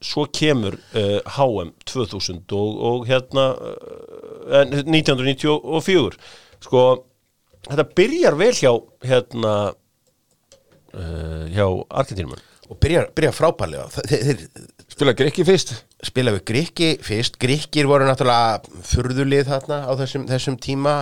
svo 0.00 0.24
kemur 0.32 0.78
uh, 0.96 1.20
HM 1.36 1.72
2000 1.86 2.54
og, 2.56 2.80
og 2.90 3.06
hérna 3.10 3.46
uh, 3.56 4.64
1994 4.86 6.18
sko, 6.64 6.84
þetta 7.68 7.86
byrjar 7.96 8.38
vel 8.40 8.54
hjá 8.56 8.72
hérna 9.06 9.54
uh, 10.94 11.44
hjá 11.52 11.66
Argentínumann 11.90 12.46
og 12.70 12.78
byrja, 12.78 13.00
byrja 13.18 13.32
frábærlega. 13.34 13.88
Þe- 13.90 14.04
þeir, 14.06 14.20
þeir 14.22 14.68
Spila 14.90 15.12
Grikki 15.18 15.42
fyrst? 15.46 15.72
Spila 16.06 16.30
við 16.36 16.42
Grikki 16.46 16.90
fyrst. 17.02 17.34
Grikkir 17.42 17.88
voru 17.90 18.06
náttúrulega 18.06 18.60
furðulið 18.86 19.48
þarna 19.48 19.78
á 19.90 19.92
þessum, 19.98 20.26
þessum 20.30 20.58
tíma 20.62 20.92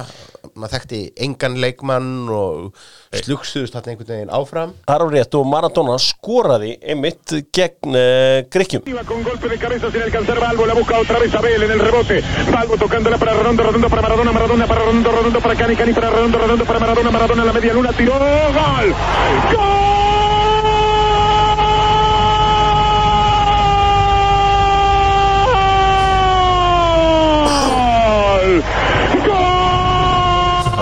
maður 0.58 0.74
þekkti 0.76 1.00
engan 1.26 1.58
leikmann 1.62 2.10
og 2.34 2.72
slugstuðust 3.14 3.76
þarna 3.76 3.94
einhvern 3.94 4.12
veginn 4.12 4.34
áfram. 4.34 4.74
Það 4.88 4.96
er 4.96 5.04
á 5.04 5.08
rétt 5.14 5.38
og 5.38 5.48
Maradona 5.48 5.96
skoraði 6.02 6.74
einmitt 6.82 7.36
gegn 7.54 7.96
uh, 7.96 8.44
Grikkjum. 8.52 8.84
Con 9.08 9.24
golpe 9.26 9.48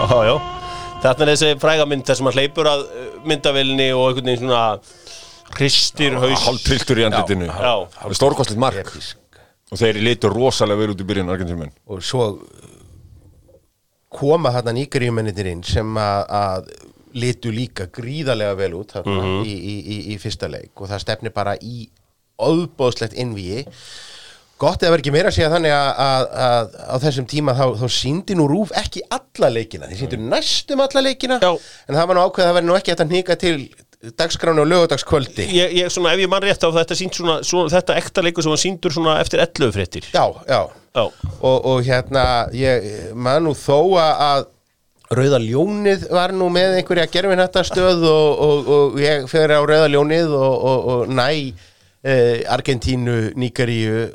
Já, 0.06 0.18
já. 0.28 0.36
Þetta 1.02 1.24
er 1.24 1.30
þessi 1.32 1.50
fræga 1.60 1.86
mynd 1.88 2.06
þar 2.06 2.18
sem 2.18 2.28
hann 2.28 2.36
hleypur 2.38 2.68
að 2.70 2.82
uh, 2.86 3.06
myndavélinni 3.28 3.88
og 3.94 4.08
einhvern 4.08 4.30
veginn 4.30 4.42
svona 4.44 4.62
hristir 5.56 6.16
haus. 6.20 6.44
Hálf 6.46 6.64
triltur 6.66 7.00
í 7.00 7.06
er 8.10 8.18
stórkostlegt 8.18 8.62
mark. 8.62 8.80
Episk. 8.82 9.20
Og 9.72 9.80
þeir 9.80 9.98
litur 9.98 10.34
rosalega 10.34 10.78
vel 10.78 10.94
út 10.94 11.02
í 11.02 11.06
byrjun 11.08 11.32
Argentínumenn. 11.34 11.74
Og 11.90 12.02
svo 12.06 12.28
uh, 12.38 12.72
koma 14.16 14.54
þarna 14.54 14.76
nýgurjumennir 14.78 15.52
inn 15.52 15.64
sem 15.66 16.00
að, 16.00 16.22
að 16.40 16.72
litu 17.16 17.52
líka 17.54 17.88
gríðarlega 17.92 18.56
vel 18.58 18.72
út 18.80 18.96
þarna 18.96 19.42
í, 19.42 19.52
í, 19.52 19.76
í, 19.80 20.00
í 20.14 20.18
fyrsta 20.22 20.50
leik. 20.52 20.72
Og 20.78 20.90
það 20.90 21.04
stefni 21.04 21.34
bara 21.34 21.56
í 21.60 21.88
óbóðslegt 22.36 23.16
innvíi 23.16 23.64
gott 24.60 24.82
eða 24.82 24.94
verið 24.94 25.04
ekki 25.04 25.14
meira 25.14 25.32
að 25.32 25.36
segja 25.36 25.50
þannig 25.52 25.74
að, 25.76 26.76
á 26.88 26.96
þessum 27.02 27.26
tíma 27.28 27.56
þá, 27.56 27.64
þá 27.80 27.86
síndi 27.92 28.36
nú 28.38 28.46
Rúf 28.50 28.72
ekki 28.78 29.02
alla 29.12 29.50
leikina. 29.52 29.90
Þeir 29.90 30.02
síndu 30.04 30.20
næstum 30.22 30.84
alla 30.84 31.02
leikina 31.04 31.40
Já. 31.42 31.50
en 31.52 31.98
það 31.98 32.08
var 32.10 32.18
nú 32.18 32.24
ákveð 32.24 32.44
að 32.44 32.48
það 32.48 32.56
verið 32.60 32.70
nú 32.70 32.78
ekki 32.78 32.96
að 32.96 33.04
hnika 33.10 33.36
til 33.42 33.58
dagskránu 34.16 34.62
og 34.62 34.68
lögadagskvöldi 34.70 35.46
ég, 35.50 35.72
ég, 35.80 35.90
svona, 35.90 36.12
ef 36.14 36.20
ég 36.22 36.30
mann 36.30 36.44
rétt 36.44 36.62
á 36.62 36.70
þetta 36.70 36.96
sínt 36.98 37.16
svona, 37.16 37.38
svona 37.46 37.72
þetta 37.72 37.96
ekta 37.98 38.22
leikur 38.22 38.44
sem 38.44 38.52
var 38.52 38.60
síndur 38.60 38.94
svona 38.94 39.16
eftir 39.22 39.40
11 39.42 39.72
fréttir. 39.74 40.08
Já, 40.14 40.24
já, 40.46 40.60
Já, 40.96 41.02
og, 41.44 41.56
og 41.68 41.80
hérna 41.84 42.46
ég 42.56 42.84
man 43.12 43.44
nú 43.44 43.52
þó 43.56 43.80
að, 44.00 44.12
að 44.26 44.46
Rauða 45.16 45.38
ljónið 45.38 46.06
var 46.10 46.32
nú 46.34 46.48
með 46.50 46.80
einhverja 46.80 47.06
gerfin 47.12 47.38
þetta 47.38 47.62
stöð 47.68 48.06
og, 48.10 48.40
og, 48.46 48.70
og 48.76 48.96
ég 48.98 49.28
fyrir 49.30 49.54
á 49.54 49.62
Rauða 49.62 49.90
ljónið 49.92 50.32
og, 50.34 50.54
og, 50.70 50.88
og 50.94 51.12
næ 51.12 51.26
eh, 51.36 52.40
Argentínu, 52.50 53.18
Níkaríu 53.38 54.06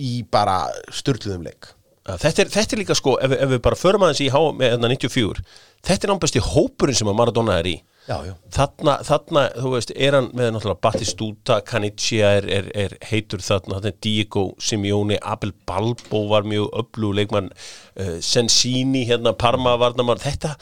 í 0.00 0.20
bara 0.30 0.66
sturluðum 0.92 1.46
leik. 1.46 1.72
Þetta 2.04 2.42
er, 2.42 2.50
þetta 2.52 2.76
er 2.76 2.80
líka 2.82 2.94
sko, 2.98 3.14
ef, 3.24 3.32
ef 3.32 3.50
við 3.54 3.60
bara 3.64 3.80
förum 3.80 4.02
aðeins 4.04 4.20
í 4.20 4.28
HM 4.28 4.58
með 4.60 4.74
hérna 4.74 4.90
94, 4.92 5.42
þetta 5.88 6.04
er 6.04 6.10
námbæst 6.12 6.36
í 6.36 6.42
hópurinn 6.44 6.98
sem 6.98 7.08
að 7.08 7.16
Maradona 7.16 7.56
er 7.62 7.68
í. 7.70 7.74
Já, 8.04 8.18
já. 8.26 8.34
þarna, 8.52 8.98
þarna, 9.08 9.42
þú 9.56 9.70
veist, 9.72 9.92
er 9.96 10.12
hann 10.12 10.26
með 10.36 10.50
náttúrulega 10.52 10.84
Battistuta, 10.84 11.56
Canicia 11.64 12.34
er, 12.36 12.48
er, 12.52 12.66
er 12.76 12.96
heitur 13.08 13.40
þarna, 13.40 13.78
þarna 13.78 13.92
er 13.94 13.96
Diego 14.04 14.42
Simeone, 14.60 15.16
Abel 15.24 15.54
Balbo 15.64 16.26
var 16.28 16.44
mjög 16.44 16.68
öflug 16.82 17.14
leikmann, 17.16 17.48
uh, 17.96 18.18
Sensini 18.20 19.06
hérna, 19.08 19.32
Parma 19.40 19.78
varnamann, 19.80 20.20
þetta 20.20 20.52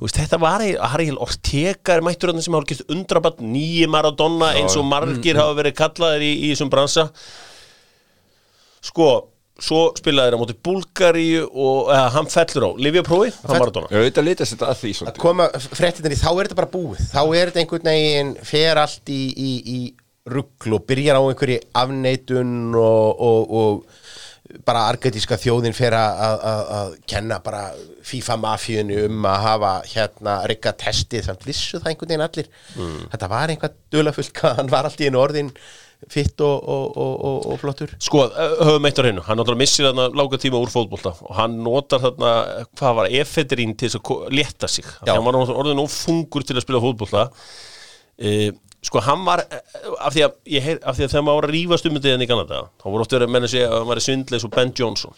veist, 0.00 0.16
þetta 0.16 0.38
var 0.40 0.64
Ariel 0.88 1.18
Ortega 1.20 1.98
er 1.98 2.06
mættur 2.06 2.32
sem 2.40 2.56
hafa 2.56 2.70
gert 2.70 2.96
undrabatt 2.96 3.44
nýji 3.44 3.84
Maradona 3.90 4.54
eins 4.56 4.78
og 4.78 4.86
margir 4.88 5.36
hafa 5.36 5.56
verið 5.58 5.76
kallaðir 5.82 6.24
í, 6.24 6.32
í 6.46 6.50
þessum 6.54 6.72
bransa 6.72 7.08
sko, 8.88 9.08
svo 9.58 9.80
spilaði 9.98 10.30
þeir 10.32 10.38
á 10.38 10.42
móti 10.42 10.56
Búlgaríu 10.68 11.46
og 11.50 11.88
eða, 11.92 12.08
hann 12.16 12.28
fellur 12.32 12.68
á 12.68 12.70
Livjaprófi, 12.86 13.32
hann 13.44 13.58
Maradona. 13.62 13.88
Ég 13.94 14.04
veit 14.08 14.20
að 14.22 14.28
litast 14.30 14.54
þetta 14.56 14.68
að 14.72 14.82
því 14.82 14.90
að 14.92 14.98
svolítið 15.00 15.24
koma 15.24 15.48
fréttinni, 15.68 16.18
þá 16.20 16.28
er 16.34 16.42
þetta 16.50 16.60
bara 16.62 16.72
búið. 16.76 17.00
Þá 17.12 17.22
er 17.40 17.50
þetta 17.50 17.62
einhvern 17.64 17.90
veginn, 17.92 18.34
fer 18.52 18.82
allt 18.84 19.10
í, 19.14 19.22
í, 19.34 19.50
í 19.76 19.80
ruggl 20.28 20.76
og 20.76 20.84
byrjar 20.90 21.18
á 21.18 21.22
einhverju 21.24 21.58
afneitun 21.82 22.54
og, 22.76 23.22
og, 23.28 23.58
og 23.58 24.62
bara 24.64 24.86
argetíska 24.88 25.36
þjóðin 25.40 25.74
fer 25.76 25.92
að, 25.96 26.20
að, 26.24 26.38
að- 26.50 26.68
að 26.78 26.92
kenna 27.10 27.36
bara 27.44 27.62
FIFA-mafíunni 28.08 29.02
um 29.08 29.26
að 29.28 29.42
hafa 29.44 29.72
hérna 29.90 30.36
rigga 30.48 30.72
testið. 30.80 31.26
Samt 31.26 31.44
vissu 31.48 31.80
það 31.80 31.90
einhvern 31.92 32.12
veginn 32.12 32.24
allir. 32.24 32.48
Þetta 33.12 33.28
var 33.34 33.52
einhvað 33.52 33.76
dulafullt 33.92 34.32
hvað 34.38 34.56
hann 34.62 34.70
var 34.72 34.88
allt 34.88 35.02
í 35.04 35.08
einu 35.10 35.20
orðin 35.20 35.50
fitt 36.12 36.40
og, 36.44 36.68
og, 36.68 36.84
og, 36.98 37.38
og, 37.50 37.56
flottur. 37.60 37.94
Sko, 38.02 38.22
höfum 38.30 38.86
eitt 38.88 39.00
á 39.00 39.02
hreinu, 39.02 39.24
hann 39.26 39.40
náttúrulega 39.40 39.62
missir 39.64 39.88
þarna 39.88 40.06
lága 40.14 40.38
tíma 40.40 40.60
úr 40.62 40.70
fótbolta 40.72 41.16
og 41.18 41.34
hann 41.36 41.58
notar 41.64 42.04
þarna, 42.04 42.36
hvað 42.78 42.96
var, 43.00 43.10
efedrín 43.22 43.74
til 43.74 43.90
þess 43.90 44.00
að 44.00 44.38
létta 44.38 44.70
sig? 44.70 44.86
Já. 45.02 45.16
hann 45.16 45.26
var 45.26 45.40
orðin 45.42 45.82
of 45.82 45.92
fungur 45.92 46.46
til 46.46 46.56
að 46.56 46.64
spila 46.66 46.84
fótbolta. 46.84 47.28
E, 48.18 48.52
Sko, 48.78 49.00
hann 49.02 49.24
var 49.26 49.42
eh, 49.42 49.86
af 50.06 50.14
því 50.14 50.22
að, 50.22 50.34
heyr, 50.62 50.76
af 50.86 50.94
því 50.94 51.04
að 51.04 51.10
þegar 51.10 51.24
maður 51.26 51.40
var 51.40 51.48
að 51.48 51.54
rífast 51.56 51.88
um 51.88 51.96
þetta 51.96 52.12
í 52.22 52.28
Kanada, 52.30 52.60
þá 52.78 52.84
voru 52.86 53.02
oft 53.02 53.14
verið 53.16 53.26
að 53.26 53.32
menna 53.34 53.50
segja 53.50 53.70
að 53.72 53.80
hann 53.80 53.88
var 53.90 54.00
svindleis 54.04 54.46
og 54.46 54.52
Ben 54.54 54.70
Johnson 54.78 55.16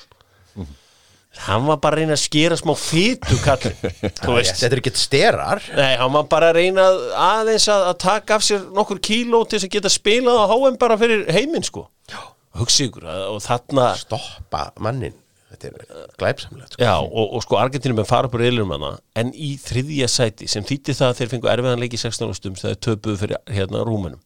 hann 1.47 1.67
var 1.69 1.79
bara 1.83 1.97
að 1.97 2.03
reyna 2.03 2.17
að 2.17 2.23
skera 2.25 2.59
smá 2.59 2.73
fytu 2.79 3.39
kallin, 3.45 3.77
þetta 4.01 4.67
er 4.67 4.77
ekki 4.81 4.93
sterar. 4.99 5.63
Nei, 5.77 5.95
hann 6.01 6.13
var 6.17 6.27
bara 6.33 6.51
að 6.51 6.61
reyna 6.61 6.89
aðeins 7.29 7.69
að, 7.71 7.87
að 7.93 7.97
taka 8.03 8.39
af 8.41 8.47
sér 8.47 8.67
nokkur 8.77 9.01
kíló 9.05 9.45
til 9.49 9.63
að 9.63 9.71
geta 9.77 9.93
spilað 9.93 10.43
á 10.43 10.47
HM 10.51 10.79
bara 10.81 10.99
fyrir 11.01 11.27
heiminn 11.31 11.67
sko. 11.67 11.87
Já. 12.11 12.21
Hugsi 12.59 12.89
ykkur 12.89 13.07
og 13.07 13.39
þarna 13.45 13.93
stoppa 13.95 14.71
mannin 14.83 15.15
þetta 15.51 15.69
er 15.69 16.09
glæpsamlega 16.19 16.71
sko. 16.71 16.83
Já, 16.83 16.95
og, 16.99 17.35
og 17.37 17.45
sko 17.45 17.59
Argentínum 17.61 18.03
er 18.03 18.09
fara 18.09 18.31
upp 18.31 18.35
úr 18.39 18.45
reilum 18.45 18.75
hana 18.75 18.97
en 19.19 19.33
í 19.35 19.53
þriðja 19.61 20.09
sæti 20.11 20.49
sem 20.51 20.67
þýtti 20.67 20.97
það 20.99 21.13
að 21.13 21.21
þeir 21.21 21.33
fengu 21.35 21.51
erfiðan 21.53 21.83
leik 21.83 21.95
í 21.95 22.01
16 22.03 22.35
ástum 22.35 22.59
þegar 22.59 22.75
þeir 22.75 22.83
töpuðu 22.87 23.21
fyrir 23.23 23.41
hérna 23.55 23.85
rúmenum 23.87 24.21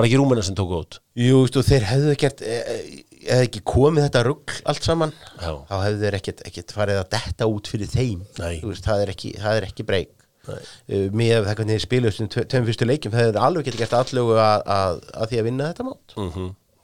bara 0.00 0.08
ekki 0.08 0.20
rúmenum 0.20 0.46
sem 0.46 0.56
tóku 0.58 0.80
út? 0.80 0.98
Jú, 1.20 1.42
veistu, 1.44 1.62
þeir 1.66 1.86
hefðu 1.90 2.14
ekkert 2.14 2.40
e, 2.42 2.54
eða 3.26 3.44
ekki 3.46 3.60
komið 3.68 4.06
þetta 4.08 4.22
rugg 4.26 4.54
allt 4.72 4.86
saman 4.86 5.12
Já. 5.36 5.52
þá 5.68 5.74
hefðu 5.84 6.00
þeir 6.06 6.16
ekkert, 6.20 6.40
ekkert 6.48 6.74
farið 6.76 7.02
að 7.02 7.10
detta 7.16 7.50
út 7.50 7.68
fyrir 7.70 7.92
þeim. 7.92 8.24
Veist, 8.40 8.86
það 8.86 9.04
er 9.04 9.12
ekki, 9.14 9.34
ekki 9.68 9.86
breyk. 9.86 10.16
Uh, 10.50 11.10
með 11.12 11.44
það 11.44 11.58
hvernig 11.58 11.76
þeir 11.76 11.82
spilu 11.84 12.08
þessum 12.08 12.28
tve- 12.32 12.46
tveim 12.48 12.64
fyrstu 12.66 12.86
leikjum 12.88 13.12
það 13.12 13.26
hefur 13.26 13.38
alveg 13.44 13.66
getið 13.68 13.82
gert 13.84 13.96
allögu 13.98 14.38
að, 14.40 14.62
að, 14.72 15.02
að 15.12 15.28
því 15.30 15.38
að 15.42 15.46
vinna 15.50 15.68
þetta 15.68 15.86
mót. 15.86 16.16
Mm 16.16 16.30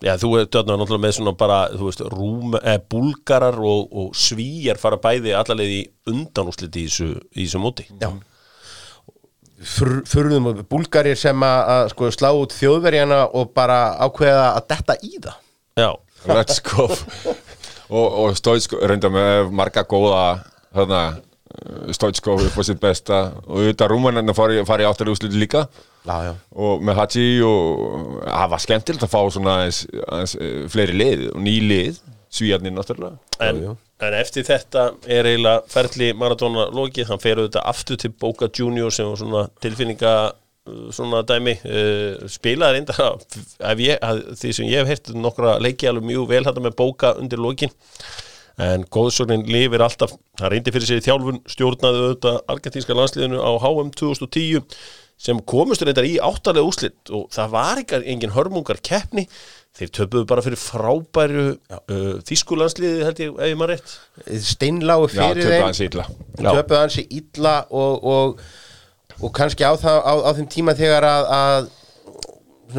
Já, 0.05 0.13
þú 0.21 0.29
er 0.37 0.49
döðna 0.53 0.75
náttúrulega 0.77 1.03
með 1.07 1.15
svona 1.17 1.33
bara, 1.41 1.59
veist, 1.81 2.03
rúm, 2.13 2.53
eh, 2.61 2.77
búlgarar 2.93 3.57
og, 3.65 3.87
og 3.97 4.11
svíjar 4.13 4.77
fara 4.77 4.99
bæði 5.01 5.33
allarleið 5.33 5.73
í 5.73 5.79
undanúsliti 6.13 6.83
í 6.85 6.91
þessu, 6.91 7.09
móti. 7.65 7.87
Já. 7.89 8.11
Fur, 8.13 8.36
Furðum 9.57 10.51
og 10.51 10.65
búlgarir 10.69 11.17
sem 11.17 11.45
að, 11.47 11.91
sko, 11.95 12.11
slá 12.13 12.29
út 12.37 12.53
þjóðverjana 12.57 13.23
og 13.33 13.55
bara 13.57 13.97
ákveða 14.05 14.51
að 14.59 14.67
detta 14.75 14.97
í 15.01 15.15
það? 15.17 15.39
Já, 15.77 15.91
Let's 16.27 16.61
go 16.65 16.89
og, 17.89 18.07
og 18.07 18.37
Stoitskov 18.37 18.83
reynda 18.89 19.11
með 19.13 19.53
marga 19.55 19.85
góða 19.89 20.27
þarna 20.75 21.03
Stoitskov 21.95 22.43
upp 22.45 22.59
á 22.59 22.63
sitt 22.67 22.81
besta 22.83 23.21
og 23.47 23.61
auðvitað 23.63 23.93
rúmanarna 23.93 24.35
fari, 24.37 24.59
fari 24.69 24.85
áttar 24.85 25.09
úrsluti 25.09 25.39
líka. 25.41 25.65
Já, 26.07 26.17
já. 26.29 26.33
Og 26.53 26.83
með 26.85 26.99
Hachi 27.01 27.25
og 27.47 28.19
það 28.27 28.51
var 28.53 28.63
skemmtilegt 28.63 29.07
að 29.07 29.13
fá 29.15 29.21
svona 29.33 29.55
aðeins, 29.61 29.81
aðeins, 30.05 30.35
eh, 30.37 30.59
fleiri 30.71 30.99
lið 31.01 31.25
og 31.33 31.41
ný 31.47 31.55
lið 31.65 32.03
svíjarnir 32.37 32.75
náttúrulega. 32.77 33.19
En, 33.41 33.61
Jú, 33.61 33.71
jú. 33.71 33.77
en 34.07 34.17
eftir 34.19 34.47
þetta 34.47 34.87
er 35.09 35.29
eiginlega 35.31 35.63
ferli 35.73 36.11
Maradona 36.17 36.67
lokið, 36.77 37.09
hann 37.11 37.23
fer 37.23 37.41
auðvitað 37.41 37.71
aftur 37.73 38.01
til 38.03 38.13
Boca 38.13 38.49
Junior 38.53 38.93
sem 38.95 39.09
var 39.11 39.21
svona 39.23 39.45
tilfinninga 39.65 40.13
uh, 40.33 40.85
svona 40.95 41.23
dæmi. 41.29 41.57
Uh, 41.65 42.29
spilaði 42.31 42.81
reynda 42.81 43.11
því 44.37 44.53
sem 44.61 44.69
ég 44.71 44.85
hef 44.85 44.93
heyrt 44.93 45.13
nokkra 45.17 45.57
leiki 45.65 45.89
alveg 45.91 46.07
mjög 46.13 46.29
vel 46.35 46.45
þetta 46.49 46.65
með 46.69 46.79
Boca 46.79 47.17
undir 47.21 47.43
lokin. 47.43 47.73
En 48.57 48.87
góðsögnin 48.89 49.43
lifir 49.53 49.83
alltaf, 49.85 50.15
hann 50.41 50.49
reyndi 50.55 50.73
fyrir 50.73 50.89
sér 50.89 51.03
í 51.03 51.05
þjálfun 51.05 51.43
stjórnaði 51.53 51.99
auðvitað 52.07 52.39
argentínska 52.55 52.95
landsliðinu 52.97 53.43
á 53.45 53.53
HM 53.61 53.91
2010 54.01 54.63
sem 55.21 55.39
komust 55.49 55.85
reyndar 55.85 56.05
í 56.09 56.17
áttalega 56.21 56.65
úslit 56.69 57.13
og 57.13 57.29
það 57.33 57.53
var 57.53 57.81
ekki 57.83 58.01
engin 58.13 58.33
hörmungar 58.33 58.81
keppni 58.85 59.27
þeir 59.77 59.93
töpuðu 59.99 60.27
bara 60.29 60.45
fyrir 60.45 60.61
frábæru 60.61 61.47
uh, 61.53 62.13
þýskulandsliði 62.27 63.07
held 63.07 63.23
ég 63.23 63.33
ef 63.35 63.51
ég 63.51 63.59
maður 63.61 63.75
rétt 63.75 64.45
steinláu 64.47 65.07
Já, 65.07 65.11
fyrir 65.13 65.43
töpuðu 65.43 65.51
þeim 65.53 65.67
aðeins 65.67 65.83
illa. 65.87 66.07
Já. 66.41 66.49
töpuðu 66.49 66.79
hans 66.81 67.01
í 67.01 67.05
illa 67.21 67.57
og, 67.81 68.07
og, 68.13 68.47
og 69.21 69.35
kannski 69.37 69.67
á, 69.69 69.73
það, 69.81 69.99
á, 70.01 70.15
á 70.25 70.31
þeim 70.39 70.49
tíma 70.57 70.77
þegar 70.79 71.09
að, 71.11 71.33
að 71.41 71.75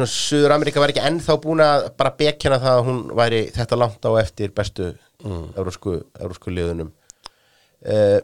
Suður 0.08 0.52
Ameríka 0.54 0.82
var 0.82 0.92
ekki 0.92 1.02
ennþá 1.08 1.38
búin 1.42 1.62
að 1.64 1.86
bara 1.98 2.12
bekjana 2.18 2.58
það 2.62 2.74
að 2.80 2.88
hún 2.90 2.98
væri 3.18 3.44
þetta 3.54 3.78
langt 3.80 4.04
á 4.04 4.10
eftir 4.20 4.52
bestu 4.54 4.90
mm. 5.24 5.44
eurósku, 5.56 6.00
eurósku 6.18 6.52
liðunum 6.52 6.90
uh, 7.86 8.20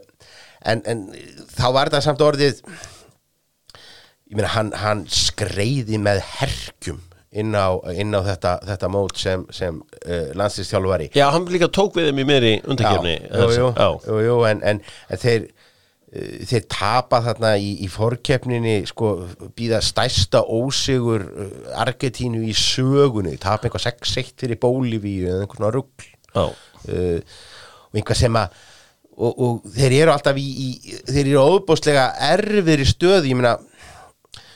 en, 0.65 0.83
en 0.85 1.07
þá 1.55 1.67
var 1.71 1.89
þetta 1.89 2.03
samt 2.05 2.23
orðið 2.25 2.61
ég 4.25 4.37
meina 4.37 4.51
hann, 4.55 4.71
hann 4.77 5.03
skreiði 5.11 5.99
með 6.01 6.21
herkjum 6.37 7.01
inn 7.35 7.55
á, 7.55 7.67
inn 7.91 8.15
á 8.15 8.21
þetta, 8.25 8.55
þetta 8.69 8.89
mót 8.91 9.19
sem, 9.19 9.43
sem 9.55 9.77
uh, 9.81 10.31
landslýstjálfari 10.37 11.09
Já, 11.15 11.27
hann 11.35 11.47
líka 11.51 11.69
tók 11.73 11.97
við 11.97 12.09
þeim 12.09 12.23
í 12.23 12.27
meiri 12.29 12.53
undakefni 12.63 13.15
jú, 13.19 13.49
jú, 13.55 13.69
jú, 14.07 14.19
jú, 14.27 14.37
en, 14.49 14.63
en, 14.71 14.81
en 15.11 15.21
þeir 15.21 15.47
uh, 15.47 16.37
þeir 16.51 16.67
tapa 16.71 17.21
þarna 17.25 17.55
í, 17.59 17.73
í 17.85 17.89
forkeppninni 17.91 18.77
sko 18.89 19.15
býða 19.57 19.81
stærsta 19.85 20.45
ósigur 20.47 21.25
uh, 21.27 21.49
Argetínu 21.83 22.45
í 22.47 22.55
sögunni. 22.55 23.35
Tapa 23.41 23.67
einhvað 23.67 23.89
6-1 23.89 24.31
fyrir 24.45 24.61
Bólivíu 24.61 25.27
eða 25.33 25.43
einhvern 25.43 25.75
rugl. 25.75 26.07
Já. 26.35 26.47
uh, 26.47 27.19
og 27.91 27.99
einhvað 27.99 28.19
sem 28.19 28.39
að 28.39 28.55
og, 29.15 29.31
og 29.31 29.75
þeir 29.75 29.93
eru 30.01 30.13
alltaf 30.13 30.39
í, 30.39 30.45
í 30.45 30.97
þeir 31.07 31.29
eru 31.29 31.43
óbúslega 31.55 32.09
erfiðri 32.33 32.87
stöð 32.89 33.29
ég 33.29 33.39
meina 33.39 33.55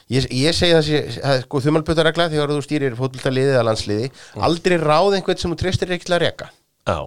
Ég, 0.09 0.25
ég 0.33 0.55
segi 0.57 0.73
það 0.73 0.85
sé, 0.87 0.99
sko, 1.43 1.59
þumalbutaregla 1.61 2.25
þegar 2.31 2.49
þú 2.55 2.61
stýrir 2.65 2.95
fótboltaliðið 2.97 3.51
eða 3.53 3.65
landsliði. 3.67 4.07
Aldrei 4.47 4.77
ráð 4.81 5.17
einhvern 5.19 5.37
sem 5.37 5.51
þú 5.53 5.57
treystir 5.61 5.91
ekki 5.93 6.07
til 6.09 6.15
að 6.17 6.23
reka. 6.25 6.47
Já, 6.89 6.97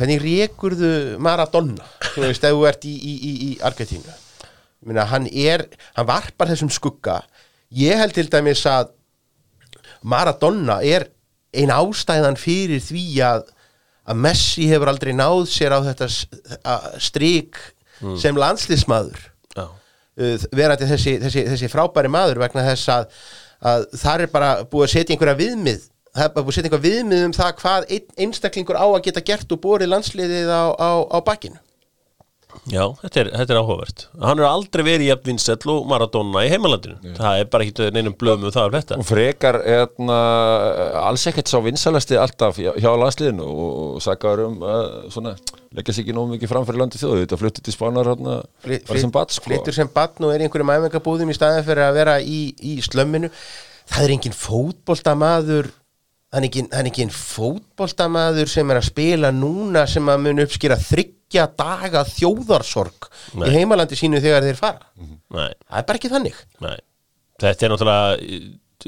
hvernig 0.00 0.24
rekur 0.24 0.74
þú 0.80 0.90
Maradona? 1.22 1.86
Þú 2.14 2.24
veist, 2.26 2.42
ef 2.48 2.56
þú 2.56 2.64
ert 2.72 2.88
í, 2.90 2.94
í, 2.96 3.14
í, 3.14 3.32
í 3.46 3.50
Argentínu. 3.70 4.16
Meina, 4.86 5.04
hann 5.12 5.28
er, 5.30 5.66
hann 5.96 6.08
varpar 6.10 6.50
þessum 6.50 6.72
skugga. 6.74 7.20
Ég 7.74 7.98
held 8.02 8.14
til 8.18 8.26
dæmis 8.34 8.64
að 8.70 8.90
Maradona 10.06 10.80
er 10.86 11.06
ein 11.56 11.70
ástæðan 11.72 12.36
fyrir 12.38 12.82
því 12.84 13.04
að 13.26 13.46
að 14.06 14.18
Messi 14.22 14.68
hefur 14.70 14.86
aldrei 14.92 15.10
náð 15.18 15.46
sér 15.50 15.72
á 15.74 15.82
þetta 15.82 16.06
s- 16.06 16.26
að 16.62 16.84
strik 17.02 17.56
sem 18.20 18.36
landsliðsmaður 18.38 19.16
verandi 20.56 20.88
þessi, 20.92 21.18
þessi, 21.24 21.44
þessi 21.52 21.70
frábæri 21.72 22.12
maður 22.12 22.40
vegna 22.44 22.64
þess 22.70 22.92
að, 22.94 23.20
að 23.72 23.86
það 24.00 24.24
er 24.24 24.32
bara 24.32 24.50
búið 24.70 24.88
að 24.88 24.94
setja 24.94 25.16
einhverja 25.16 25.40
viðmið. 25.42 25.84
Það 26.16 26.24
er 26.24 26.32
bara 26.32 26.46
búið 26.46 26.54
að 26.54 26.58
setja 26.58 26.70
einhverja 26.70 26.96
viðmið 26.96 27.24
um 27.26 27.36
það 27.36 27.54
hvað 27.60 27.90
ein, 27.96 28.10
einstaklingur 28.24 28.80
á 28.80 28.86
að 28.86 29.02
geta 29.08 29.24
gert 29.30 29.52
og 29.52 29.62
borið 29.66 29.92
landsliðið 29.92 30.52
á, 30.52 30.64
á, 30.72 30.90
á 31.12 31.18
bakkinu 31.26 31.60
já 32.70 32.82
þetta, 33.02 33.20
er, 33.20 33.28
þetta 33.40 33.54
er 33.54 33.60
áhugavert. 33.60 34.04
Hann 34.22 34.40
er 34.40 34.46
aldrei 34.48 34.82
verið 34.86 35.10
jafn 35.10 35.28
vinsell 35.30 35.72
og 35.72 35.86
Maradona 35.90 36.42
í 36.46 36.50
heimalandinu. 36.52 37.14
Það 37.18 37.40
er 37.40 37.50
bara 37.52 37.66
ekki 37.66 37.88
neinum 37.94 38.16
blöðum 38.18 38.48
um 38.48 38.54
það 38.54 38.66
að 38.66 38.72
fletta 38.74 38.98
Og 39.00 39.06
frekar 39.08 39.60
erna, 39.76 40.18
alls 41.02 41.26
ekkert 41.30 41.52
sá 41.52 41.58
vinsalasti 41.64 42.18
alltaf 42.20 42.60
hjá, 42.62 42.72
hjá 42.80 42.90
landsliðinu 43.02 43.46
og 43.46 44.02
sagaður 44.04 44.44
um 44.48 44.66
að 44.66 44.90
svona, 45.14 45.36
leggja 45.76 45.96
sig 45.96 46.06
ekki 46.06 46.16
nóg 46.16 46.34
mikið 46.34 46.52
fram 46.52 46.66
fyrir 46.68 46.82
landi 46.82 47.00
þjóðu 47.00 47.22
þetta 47.22 47.40
fluttið 47.44 47.68
til 47.68 47.76
spánar 47.76 48.12
hérna 48.12 48.36
bara 48.66 49.00
sem 49.02 49.14
bat 49.14 49.34
sko. 49.34 49.50
flyttur 49.50 49.76
sem 49.76 49.90
batn 49.92 50.28
og 50.28 50.34
er 50.34 50.46
einhverjum 50.46 50.74
æfingabúðum 50.76 51.32
í 51.32 51.38
staðin 51.38 51.66
fyrir 51.66 51.86
að 51.88 51.98
vera 52.00 52.20
í, 52.20 52.40
í 52.58 52.78
slömminu. 52.84 53.32
Það 53.86 54.06
er 54.06 54.16
engin 54.16 54.34
fótboltamaður 54.34 55.70
það 56.36 56.46
er 56.48 56.68
er 56.80 56.90
engin 56.90 57.12
fótboltamaður 57.14 58.50
sem 58.52 58.70
er 58.72 58.80
að 58.80 58.88
spila 58.90 59.32
núna 59.32 59.86
sem 59.88 60.08
að 60.12 60.22
mun 60.26 60.44
uppskýra 60.44 60.76
þryggja 60.80 61.48
daga 61.58 62.04
þjóðarsorg 62.10 63.08
Nei. 63.34 63.48
í 63.48 63.54
heimalandi 63.56 63.98
sínu 63.98 64.20
þegar 64.24 64.46
þeir 64.46 64.60
fara. 64.60 64.90
Nei, 65.00 65.50
það 65.56 65.80
er 65.80 65.88
bara 65.88 66.00
ekki 66.00 66.12
þannig. 66.12 66.40
Nei. 66.64 66.76
Þetta 67.42 67.66
er 67.66 67.72
náttúrulega, 67.72 68.30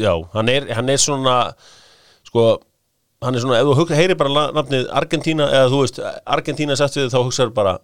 já, 0.01 0.13
hann 0.35 0.53
er, 0.53 0.71
hann 0.77 0.93
er 0.93 1.01
svona 1.03 1.37
sko, 2.29 2.47
hann 3.25 3.37
er 3.37 3.45
svona, 3.45 3.61
ef 3.61 3.69
þú 3.81 3.89
heyrir 3.97 4.19
bara 4.21 4.49
nafnið 4.57 4.89
Argentína, 5.01 5.49
eða 5.53 5.71
þú 5.73 5.83
veist, 5.85 6.03
Argentína 6.37 6.77
sett 6.79 6.97
við 6.97 7.13
þá 7.13 7.21
hugsaður 7.23 7.55
bara, 7.57 7.79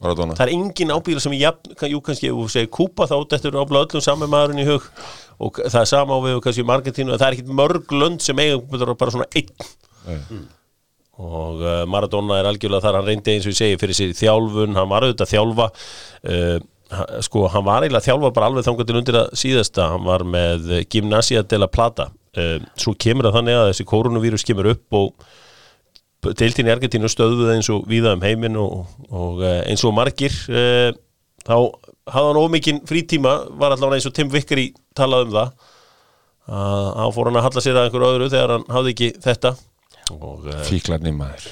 Maradona. 0.00 0.36
það 0.36 0.46
er 0.46 0.54
engin 0.56 0.92
ábíla 0.96 1.20
sem 1.20 1.36
ég 1.36 1.88
jú 1.92 2.00
kannski, 2.04 2.30
ef 2.32 2.38
þú 2.38 2.46
segir 2.52 2.70
Kúpa 2.72 3.08
þá 3.08 3.18
þetta 3.32 3.50
eru 3.50 3.64
ábíla 3.64 3.84
öllum 3.84 4.04
saman 4.04 4.32
maðurinn 4.32 4.62
í 4.62 4.68
hug 4.68 4.86
og 5.40 5.60
það 5.64 5.80
er 5.82 5.90
sama 5.90 6.16
á 6.16 6.20
við 6.24 6.38
og 6.38 6.42
kannski 6.44 6.64
um 6.64 6.72
Argentínu 6.74 7.16
það 7.16 7.26
er 7.26 7.36
ekkit 7.38 7.54
mörg 7.60 7.94
lönd 7.96 8.24
sem 8.24 8.42
eiga 8.42 8.58
bara 8.92 9.14
svona 9.14 9.28
einn. 9.36 9.52
Og 11.20 11.60
uh, 11.60 11.82
Maradona 11.90 12.38
er 12.40 12.48
algjörlega 12.48 12.84
þar 12.86 13.00
hann 13.00 13.08
reyndi 13.08 13.34
eins 13.34 13.48
og 13.48 13.52
ég 13.52 13.58
segi 13.58 13.80
fyrir 13.80 13.96
sér 13.96 14.14
í 14.14 14.18
þjálfun 14.20 14.78
hann 14.78 14.88
var 14.88 15.04
auðvitað 15.04 15.26
að 15.26 15.34
þjálfa 15.34 15.66
uh, 16.32 16.56
sko 17.26 17.44
hann 17.52 17.66
var 17.66 17.84
eiginlega 17.84 18.00
að 18.00 18.08
þjálfa 18.08 18.32
bara 18.36 18.48
alveg 18.50 18.66
þangar 18.66 18.88
til 18.88 18.96
undir 19.00 19.20
að 19.20 19.36
síðasta. 19.42 19.90
Hann 19.92 20.08
var 20.08 20.24
með 20.24 20.72
Gymnasia 20.90 21.44
de 21.44 21.60
la 21.60 21.68
Plata. 21.70 22.08
Uh, 22.36 22.56
svo 22.78 22.94
kemur 22.94 23.28
það 23.28 23.40
þannig 23.40 23.60
að 23.60 23.68
þessi 23.72 23.88
koronavírus 23.90 24.46
kemur 24.46 24.72
upp 24.72 24.98
og 25.00 26.34
deiltin 26.36 26.68
í 26.68 26.72
Argentínu 26.74 27.08
stöðuð 27.10 27.54
eins 27.54 27.70
og 27.72 27.86
víða 27.88 28.12
um 28.16 28.24
heiminn 28.24 28.58
og, 28.60 28.84
og 29.08 29.40
uh, 29.40 29.60
eins 29.64 29.84
og 29.88 29.94
margir 29.96 30.34
uh, 30.52 30.90
þá 31.46 31.56
hafði 32.14 32.30
hann 32.30 32.40
ómikinn 32.40 32.80
frítíma 32.88 33.34
var 33.60 33.74
allavega 33.74 34.00
eins 34.00 34.08
og 34.10 34.14
Tim 34.16 34.30
Vickery 34.32 34.70
talað 34.98 35.26
um 35.28 35.34
það 35.36 35.52
að 36.50 36.86
hann 36.98 37.12
fór 37.14 37.30
hann 37.30 37.38
að 37.38 37.46
halla 37.46 37.62
sér 37.64 37.78
að 37.78 37.88
einhverju 37.88 38.14
öðru 38.14 38.30
þegar 38.32 38.54
hann 38.56 38.64
hafði 38.74 38.94
ekki 38.94 39.10
þetta. 39.26 39.52
Uh, 40.10 40.48
Fíklarni 40.66 41.12
maður. 41.14 41.46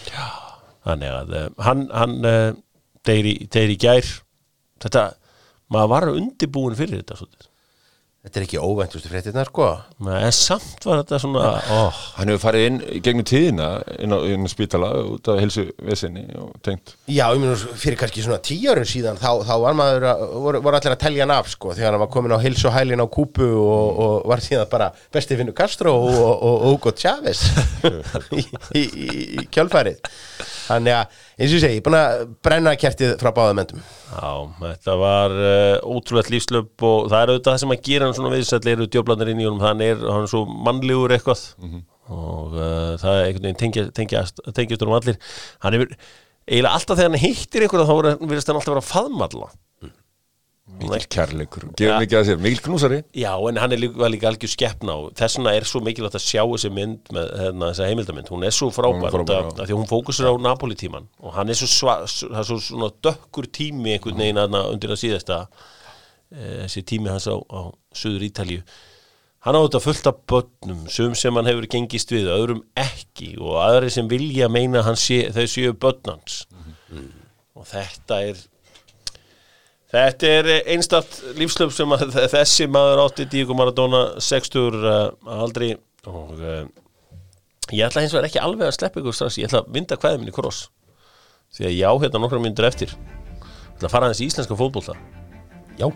Þannig 0.89 1.13
að 1.15 1.37
uh, 1.39 1.45
hann, 1.63 1.85
hann 1.95 2.17
deyri, 3.07 3.37
deyri 3.53 3.77
í 3.77 3.83
gær. 3.85 4.11
Þetta, 4.83 5.05
maður 5.75 5.93
var 5.95 6.09
undirbúin 6.15 6.79
fyrir 6.79 7.03
þetta 7.03 7.21
svolítið. 7.21 7.48
Þetta 8.29 8.41
er 8.41 8.45
ekki 8.45 8.61
óvæntustu 8.61 9.11
fréttirna 9.11 9.45
sko. 9.49 9.69
Nei, 10.05 10.19
en 10.27 10.35
samt 10.37 10.85
var 10.85 11.01
þetta 11.01 11.21
svona 11.23 11.45
oh, 11.75 12.01
Hann 12.19 12.31
hefur 12.31 12.43
farið 12.43 12.67
inn 12.69 12.79
gegnum 13.05 13.27
tíðina 13.29 13.69
inn 14.05 14.13
á, 14.13 14.19
inn 14.29 14.45
á 14.45 14.51
spítala 14.53 14.91
út 15.15 15.31
af 15.33 15.41
helsu 15.41 15.65
vesinni 15.85 16.27
og 16.37 16.53
tengt. 16.65 16.95
Já, 17.09 17.25
ég 17.33 17.41
meina 17.41 17.57
fyrir 17.57 17.99
kannski 18.01 18.25
svona 18.27 18.41
tíu 18.45 18.69
árum 18.73 18.89
síðan 18.89 19.21
þá, 19.21 19.31
þá 19.49 19.55
var 19.65 19.79
maður, 19.79 20.09
að, 20.13 20.25
voru, 20.45 20.63
voru 20.67 20.81
allir 20.81 20.97
að 20.97 21.03
telja 21.07 21.25
hann 21.25 21.35
af 21.39 21.49
sko, 21.55 21.73
þegar 21.77 21.97
hann 21.97 22.05
var 22.05 22.13
komin 22.13 22.37
á 22.37 22.45
hils 22.45 22.65
og 22.69 22.77
hælin 22.77 23.05
á 23.05 23.07
kúpu 23.09 23.49
og, 23.49 24.03
og 24.05 24.29
var 24.29 24.45
síðan 24.45 24.71
bara 24.71 24.91
besti 25.15 25.39
finnu 25.41 25.57
Castro 25.57 25.95
og, 25.97 26.19
og, 26.19 26.45
og 26.51 26.67
Hugo 26.69 26.93
Chávez 26.93 27.47
í, 28.39 28.45
í, 28.77 28.85
í, 28.85 29.09
í 29.41 29.49
kjálfærið 29.49 30.05
þannig 30.69 31.01
að, 31.01 31.25
eins 31.39 31.53
og 31.53 31.57
ég 31.59 31.63
segi, 31.63 31.77
ég 31.79 31.81
er 31.81 31.85
búin 31.87 31.97
að 31.99 32.23
brenna 32.45 32.73
kertið 32.81 33.13
frá 33.21 33.31
báðamendum 33.37 33.83
Já, 33.83 34.31
þetta 34.63 34.97
var 34.99 35.35
uh, 35.39 35.77
ótrúlegt 35.95 36.33
lífslöp 36.35 36.85
og 36.89 37.09
það 37.13 37.21
er 37.25 37.33
auðvitað 37.35 37.53
það 37.53 37.61
sem 37.63 37.75
að 37.77 37.83
gera 37.89 38.09
hann 38.09 38.17
svona 38.19 38.33
viðsætli 38.35 38.75
eru 38.75 38.89
djöflanir 38.91 39.31
inn 39.35 39.43
í 39.45 39.47
honum, 39.47 39.63
hann 39.63 39.85
er, 39.87 40.01
hann 40.03 40.25
er 40.27 40.33
svo 40.33 40.43
mannlegur 40.49 41.15
eitthvað. 41.15 41.45
Og 42.09 42.57
uh, 42.57 42.97
það 42.99 43.15
er 43.21 43.27
einhvern 43.29 43.47
veginn 43.51 43.61
tengjast, 43.63 43.93
tengjast, 43.99 44.43
tengjast 44.57 44.83
honum 44.85 44.97
allir. 44.99 45.19
Hann 45.63 45.77
hefur, 45.77 45.93
eiginlega 46.49 46.75
alltaf 46.81 46.97
þegar 46.99 47.11
hann 47.13 47.23
hittir 47.23 47.67
einhverja 47.67 47.89
þá 47.91 47.97
er- 48.13 48.23
virðist 48.33 48.49
hann 48.51 48.59
alltaf 48.63 48.73
vera 48.75 48.83
að 48.85 48.91
faðmalla 48.95 49.51
Mikil 50.79 51.07
kærleikur, 51.11 51.65
gefur 51.79 52.03
mikið 52.03 52.19
að 52.19 52.27
sér, 52.29 52.41
mikil 52.43 52.63
knúsari? 52.65 52.99
Já, 53.17 53.33
en 53.51 53.59
hann 53.61 53.75
er 53.75 53.81
líka, 53.83 54.11
líka 54.13 54.29
algjör 54.31 54.53
skeppna 54.53 54.95
og 54.95 55.09
þess 55.19 55.39
vegna 55.39 55.55
er 55.59 55.67
svo 55.69 55.81
mikilvægt 55.85 56.19
að 56.19 56.25
sjá 56.25 56.43
þessi 56.43 56.71
mynd 56.75 57.11
með 57.15 57.33
hérna, 57.41 57.71
þessa 57.73 57.89
heimildamynd, 57.89 58.31
hún 58.35 58.47
er 58.47 58.55
svo 58.55 58.69
frábær, 58.75 59.17
því 59.59 59.75
hún 59.75 59.89
fókusur 59.91 60.31
á 60.31 60.35
Napoli 60.43 60.79
tíman 60.79 61.09
og 61.19 61.35
hann 61.35 61.51
er 61.51 61.59
svo, 61.59 61.71
sva, 61.73 61.97
svo 62.07 62.61
svona 62.63 62.91
dökkur 63.05 63.49
tími 63.51 63.97
einhvern 63.97 64.23
veginn 64.23 64.43
aðna 64.45 64.67
undir 64.71 64.95
að 64.95 65.03
síðasta 65.03 65.41
e, 66.31 66.67
þessi 66.67 66.85
tími 66.93 67.11
hans 67.11 67.27
á, 67.27 67.35
á 67.35 67.61
Suður 67.97 68.29
Ítalíu. 68.29 68.63
Hann 69.47 69.55
á 69.55 69.63
þetta 69.65 69.81
fullt 69.83 70.11
af 70.11 70.21
börnum 70.31 70.85
sum 70.93 71.15
sem 71.19 71.35
hann 71.39 71.49
hefur 71.49 71.67
gengist 71.71 72.13
við, 72.13 72.31
öðrum 72.35 72.63
ekki 72.79 73.35
og 73.39 73.59
aðri 73.63 73.91
sem 73.95 74.11
vilja 74.11 74.51
meina 74.51 74.83
sé, 74.99 75.25
þau 75.35 75.47
séu 75.51 75.75
börn 75.79 76.15
hans. 76.15 76.45
Og 77.59 77.67
þetta 77.67 78.23
er 78.29 78.43
Þetta 79.89 80.33
er 80.41 80.49
einstatt 80.75 81.15
lífslöp 81.39 81.73
sem 81.73 81.95
að 81.97 82.19
þessi 82.29 82.67
maður 82.69 83.07
átti 83.07 83.25
Diego 83.33 83.57
Maradona 83.57 84.03
60 84.21 84.77
uh, 84.83 84.99
aldrei 85.41 85.71
og 86.09 86.35
uh, 86.37 86.67
ég 87.73 87.87
ætla 87.87 88.05
hins 88.05 88.13
vegar 88.13 88.29
ekki 88.29 88.43
alveg 88.43 88.69
að 88.69 88.77
sleppa 88.77 89.01
ykkur 89.01 89.17
strax, 89.17 89.39
ég 89.41 89.49
ætla 89.49 89.63
að 89.65 89.73
mynda 89.73 89.97
kvæðið 89.97 90.21
minni 90.21 90.37
kross. 90.37 90.67
Því 91.57 91.71
að 91.71 91.77
ég 91.79 91.89
á 91.89 91.95
hérna 92.05 92.21
nokkra 92.21 92.43
myndir 92.45 92.69
eftir. 92.69 92.93
Ég 92.93 93.79
ætla 93.79 93.89
að 93.89 93.95
fara 93.97 94.11
aðeins 94.11 94.21
í 94.21 94.29
íslenska 94.29 94.59
fótbolta. 94.61 94.99
Já, 95.81 95.89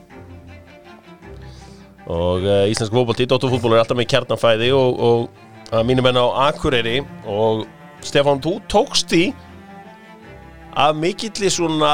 og 2.11 2.43
uh, 2.43 2.65
íslenska 2.71 2.97
fótbolti, 2.97 3.27
Dóttarfútból 3.29 3.77
er 3.77 3.83
alltaf 3.83 3.99
með 3.99 4.11
kjarnanfæði 4.11 4.73
og, 4.75 4.99
og 5.07 5.73
að 5.73 5.87
mínum 5.89 6.07
menn 6.07 6.19
á 6.19 6.49
Akureyri. 6.49 7.01
Og 7.31 7.67
Stefán, 8.03 8.43
þú 8.43 8.57
tókst 8.71 9.13
því 9.13 9.29
að 10.83 10.99
mikilli 10.99 11.51
svona 11.53 11.93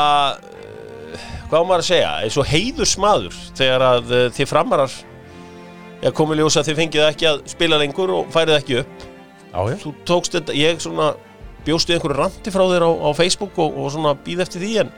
hvað 1.48 1.64
á 1.64 1.68
maður 1.68 1.82
að 1.84 1.88
segja, 1.88 2.10
eins 2.24 2.38
og 2.40 2.48
heiður 2.48 2.90
smaður 2.90 3.38
þegar 3.58 3.84
að 3.88 4.12
uh, 4.12 4.24
þið 4.36 4.50
framarar 4.50 4.96
já, 6.02 6.10
komið 6.20 6.42
ljós 6.42 6.58
að 6.60 6.70
þið 6.70 6.80
fengið 6.82 7.06
ekki 7.08 7.28
að 7.30 7.42
spila 7.54 7.80
lengur 7.80 8.14
og 8.18 8.30
færið 8.34 8.56
ekki 8.58 8.78
upp. 8.82 9.06
Já, 9.48 9.58
já. 9.72 9.76
Þú 9.82 9.92
tókst 10.08 10.36
þetta, 10.36 10.56
ég 10.58 10.82
svona 10.84 11.10
bjóstu 11.66 11.94
einhverju 11.96 12.18
randi 12.18 12.54
frá 12.54 12.64
þér 12.70 12.86
á, 12.86 12.90
á 12.92 13.08
Facebook 13.18 13.58
og, 13.60 13.78
og 13.80 13.92
svona 13.92 14.14
býð 14.24 14.44
eftir 14.46 14.64
því 14.64 14.72
en 14.84 14.96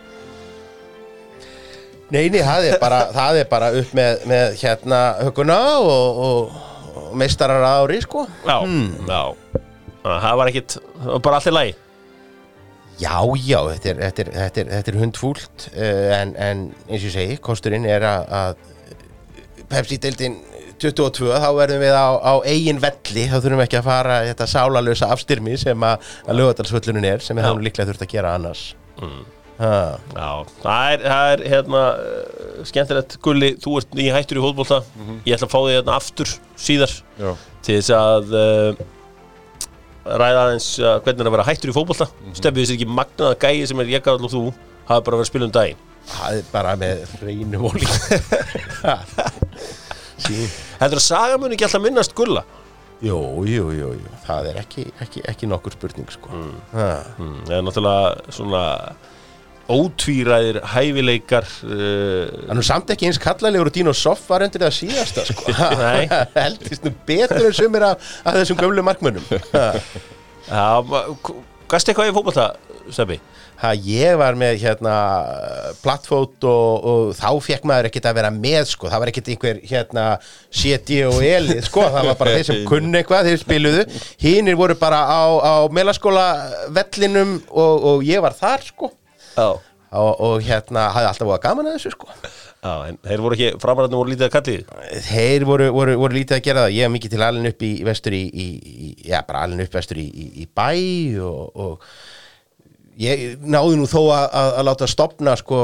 Nei, 2.11 2.25
nei, 2.27 2.41
það 2.43 2.65
er 2.67 2.81
bara, 2.83 3.05
það 3.21 3.37
er 3.39 3.47
bara 3.51 3.69
upp 3.79 3.93
með, 3.95 4.25
með 4.27 4.57
hérna 4.59 5.01
huguna 5.29 5.59
og, 5.79 6.19
og, 6.27 6.57
og 6.91 7.13
meistarar 7.19 7.63
ári 7.63 8.01
sko. 8.03 8.25
Já, 8.43 8.57
já. 8.59 8.65
Þannig 8.67 9.15
að 9.15 9.61
Það 10.01 10.37
var 10.41 10.49
ekkit, 10.49 10.75
það 10.81 11.11
var 11.13 11.23
bara 11.27 11.39
allt 11.39 11.49
í 11.51 11.53
lagi 11.53 11.73
Já, 13.01 13.17
já, 13.41 13.59
þetta 13.73 13.91
er, 13.93 14.03
þetta 14.05 14.23
er, 14.23 14.31
þetta 14.37 14.63
er, 14.63 14.71
þetta 14.75 14.93
er 14.93 15.01
hundfúlt 15.01 15.67
uh, 15.73 16.11
en, 16.19 16.35
en 16.37 16.63
eins 16.89 17.07
og 17.09 17.15
segi, 17.15 17.39
kosturinn 17.45 17.89
er 17.89 18.05
að, 18.07 18.61
Pepsi-deildin 19.71 20.39
22, 20.81 21.29
þá 21.37 21.49
verðum 21.55 21.83
við 21.85 21.95
á, 21.95 22.09
á 22.17 22.33
eigin 22.49 22.81
velli, 22.83 23.27
þá 23.29 23.37
þurfum 23.37 23.61
við 23.61 23.67
ekki 23.67 23.79
að 23.81 23.89
fara 23.91 24.21
þetta 24.27 24.47
sálalösa 24.49 25.11
afstyrmi 25.15 25.59
sem 25.61 25.85
að, 25.87 26.07
að 26.25 26.41
lögadalsvöllunin 26.41 27.07
er, 27.11 27.25
sem 27.25 27.37
við 27.37 27.45
Já. 27.45 27.51
höfum 27.51 27.67
líklega 27.67 27.91
þurft 27.91 28.07
að 28.07 28.15
gera 28.15 28.33
annars. 28.39 28.63
Mm. 29.01 29.21
Já, 29.61 30.29
það 30.63 30.95
er, 30.95 31.03
það 31.05 31.31
er 31.35 31.43
hérna 31.53 31.83
uh, 31.93 32.63
skemmtilegt, 32.71 33.19
Gulli, 33.25 33.51
þú 33.61 33.75
ert 33.83 33.99
í 34.01 34.07
hættur 34.09 34.41
í 34.41 34.45
hóðbólta 34.47 34.79
Ég 35.29 35.37
ætla 35.37 35.51
að 35.51 35.53
fá 35.53 35.59
þig 35.59 35.75
hérna 35.75 35.97
aftur 36.01 36.33
síðar. 36.57 36.95
Já. 37.21 37.31
til 37.67 37.77
þess 37.77 37.93
að 37.99 38.33
uh, 38.41 38.81
ræða 40.05 40.45
aðeins 40.47 40.69
uh, 40.81 40.97
hvernig 41.05 41.21
er 41.21 41.31
að 41.31 41.37
vera 41.37 41.49
hættur 41.51 41.73
í 41.73 41.77
fótbolta? 41.77 42.07
Mm 42.11 42.27
-hmm. 42.27 42.39
Stefið 42.41 42.63
þessi 42.63 42.77
ekki 42.79 42.89
magnaða 42.99 43.39
gæi 43.45 43.67
sem 43.67 43.81
er 43.81 43.93
ég 43.93 44.07
og 44.11 44.31
þú 44.31 44.45
hafa 44.89 45.01
bara 45.01 45.17
verið 45.17 45.27
að 45.27 45.33
spila 45.33 45.45
um 45.45 45.57
daginn? 45.57 45.83
Það 46.11 46.39
er 46.39 46.45
bara 46.53 46.77
með 46.77 47.05
reynum 47.23 47.65
og 47.69 47.75
líka 47.75 48.01
Þetta 50.21 50.89
er 50.89 50.99
að 50.99 51.05
saga 51.05 51.39
muni 51.39 51.55
ekki 51.55 51.65
alltaf 51.65 51.83
minnast 51.83 52.15
Gulla? 52.15 52.45
Jú, 53.01 53.17
jú, 53.49 53.71
jú, 53.73 53.93
jú, 53.97 54.11
það 54.27 54.51
er 54.51 54.59
ekki, 54.61 54.83
ekki, 55.01 55.23
ekki 55.25 55.49
nokkur 55.49 55.73
spurning 55.73 56.11
sko. 56.13 56.29
Ha. 56.75 56.89
mm, 57.17 57.39
Það 57.49 57.55
er 57.57 57.63
náttúrulega 57.65 58.35
svona 58.37 58.65
ótvíræðir 59.71 60.61
hæfileikar 60.73 61.47
uh, 61.65 62.29
Það 62.31 62.53
er 62.53 62.59
nú 62.59 62.65
samt 62.67 62.93
ekki 62.95 63.09
eins 63.09 63.21
kallalegur 63.23 63.71
og 63.71 63.77
Dino 63.77 63.95
Soff 63.97 64.29
var 64.31 64.45
endur 64.47 64.67
það 64.67 64.77
síðasta 64.81 65.27
sko. 65.29 65.55
Heldist 66.39 66.87
nú 66.87 66.95
betur 67.09 67.49
en 67.49 67.57
sumir 67.57 67.87
af, 67.93 68.09
af 68.25 68.41
þessum 68.41 68.61
gömlu 68.61 68.85
markmönnum. 68.87 69.27
Gæst 71.71 71.87
eitthvað 71.87 72.11
í 72.11 72.15
fótbolta, 72.17 72.49
Stefi? 72.91 73.21
Ha, 73.61 73.75
ég 73.85 74.17
var 74.17 74.39
með 74.41 74.55
hérna 74.63 74.93
plattfót 75.83 76.47
og, 76.49 76.87
og 76.91 77.11
þá 77.13 77.29
fekk 77.45 77.67
maður 77.69 77.91
ekkert 77.91 78.07
að 78.09 78.17
vera 78.17 78.31
með 78.33 78.71
sko, 78.71 78.89
það 78.89 79.03
var 79.03 79.11
ekkert 79.13 79.29
einhver 79.35 79.61
hérna 79.69 80.05
CD 80.49 81.03
og 81.05 81.19
Eli 81.21 81.59
sko, 81.67 81.85
það 81.93 82.09
var 82.09 82.17
bara 82.23 82.39
þeir 82.39 82.47
sem 82.49 82.63
kunni 82.71 83.03
eitthvað, 83.03 83.29
þeir 83.29 83.43
spiluðu. 83.43 83.85
Hinnir 84.25 84.57
voru 84.59 84.79
bara 84.81 85.03
á, 85.05 85.23
á 85.45 85.55
melaskóla 85.77 86.25
vellinum 86.73 87.37
og, 87.53 87.85
og 87.93 88.09
ég 88.09 88.25
var 88.25 88.39
þar 88.39 88.65
sko 88.65 88.91
og, 89.49 90.23
og 90.23 90.37
hérna 90.47 90.91
hafði 90.95 91.11
alltaf 91.11 91.31
voða 91.31 91.43
gaman 91.49 91.71
að 91.71 91.79
þessu 91.79 91.95
sko. 91.97 92.13
Já, 92.61 92.73
en 92.91 93.01
þeir 93.01 93.25
voru 93.25 93.37
ekki, 93.39 93.51
framararnir 93.63 93.97
voru 93.97 94.13
lítið 94.13 94.27
að 94.27 94.33
kallið 94.35 94.73
þeir 95.07 95.45
voru, 95.49 95.71
voru, 95.73 95.97
voru 96.03 96.19
lítið 96.19 96.37
að 96.37 96.47
gera 96.47 96.65
það. 96.67 96.77
Ég 96.77 96.87
er 96.87 96.93
mikið 96.93 97.15
til 97.15 97.25
alin 97.25 97.51
upp 97.51 97.65
í 97.65 97.73
vestur 97.89 98.17
í, 98.17 98.23
í, 98.29 98.49
í 98.61 98.95
já, 99.09 99.21
bara 99.27 99.45
alin 99.47 99.65
upp 99.65 99.77
vestur 99.79 100.01
í, 100.03 100.09
í, 100.45 100.45
bæ 100.45 100.69
og, 101.25 101.63
og 101.65 101.87
ég 103.01 103.41
náði 103.41 103.81
nú 103.81 103.89
þó 103.89 104.03
að, 104.13 104.27
að, 104.43 104.51
að 104.61 104.69
láta 104.69 104.91
stopna 104.93 105.35
sko 105.41 105.63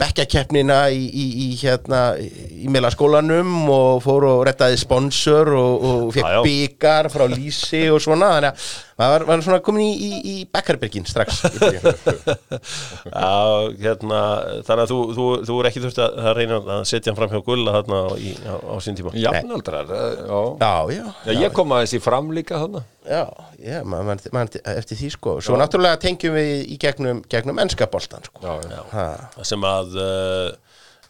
bekkakeppnina 0.00 0.80
í, 0.96 1.04
í, 1.04 1.26
í 1.44 1.48
hérna 1.60 2.02
í 2.16 2.72
meðlaskólanum 2.72 3.68
og 3.68 4.00
fór 4.06 4.30
og 4.30 4.44
rettaði 4.48 4.80
sponsor 4.80 5.52
og, 5.60 5.88
og 5.90 6.12
fekk 6.16 6.40
byggar 6.46 7.12
frá 7.12 7.28
Lísi 7.28 7.84
og 7.92 8.00
svona. 8.00 8.32
Þannig 8.38 8.54
að 8.54 8.70
maður 8.98 9.24
var, 9.28 9.42
svona 9.46 9.60
komin 9.64 9.84
í, 9.86 9.92
í, 9.94 10.20
í 10.32 10.34
bekkarbergin 10.52 11.06
strax. 11.08 11.40
Já, 13.08 13.32
hérna, 13.78 14.20
þannig 14.66 14.82
að 14.84 14.92
þú, 14.92 14.98
þú, 15.16 15.26
þú 15.48 15.58
er 15.62 15.68
ekki 15.70 15.82
þurft 15.84 16.00
að, 16.02 16.18
að 16.24 16.36
reyna 16.38 16.60
að 16.76 16.84
setja 16.90 17.12
hann 17.12 17.18
fram 17.20 17.32
hjá 17.32 17.42
Gulla 17.46 17.74
þarna 17.78 18.00
í, 18.18 18.34
á, 18.42 18.54
á 18.58 18.74
sín 18.84 18.98
tíma 18.98 19.14
Jafnaldrar, 19.18 19.92
eh, 19.94 20.22
já. 20.28 20.40
já, 20.60 20.72
já, 20.98 21.04
Já, 21.28 21.34
ég 21.44 21.56
kom 21.56 21.74
aðeins 21.76 21.96
í 21.98 22.02
fram 22.02 22.32
líka 22.36 22.60
þarna. 22.62 22.84
Já, 23.08 23.22
já, 23.62 23.78
maður 23.88 24.08
man, 24.10 24.22
man, 24.36 24.50
eftir 24.74 24.98
því 25.00 25.10
sko 25.14 25.36
Svo 25.44 25.56
náttúrulega 25.56 26.00
tengjum 26.02 26.34
við 26.36 26.50
í 26.74 26.76
gegnum, 26.82 27.22
gegnum 27.32 27.60
ennskaboltan 27.62 28.26
sko 28.26 28.42
Já, 28.44 28.58
já. 28.68 28.82
ha. 28.92 29.06
sem 29.48 29.64
að 29.64 29.96
uh, 29.96 30.50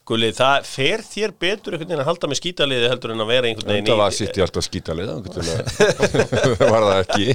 Gulli, 0.09 0.31
það 0.33 0.65
fer 0.65 1.03
þér 1.05 1.33
betur 1.45 1.75
einhvern 1.77 1.91
veginn 1.91 2.01
að 2.01 2.09
halda 2.09 2.31
með 2.33 2.39
skítaliði 2.41 2.89
heldur 2.89 3.13
en 3.13 3.21
að 3.25 3.29
vera 3.33 3.51
einhvern 3.51 3.73
veginn 3.75 3.91
Það 3.91 4.01
var 4.01 4.15
sitt 4.17 4.39
í 4.39 4.45
alltaf 4.45 4.65
skítalið 4.65 5.11
Það 6.59 6.65
var 6.73 6.87
það 6.89 7.03
ekki. 7.03 7.27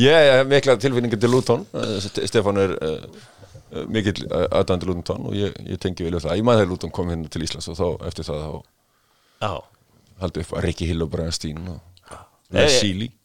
Ég 0.00 0.30
er 0.32 0.48
mikla 0.48 0.76
tilfinningi 0.80 1.18
til 1.20 1.32
Luton. 1.34 1.66
Eh, 1.76 1.92
St- 2.06 2.24
Stefán 2.30 2.60
er 2.62 2.72
uh, 2.78 3.84
mikill 3.92 4.24
aðdæðandi 4.32 4.88
Luton 4.88 5.28
og 5.28 5.36
ég, 5.36 5.54
ég 5.68 5.80
tengi 5.82 6.06
vel 6.08 6.14
við 6.16 6.24
það. 6.24 6.38
Ég 6.40 6.48
maður 6.48 6.62
þegar 6.64 6.72
Luton 6.72 6.94
kom 6.96 7.12
hérna 7.12 7.32
til 7.36 7.44
Íslands 7.44 7.68
og 7.72 7.78
þá 7.78 7.86
eftir 8.08 8.28
það 8.30 8.42
þá 9.42 9.52
haldið 10.22 10.44
upp 10.46 10.56
að 10.56 10.64
Rikki 10.70 10.88
Hill 10.88 11.04
og 11.04 11.12
Brian 11.12 11.34
Steen 11.34 11.64
og 11.72 11.80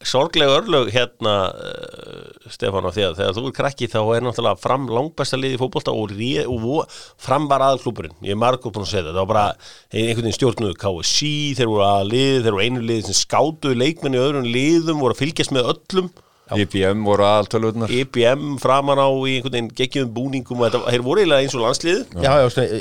Sorglega 0.08 0.56
örlög 0.56 0.88
hérna 0.94 1.34
uh, 1.52 2.48
Stefán 2.48 2.86
á 2.88 2.90
því 2.94 3.04
að 3.04 3.18
þegar 3.18 3.34
þú 3.36 3.44
er 3.44 3.56
krakki 3.58 3.88
þá 3.92 3.98
er 4.02 4.24
náttúrulega 4.24 4.62
fram 4.62 4.86
langbæsta 4.88 5.40
liði 5.40 5.58
í 5.58 5.60
fótbolta 5.60 5.92
og, 5.92 6.14
og 6.48 6.96
fram 7.20 7.48
var 7.50 7.66
aðklúburinn 7.66 8.16
ég 8.24 8.36
er 8.36 8.40
margur 8.40 8.72
búin 8.72 8.86
að 8.86 8.92
segja 8.94 9.04
þetta. 9.08 9.16
Það 9.18 9.20
var 9.20 9.32
bara 9.34 9.44
einhvern 9.92 10.22
veginn 10.22 10.38
stjórnuðu 10.38 10.78
KSC 10.84 11.32
þeir 11.58 11.72
voru 11.74 11.84
að 11.88 12.08
lið, 12.14 12.38
þeir 12.46 12.56
voru 12.56 12.68
einu 12.68 12.86
lið 12.88 13.04
sem 13.10 13.20
skátuðu 13.20 13.82
leikmenn 13.82 14.16
í 14.16 14.22
öðrum 14.22 14.48
liðum 14.48 15.04
voru 15.04 15.16
að 15.16 15.22
fylgjast 15.26 15.54
með 15.56 15.72
öllum 15.74 16.10
IBM 16.56 17.04
voru 17.06 17.26
aðaltöluðnar 17.28 17.92
IBM 17.92 18.56
framan 18.62 19.00
á 19.00 19.08
í 19.08 19.36
einhvern 19.36 19.54
veginn 19.54 19.70
geggjum 19.76 20.12
búningum 20.14 20.62
og 20.62 20.70
þetta, 20.72 21.02
voru 21.04 21.22
eiginlega 21.22 21.44
eins 21.44 21.56
og 21.58 21.64
landslið 21.64 22.00
Já, 22.24 22.30
já, 22.40 22.46
svona, 22.54 22.80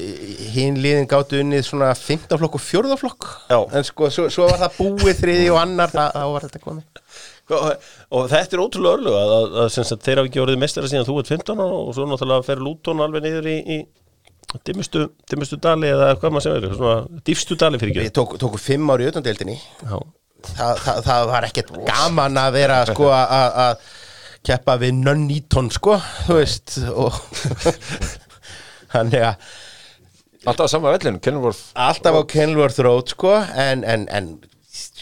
hinn 0.56 0.80
liðin 0.84 1.10
gáttu 1.12 1.42
unnið 1.44 1.66
svona 1.68 1.92
15 1.98 2.42
flokk 2.42 2.60
og 2.60 2.64
4 2.64 3.00
flokk 3.02 3.30
Já. 3.52 3.60
En 3.76 3.88
sko, 3.88 4.12
svo, 4.14 4.28
svo 4.34 4.48
var 4.48 4.62
það 4.66 4.80
búið 4.80 5.22
þriði 5.24 5.52
og 5.54 5.62
annar 5.64 5.94
þá 5.94 6.24
var 6.34 6.48
þetta 6.48 6.64
komið. 6.64 7.04
Og, 7.48 7.86
og 8.12 8.26
þetta 8.28 8.58
er 8.58 8.62
ótrúlega 8.64 8.98
örlög 8.98 9.16
að, 9.16 9.30
að, 9.38 9.54
að, 9.64 9.78
að 9.80 10.02
þeir 10.04 10.20
hafa 10.20 10.30
ekki 10.30 10.42
orðið 10.44 10.60
mestara 10.64 10.90
síðan 10.92 11.08
þú 11.08 11.22
ert 11.22 11.32
15 11.32 11.62
ára 11.64 11.78
og 11.78 11.94
svo 11.96 12.08
náttúrulega 12.10 12.48
fer 12.48 12.64
Lúton 12.64 13.04
alveg 13.06 13.24
niður 13.24 13.48
í, 13.48 13.56
í 13.64 13.78
dimmustu, 14.68 15.08
dimmustu 15.32 15.60
dali 15.64 15.88
eða 15.92 16.14
hvað 16.20 16.36
maður 16.36 16.46
sem 16.46 16.58
er 16.58 16.76
svona 16.76 17.22
dýfstu 17.28 17.58
dali 17.60 17.80
fyrir 17.80 17.96
Við 17.96 18.10
ekki 18.10 18.16
tók, 18.20 18.36
tókum 18.42 18.64
5 18.64 18.94
ári 18.94 19.08
í 19.08 19.12
utandeildinni 19.14 19.58
Já. 20.38 20.50
Þa, 20.58 20.68
það, 20.84 21.00
það 21.08 21.30
var 21.32 21.48
ekkert 21.48 21.72
gaman 21.88 22.42
að 22.42 22.52
vera 22.58 22.82
sko 22.90 23.10
að 23.14 23.88
keppa 24.48 24.78
við 24.80 25.00
nönnítón 25.02 25.72
sko, 25.74 25.98
þú 26.28 26.38
veist 26.40 26.78
og 26.94 27.18
Þannig 28.94 29.26
að 29.28 29.48
Alltaf 30.48 30.70
á 30.70 30.72
sama 30.72 30.94
vellinu, 30.94 31.20
Kenilworth 31.20 31.74
alltaf 31.76 32.16
á 32.16 32.22
Kenilworth 32.32 32.80
Road 32.86 33.12
sko 33.12 33.34
en, 33.36 33.82
en, 33.84 34.06
en 34.16 34.30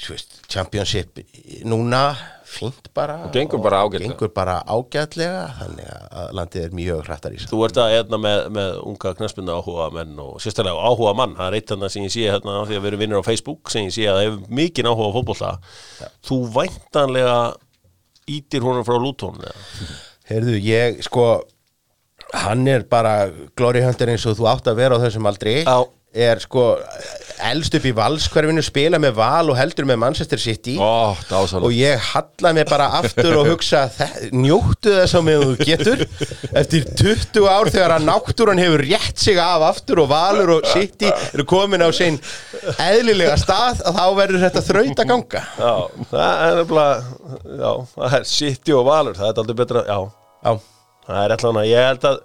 veist, 0.09 0.39
championship 0.49 1.19
núna 1.67 2.15
fínt 2.55 2.89
bara 2.97 3.15
Og 3.27 3.33
gengur 3.35 3.61
bara 3.63 3.81
ágætlega. 3.85 4.57
ágætlega 4.65 5.43
þannig 5.59 5.89
að 6.21 6.31
landið 6.39 6.63
er 6.67 6.75
mjög 6.79 7.01
hrættar 7.09 7.35
í 7.35 7.39
sig 7.41 7.49
Þú 7.51 7.59
ert 7.67 7.79
að 7.83 7.91
hérna 7.95 8.19
með, 8.25 8.39
með 8.57 8.79
unga 8.91 9.13
knaspinda 9.19 9.57
áhuga 9.59 9.87
menn 9.97 10.15
og 10.25 10.37
sérstaklega 10.43 10.87
áhuga 10.89 11.13
mann 11.19 11.35
það 11.39 11.47
er 11.51 11.57
eitt 11.59 11.73
þarna 11.73 11.89
sem 11.95 12.05
ég 12.07 12.13
sé 12.15 12.25
hérna 12.29 12.57
því 12.65 12.77
að 12.79 12.85
við 12.85 12.89
erum 12.91 13.03
vinnir 13.05 13.21
á 13.21 13.27
Facebook 13.29 13.73
sem 13.73 13.87
ég 13.89 13.95
sé 13.97 14.07
að 14.09 14.19
það 14.19 14.27
hefur 14.29 14.55
mikinn 14.61 14.89
áhuga 14.91 15.09
á 15.11 15.15
fótbolta 15.19 15.51
þú 16.29 16.39
væntanlega 16.59 17.37
ítir 18.35 18.63
honum 18.65 18.85
frá 18.87 18.97
Lúton 18.97 19.37
eða? 19.43 19.91
Heyrðu, 20.31 20.55
ég 20.65 21.03
sko 21.05 21.25
hann 22.33 22.65
er 22.71 22.81
bara 22.89 23.27
glory 23.55 23.83
hunter 23.85 24.09
eins 24.15 24.23
og 24.25 24.39
þú 24.39 24.47
átt 24.49 24.65
að 24.71 24.79
vera 24.79 24.97
á 24.97 25.03
þessum 25.03 25.27
aldri 25.29 25.59
Já. 25.61 25.77
Er 26.15 26.39
sko 26.39 26.63
elst 27.45 27.73
upp 27.75 27.83
í 27.83 27.91
valskverfinu 27.95 28.61
spila 28.63 28.95
með 29.03 29.17
val 29.17 29.49
og 29.51 29.57
heldur 29.59 29.83
með 29.89 29.97
Manchester 29.99 30.39
City. 30.39 30.77
Dásalegt. 30.79 31.65
og 31.67 31.73
ég 31.75 31.99
halla 32.13 32.53
mig 32.55 32.65
bara 32.69 32.87
aftur 33.01 33.35
og 33.41 33.49
hugsa 33.49 33.81
"Þe- 33.91 34.29
njóttu 34.31 34.93
þess 34.95 35.15
á 35.15 35.21
meðan 35.27 35.51
þú 35.51 35.65
getur. 35.67 36.05
Eftir 36.55 36.85
20 37.01 37.49
ár 37.51 37.67
þegar 37.73 37.95
að 37.97 38.07
náttúran 38.07 38.61
hefur 38.63 38.85
rétt 38.87 39.19
sig 39.19 39.37
af 39.37 39.61
aftur 39.67 39.99
og 40.05 40.09
valur 40.13 40.53
og 40.57 40.65
City 40.71 41.11
eru 41.33 41.43
komin 41.43 41.83
á 41.83 41.91
sinn 41.91 42.19
eðlilega 42.79 43.35
stað 43.37 43.83
að 43.83 43.99
þá 43.99 44.05
verður 44.21 44.43
þetta 44.47 44.65
þraut 44.69 45.03
að 45.03 45.11
ganga. 45.11 45.43
Já, 45.59 45.73
það 46.11 46.47
er 46.47 46.63
nefnilega 46.63 48.15
er 48.15 48.23
City 48.23 48.71
og 48.73 48.85
Valur 48.87 49.13
það 49.19 49.29
er 49.29 49.39
aldrei 49.43 49.55
betra, 49.59 49.83
já, 49.85 49.99
Já, 50.45 50.51
það 51.07 51.23
er 51.25 51.35
allan 51.35 51.59
að 51.61 51.69
ég 51.71 51.87
held 51.89 52.05
að 52.09 52.19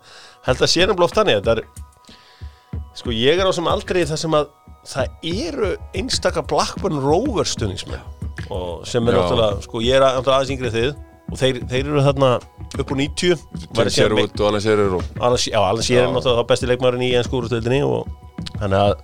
held 0.47 0.63
að 0.65 0.71
sé 0.73 0.81
nefnilega 0.87 1.09
oft 1.11 1.19
þannig 1.19 1.41
þetta 1.41 1.57
er 1.59 1.63
sko 3.01 3.15
ég 3.17 3.41
er 3.41 3.49
á 3.49 3.53
sem 3.57 3.69
aldrei 3.71 4.03
það 4.09 4.21
sem 4.25 4.35
að 4.37 4.49
það 4.91 5.29
eru 5.47 5.71
einstaka 5.97 6.43
Blackburn 6.49 7.01
Rovers 7.05 7.55
stuðningsmenn. 7.57 8.03
Og 8.51 8.87
sem 8.89 9.07
er 9.09 9.15
Já. 9.15 9.19
náttúrulega, 9.21 9.63
sko 9.67 9.83
ég 9.85 9.97
er 9.99 10.05
að- 10.07 10.19
náttúrulega 10.19 10.39
aðeins 10.41 10.53
yngri 10.57 10.71
en 10.71 10.77
þið. 10.79 11.07
Og 11.31 11.39
þeir, 11.39 11.59
þeir 11.71 11.85
eru 11.87 12.01
þarna 12.03 12.31
upp 12.81 12.91
úr 12.91 12.97
90 12.99 13.37
Tim 13.39 13.69
Væri 13.77 13.77
síðan 13.77 13.85
me- 13.85 13.91
Sherwood 13.91 14.41
og 14.41 14.47
Alan 14.49 14.61
Shearer 14.65 14.95
og 14.97 15.03
Alan, 15.21 15.39
já, 15.39 15.59
Alan 15.63 15.83
Shearer 15.87 16.09
er 16.09 16.15
náttúrulega 16.15 16.41
þá 16.43 16.47
besti 16.51 16.67
leikmaðurinn 16.71 17.05
í 17.07 17.11
ennsku 17.21 17.39
úrstöldinni 17.39 17.83
og 17.87 18.09
þannig 18.59 18.81
að 18.81 18.95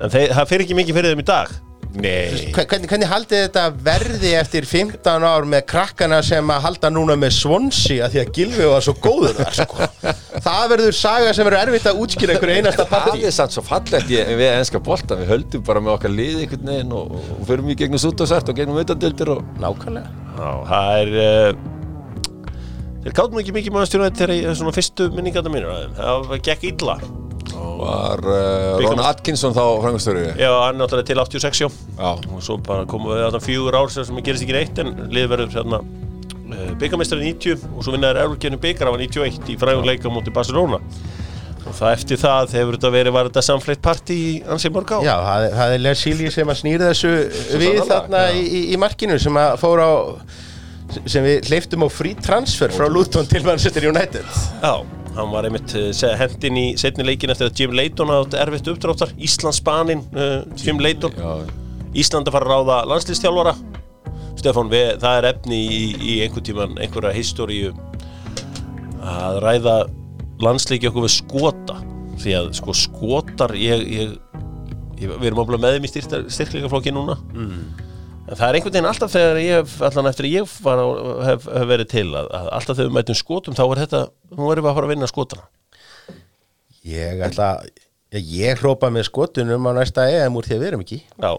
en 0.00 0.10
þeir, 0.14 0.28
það 0.32 0.48
fyrir 0.48 0.64
ekki 0.64 0.76
mikið 0.78 0.96
fyrir 0.96 1.10
þeim 1.12 1.20
í 1.20 1.26
dag 1.28 1.48
Nei 1.96 2.50
Hve- 2.52 2.66
Hvernig, 2.68 2.88
hvernig 2.90 3.08
haldið 3.08 3.40
þetta 3.46 3.62
verði 3.86 4.32
eftir 4.38 4.66
15 4.68 5.24
ár 5.24 5.46
með 5.48 5.62
krakkana 5.70 6.18
sem 6.26 6.50
að 6.52 6.64
halda 6.66 6.90
núna 6.92 7.16
með 7.18 7.32
svonsi 7.38 7.96
að 8.04 8.12
því 8.14 8.20
að 8.22 8.32
Gilvi 8.36 8.66
var 8.68 8.84
svo 8.84 8.94
góður 9.02 9.38
þar 9.38 9.56
sko. 9.56 9.88
Það 10.48 10.66
verður 10.74 10.98
saga 10.98 11.32
sem 11.34 11.48
verður 11.48 11.62
erfitt 11.64 11.88
að 11.90 12.02
útskýra 12.04 12.36
einhverju 12.36 12.58
einasta 12.60 12.84
Það 12.84 12.92
partí 12.92 13.24
er 13.30 13.34
samt 13.38 13.56
svo 13.56 13.64
fallegt 13.66 14.12
í, 14.12 14.20
við 14.20 14.50
enska 14.52 14.82
boltan 14.84 15.22
Við 15.22 15.32
höldum 15.32 15.64
bara 15.66 15.82
með 15.84 15.94
okkar 15.96 16.14
liði 16.14 16.44
einhvern 16.44 16.70
veginn 16.74 16.94
og, 16.98 17.16
og 17.38 17.42
förum 17.48 17.72
í 17.72 17.78
gegnum 17.80 18.02
sútasært 18.04 18.52
og 18.52 18.60
gegnum 18.60 18.78
vitandildir 18.78 19.32
og 19.38 19.42
Nákvæmlega 19.62 20.26
Já, 20.38 20.50
það 20.68 20.92
er 20.98 21.16
uh, 21.24 21.64
Þeir 23.08 23.40
ekki 23.40 23.54
mikið 23.56 23.72
maður 23.74 23.88
stjórnætt 23.88 24.20
þegar 24.20 24.34
ég 24.36 24.58
svona 24.58 24.74
fyrstu 24.74 25.06
minningarna 25.14 25.52
þeim. 25.54 25.96
Það 25.96 26.36
gekk 26.50 26.66
illa 26.74 26.96
var 27.78 28.22
uh, 28.24 28.80
Ron 28.82 29.02
Atkinson 29.06 29.54
þá 29.56 29.62
frangustöru 29.84 30.24
Já, 30.38 30.50
hann 30.64 30.80
náttúrulega 30.80 31.08
til 31.10 31.22
86 31.22 31.62
já. 31.62 31.68
Já, 31.98 32.10
og 32.10 32.42
svo 32.44 32.58
bara 32.64 32.86
komum 32.88 33.12
við 33.12 33.24
þarna 33.26 33.42
fjögur 33.44 33.78
ár 33.78 33.94
sem 33.94 34.20
gerist 34.24 34.46
ekki 34.46 34.56
neitt 34.56 34.82
en 34.82 34.92
liðið 35.06 35.32
verður 35.34 35.54
hérna 35.56 35.80
uh, 35.82 36.74
byggamestari 36.80 37.30
90 37.30 37.70
og 37.74 37.86
svo 37.86 37.94
vinnaður 37.94 38.24
Eurókjörnum 38.26 38.62
byggar 38.62 38.90
af 38.90 38.98
91 39.00 39.54
í 39.54 39.58
frægum 39.60 39.88
leika 39.88 40.12
mútið 40.12 40.36
Barcelona. 40.36 40.82
Og 41.68 41.74
það 41.76 41.94
eftir 41.98 42.20
það 42.22 42.52
hefur 42.56 42.76
þetta 42.78 42.90
verið 42.94 43.14
var 43.16 43.28
þetta 43.28 43.42
samfleitt 43.44 43.80
partí 43.84 44.16
í 44.16 44.34
ansi 44.48 44.70
mörg 44.72 44.92
á 44.94 44.98
Já, 45.04 45.14
það, 45.20 45.48
það 45.58 45.72
er 45.74 45.82
Lersíli 45.84 46.30
sem 46.32 46.52
að 46.52 46.60
snýra 46.62 46.92
þessu 46.92 47.10
við 47.12 47.80
sannarlega, 47.82 47.88
þarna 47.90 48.22
í, 48.32 48.44
í, 48.46 48.60
í 48.72 48.78
markinu 48.80 49.18
sem 49.20 49.40
að 49.42 49.56
fór 49.60 49.82
á 49.84 49.92
sem 51.04 51.26
við 51.26 51.50
hleyftum 51.50 51.84
á 51.84 51.88
frí 51.92 52.14
transfer 52.16 52.72
frá 52.72 52.86
Luton 52.88 53.28
til 53.28 53.42
Manchester 53.44 53.84
United. 53.90 54.24
Já, 54.62 54.72
hann 55.18 55.32
var 55.32 55.48
einmitt 55.48 55.74
uh, 55.76 56.12
hendin 56.20 56.58
í 56.60 56.66
setni 56.80 57.06
leikin 57.06 57.32
eftir 57.34 57.50
að 57.50 57.62
Jim 57.62 57.74
Leighton 57.76 58.12
hafði 58.12 58.38
erfitt 58.42 58.70
uppdráttar. 58.72 59.14
Íslandsbanin, 59.18 60.04
uh, 60.14 60.40
Jim 60.58 60.80
Leighton 60.82 61.14
já, 61.18 61.32
Ísland 61.98 62.28
að 62.28 62.36
fara 62.36 62.46
að 62.48 62.54
ráða 62.54 62.78
landslistjálfara 62.92 63.54
Stefán, 64.38 64.68
við, 64.70 64.92
það 65.02 65.18
er 65.18 65.26
efni 65.32 65.58
í, 65.58 65.82
í 65.98 66.12
einhver 66.22 66.44
tíman, 66.46 66.76
einhverja 66.78 67.16
historíu 67.16 67.72
að 69.02 69.40
ræða 69.42 69.76
landsleiki 70.44 70.90
okkur 70.90 71.08
við 71.08 71.14
skota. 71.16 71.80
Því 72.18 72.36
að 72.38 72.52
sko 72.58 72.74
skotar 72.74 73.54
ég, 73.58 73.82
ég, 73.94 74.14
ég, 74.98 75.10
við 75.10 75.28
erum 75.30 75.42
ábúinlega 75.42 75.64
með 75.64 75.76
þeim 75.76 75.88
í 75.88 76.30
styrkleikaflokki 76.36 76.94
núna 76.94 77.18
en 78.28 78.36
það 78.38 78.44
er 78.48 78.58
einhvern 78.58 78.74
veginn 78.76 78.90
alltaf 78.90 79.12
þegar 79.14 79.40
ég 79.42 79.74
allan 79.88 80.10
eftir 80.10 80.28
að 80.28 80.34
ég 80.36 80.54
var, 80.66 80.82
hef, 81.26 81.48
hef 81.58 81.66
verið 81.72 81.90
til 81.94 82.06
að, 82.12 82.30
að 82.38 82.48
alltaf 82.58 82.78
þegar 82.78 82.90
við 82.90 82.96
mætum 82.98 83.18
skotum 83.22 83.58
þá 83.58 83.64
er 83.66 83.82
þetta, 83.84 84.02
nú 84.36 84.52
erum 84.52 84.66
við 84.66 84.70
að 84.72 84.78
fara 84.78 84.88
að 84.88 84.94
vinna 84.94 85.10
skotana. 85.10 85.48
Ég 86.88 87.24
ætla 87.28 87.50
ég, 88.12 88.30
ég 88.44 88.62
hrópa 88.62 88.92
með 88.92 89.08
skotunum 89.10 89.68
á 89.68 89.72
næsta 89.80 90.06
EM 90.12 90.38
úr 90.38 90.48
því 90.48 90.56
að 90.56 90.62
við 90.62 90.70
erum 90.72 90.86
ekki. 90.86 91.02
Já, 91.18 91.32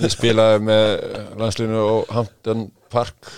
Ég 0.00 0.14
spilaði 0.16 0.64
með 0.70 0.90
landslinu 1.42 1.84
og 1.84 2.14
Hampton 2.14 2.68
Park 2.90 3.32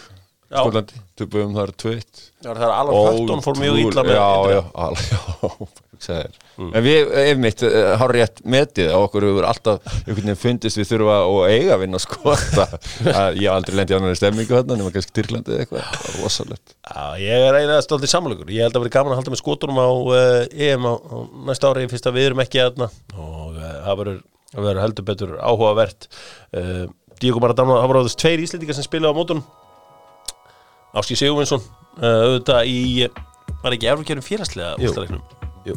Já. 0.53 0.59
Skólandi, 0.61 0.99
tupum 1.17 1.55
þar 1.57 1.71
tveitt 1.81 2.19
það 2.45 2.59
er 2.61 2.73
alveg 2.77 2.99
Hötton 3.17 3.41
fór 3.41 3.57
mjög 3.57 3.79
illa 3.81 4.03
með 4.05 4.19
Já, 4.19 4.27
já, 4.53 4.59
alveg, 4.85 5.13
já 5.17 5.92
hugsaðu 6.03 6.23
þér. 6.23 6.39
En 6.63 6.85
við, 6.85 7.13
ef 7.23 7.39
mitt, 7.41 7.63
har 8.03 8.13
rétt 8.13 8.43
metið 8.45 8.91
á 8.93 8.99
okkur 8.99 9.25
hefur 9.25 9.47
alltaf 9.49 9.87
einhvern 10.03 10.19
veginn 10.27 10.41
fundist 10.43 10.79
við 10.79 10.91
þurfa 10.91 11.15
og 11.31 11.39
eiga 11.49 11.77
að 11.77 11.85
vinna 11.87 12.01
að 12.01 12.05
skota 12.05 12.67
Að 13.23 13.39
Ég 13.41 13.47
hef 13.47 13.55
aldrei 13.55 13.79
lendið 13.79 13.97
annar 13.99 14.19
stemmingu 14.19 14.59
þarna 14.59 14.77
nema 14.79 14.93
kannski 14.95 15.17
Tyrklandi 15.17 15.55
eða 15.55 15.65
eitthvað, 15.65 15.87
það 15.95 16.05
var 16.11 16.19
rosalegt 16.27 16.75
Já, 16.83 17.07
ég 17.23 17.47
er 17.47 17.57
eiginlega 17.57 17.87
stoltið 17.87 18.13
samanlökur. 18.13 18.53
Ég 18.53 18.67
held 18.67 18.77
að 18.77 18.85
vera 18.85 18.95
gaman 18.99 19.15
að 19.15 19.23
halda 19.23 19.33
með 19.33 19.41
skotunum 19.41 19.81
á 19.81 19.89
uh, 19.89 20.67
EM 20.69 20.85
á, 20.85 20.95
á 21.01 21.17
næsta 21.49 21.73
ári, 21.73 21.89
fyrst 21.91 22.11
að 22.11 22.19
við 22.19 22.29
erum 22.29 22.45
ekki 22.45 22.61
aðna 22.63 22.91
og 23.17 23.57
uh, 23.57 23.73
það 23.87 24.21
það 24.53 24.67
verður 24.69 24.83
heldur 24.85 25.09
betur 25.09 25.35
áhugavert. 25.41 26.09
Uh, 26.53 26.87
Díoko 27.23 27.43
Maradona, 27.43 27.79
það 27.81 27.93
voru 27.93 28.03
áður 28.03 28.19
tveir 28.23 28.43
íslendingar 28.45 28.79
sem 28.79 28.87
spilaði 28.87 29.15
á 29.15 29.19
mótunum. 29.21 29.45
Áski 30.99 31.17
Sigurvinsson, 31.17 31.63
uh, 32.03 32.19
auðvitað 32.27 32.69
í, 32.69 33.07
var 33.63 33.79
ekki 33.79 33.93
Eurókjörnum 33.95 34.29
Jú. 34.83 34.91
úrstæðleiknum? 34.91 35.42
Jú. 35.69 35.77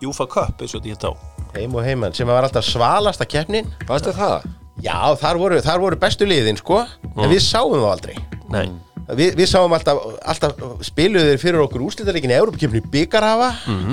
Júfa 0.00 0.26
Cup, 0.32 0.60
eins 0.62 0.74
og 0.74 0.80
þetta 0.84 0.94
hétt 0.94 1.08
á. 1.08 1.12
heim 1.56 1.74
og 1.74 1.84
heimann 1.84 2.14
sem 2.16 2.28
var 2.28 2.46
alltaf 2.46 2.64
svalasta 2.64 3.26
keppnin 3.28 3.66
þér 3.88 4.14
það? 4.16 4.46
Já, 4.80 4.96
þar 5.20 5.40
voru, 5.40 5.58
þar 5.64 5.82
voru 5.82 5.98
bestu 6.00 6.28
liðin 6.28 6.56
sko 6.60 6.78
en 7.16 7.26
við 7.28 7.42
sáum 7.44 7.74
það 7.76 7.90
aldrei 7.90 8.14
Nei. 8.50 8.70
Við, 9.10 9.34
við 9.40 9.48
sáum 9.50 9.72
alltaf, 9.74 9.98
alltaf 10.30 10.60
spiluðir 10.86 11.40
fyrir 11.42 11.58
okkur 11.64 11.82
úrslitaleikin 11.88 12.30
í 12.30 12.36
Európa-kjöfni 12.38 12.80
byggarhafa 12.92 13.48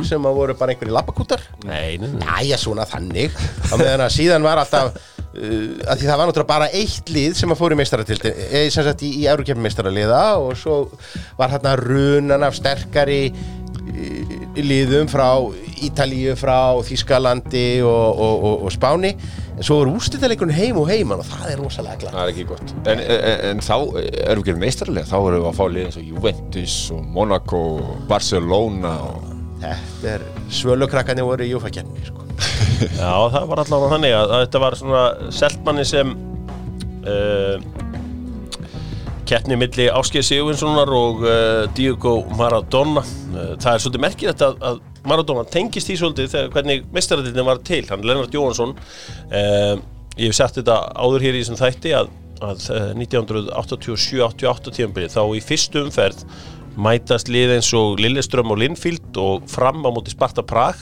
sem 0.05 0.27
að 0.29 0.37
voru 0.37 0.55
bara 0.59 0.75
einhverju 0.75 0.93
lappakútar 0.93 1.41
Nei, 1.65 1.97
nei, 1.97 2.11
nei. 2.13 2.21
Næja, 2.21 2.59
svona 2.61 2.85
þannig 2.87 3.33
á 3.33 3.73
meðan 3.81 4.05
að 4.05 4.13
síðan 4.13 4.45
var 4.45 4.61
alltaf 4.61 4.93
uh, 4.93 5.89
að 5.89 5.97
því 5.97 6.05
það 6.11 6.21
var 6.21 6.29
náttúrulega 6.29 6.51
bara 6.53 6.69
eitt 6.69 7.09
lið 7.09 7.33
sem 7.41 7.51
að 7.55 7.59
fóru 7.63 7.73
í 7.75 7.81
meistaratildi 7.81 8.35
eða 8.47 8.71
sem 8.77 8.87
sagt 8.91 9.03
í, 9.09 9.11
í 9.23 9.27
Európa 9.33 9.57
meistaraliða 9.65 10.21
og 10.37 10.53
svo 10.61 10.77
var 11.41 11.55
hérna 11.55 11.73
runan 11.81 12.45
af 12.47 12.55
sterkari 12.61 13.23
uh, 13.33 14.36
liðum 14.65 15.09
frá 15.11 15.27
Ítalíu, 15.85 16.33
frá 16.39 16.77
Þískalandi 16.85 17.83
og, 17.85 18.21
og, 18.23 18.45
og, 18.49 18.63
og 18.65 18.73
Spáni. 18.73 19.13
En 19.57 19.65
svo 19.65 19.79
var 19.81 19.91
úrslitaleikurinn 19.91 20.55
heim 20.57 20.79
og 20.81 20.89
heiman 20.89 21.21
og 21.21 21.27
það 21.29 21.51
er 21.53 21.61
rosalega 21.61 22.01
glæð 22.01 22.15
Það 22.15 22.23
er 22.23 22.33
ekki 22.33 22.45
gott. 22.51 22.73
En, 22.85 23.01
en, 23.01 23.39
en 23.49 23.63
þá 23.65 23.75
erum 23.77 24.43
við 24.43 24.51
ekki 24.51 24.55
meistarlega 24.61 25.09
Þá 25.09 25.17
erum 25.17 25.39
við 25.39 25.47
að 25.49 25.57
fá 25.57 25.63
liðin 25.73 25.89
eins 25.89 25.97
og 25.97 26.11
Juventus 26.11 26.77
og 26.93 27.07
Monaco 27.17 27.63
og 27.81 28.05
Barcelona 28.09 28.93
og... 29.07 29.33
Þetta 29.57 30.11
er 30.13 30.25
svölukrakkarnir 30.53 31.25
voru 31.25 31.45
í 31.47 31.49
Júfa-kjarni 31.49 32.05
sko. 32.05 32.27
Já, 33.01 33.13
það 33.33 33.47
var 33.49 33.63
allavega 33.63 33.93
þannig 33.95 34.13
að, 34.13 34.33
að 34.35 34.43
þetta 34.43 34.61
var 34.61 34.77
svona 34.77 35.03
seltmanni 35.33 35.85
sem 35.89 36.13
uh, 36.13 37.86
keppni 39.27 39.57
milli 39.59 39.89
Áskei 39.91 40.23
Sigurvinssonar 40.25 40.91
og 40.95 41.23
uh, 41.25 41.65
Diego 41.77 42.19
Maradona. 42.39 43.03
Uh, 43.33 43.55
það 43.59 43.71
er 43.73 43.83
svolítið 43.83 44.05
merkilegt 44.05 44.45
að, 44.45 44.57
að 44.69 44.81
Maradona 45.07 45.45
tengist 45.51 45.91
í 45.91 45.97
svolítið 45.99 46.31
þegar 46.33 46.53
hvernig 46.55 46.87
mestaradildin 46.95 47.47
var 47.47 47.61
til, 47.67 47.83
hann 47.91 48.05
Lennart 48.07 48.35
Jóhansson 48.35 48.75
uh, 48.75 49.75
ég 50.17 50.29
hef 50.31 50.37
sett 50.37 50.59
þetta 50.59 50.79
áður 50.97 51.27
hér 51.27 51.37
í 51.37 51.43
þessum 51.43 51.59
þætti 51.59 51.95
að, 51.97 52.13
að 52.43 52.69
uh, 52.73 52.91
1987-88 53.03 54.77
tíðanbyrði 54.79 55.13
þá 55.13 55.21
í 55.37 55.43
fyrstu 55.45 55.83
umferð 55.85 56.23
mætast 56.77 57.29
lið 57.33 57.55
eins 57.55 57.69
og 57.77 57.97
Lilleström 58.01 58.53
og 58.53 58.59
Linfield 58.61 59.17
og 59.21 59.47
fram 59.49 59.81
á 59.81 59.89
móti 59.89 60.13
Sparta 60.13 60.45
Prag. 60.45 60.77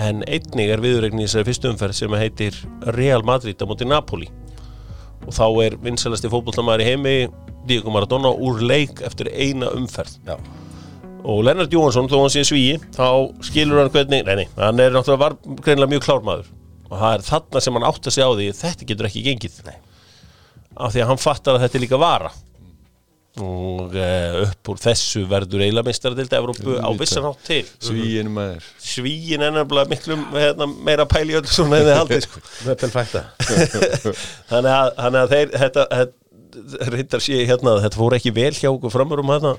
En 0.00 0.22
einnig 0.24 0.70
er 0.72 0.80
viðurregni 0.80 1.26
í 1.26 1.28
þessari 1.28 1.50
fyrstu 1.50 1.72
umferð 1.74 1.98
sem 1.98 2.14
heitir 2.16 2.56
Real 2.96 3.24
Madrid 3.26 3.60
á 3.60 3.68
móti 3.68 3.88
Napoli. 3.88 4.30
Og 5.26 5.34
þá 5.36 5.44
er 5.66 5.76
vinsalasti 5.82 6.30
fótbollamæður 6.32 6.84
í 6.84 6.88
heimi 6.88 7.14
Diego 7.68 7.92
Maradona 7.94 8.32
úr 8.32 8.62
leik 8.64 9.02
eftir 9.06 9.30
eina 9.34 9.70
umferð. 9.76 10.16
Já. 10.26 10.36
og 11.20 11.42
Lennart 11.44 11.72
Jóhansson, 11.72 12.08
þó 12.08 12.22
hann 12.22 12.32
sé 12.32 12.42
svíi 12.48 12.78
þá 12.96 13.06
skilur 13.44 13.82
hann 13.82 13.90
hvernig, 13.92 14.24
nei 14.24 14.36
nei 14.40 14.46
hann 14.56 14.80
er 14.80 14.94
náttúrulega 14.94 15.20
var 15.20 15.34
greinlega 15.60 15.92
mjög 15.92 16.06
klármaður 16.06 16.46
og 16.90 16.94
það 16.96 17.14
er 17.14 17.24
þarna 17.26 17.60
sem 17.60 17.76
hann 17.76 17.88
átt 17.90 18.06
að 18.08 18.14
segja 18.16 18.28
á 18.32 18.38
því 18.38 18.46
þetta 18.60 18.86
getur 18.88 19.08
ekki 19.10 19.24
gengið. 19.28 19.58
Nei. 19.68 19.76
af 20.80 20.94
því 20.94 21.02
að 21.04 21.10
hann 21.12 21.20
fattar 21.20 21.58
að 21.58 21.66
þetta 21.66 21.78
er 21.78 21.84
líka 21.84 21.98
vara. 22.00 22.30
Og 23.40 23.92
uh, 23.94 24.40
upp 24.42 24.68
úr 24.72 24.80
þessu 24.82 25.20
verður 25.30 25.62
eiginlega 25.62 25.86
meistaradildi 25.86 26.34
Evrópu 26.34 26.72
á 26.82 26.90
vissan 26.98 27.22
hátt 27.28 27.44
til. 27.46 27.60
Svíin 27.78 28.32
maður. 28.34 28.64
Svíin 28.82 29.44
er 29.46 29.52
nefnilega 29.54 29.86
miklu 29.92 30.16
hérna, 30.34 30.66
meira 30.88 31.06
pæli 31.08 31.38
svona 31.46 31.78
en 31.78 31.86
þið 31.86 31.98
haldið 32.00 32.24
sko. 32.26 32.42
Þannig, 34.50 34.72
að, 34.74 34.90
þannig 34.98 35.20
að 35.20 35.36
þeir 35.36 35.54
þetta, 35.62 35.86
þetta 36.00 36.18
reyndar 36.94 37.22
sé 37.24 37.40
hérna 37.48 37.74
að 37.76 37.82
þetta 37.86 38.00
fór 38.00 38.16
ekki 38.18 38.32
vel 38.36 38.52
hjá 38.56 38.68
okkur 38.70 38.92
framur 38.94 39.22
um 39.22 39.32
hérna 39.32 39.52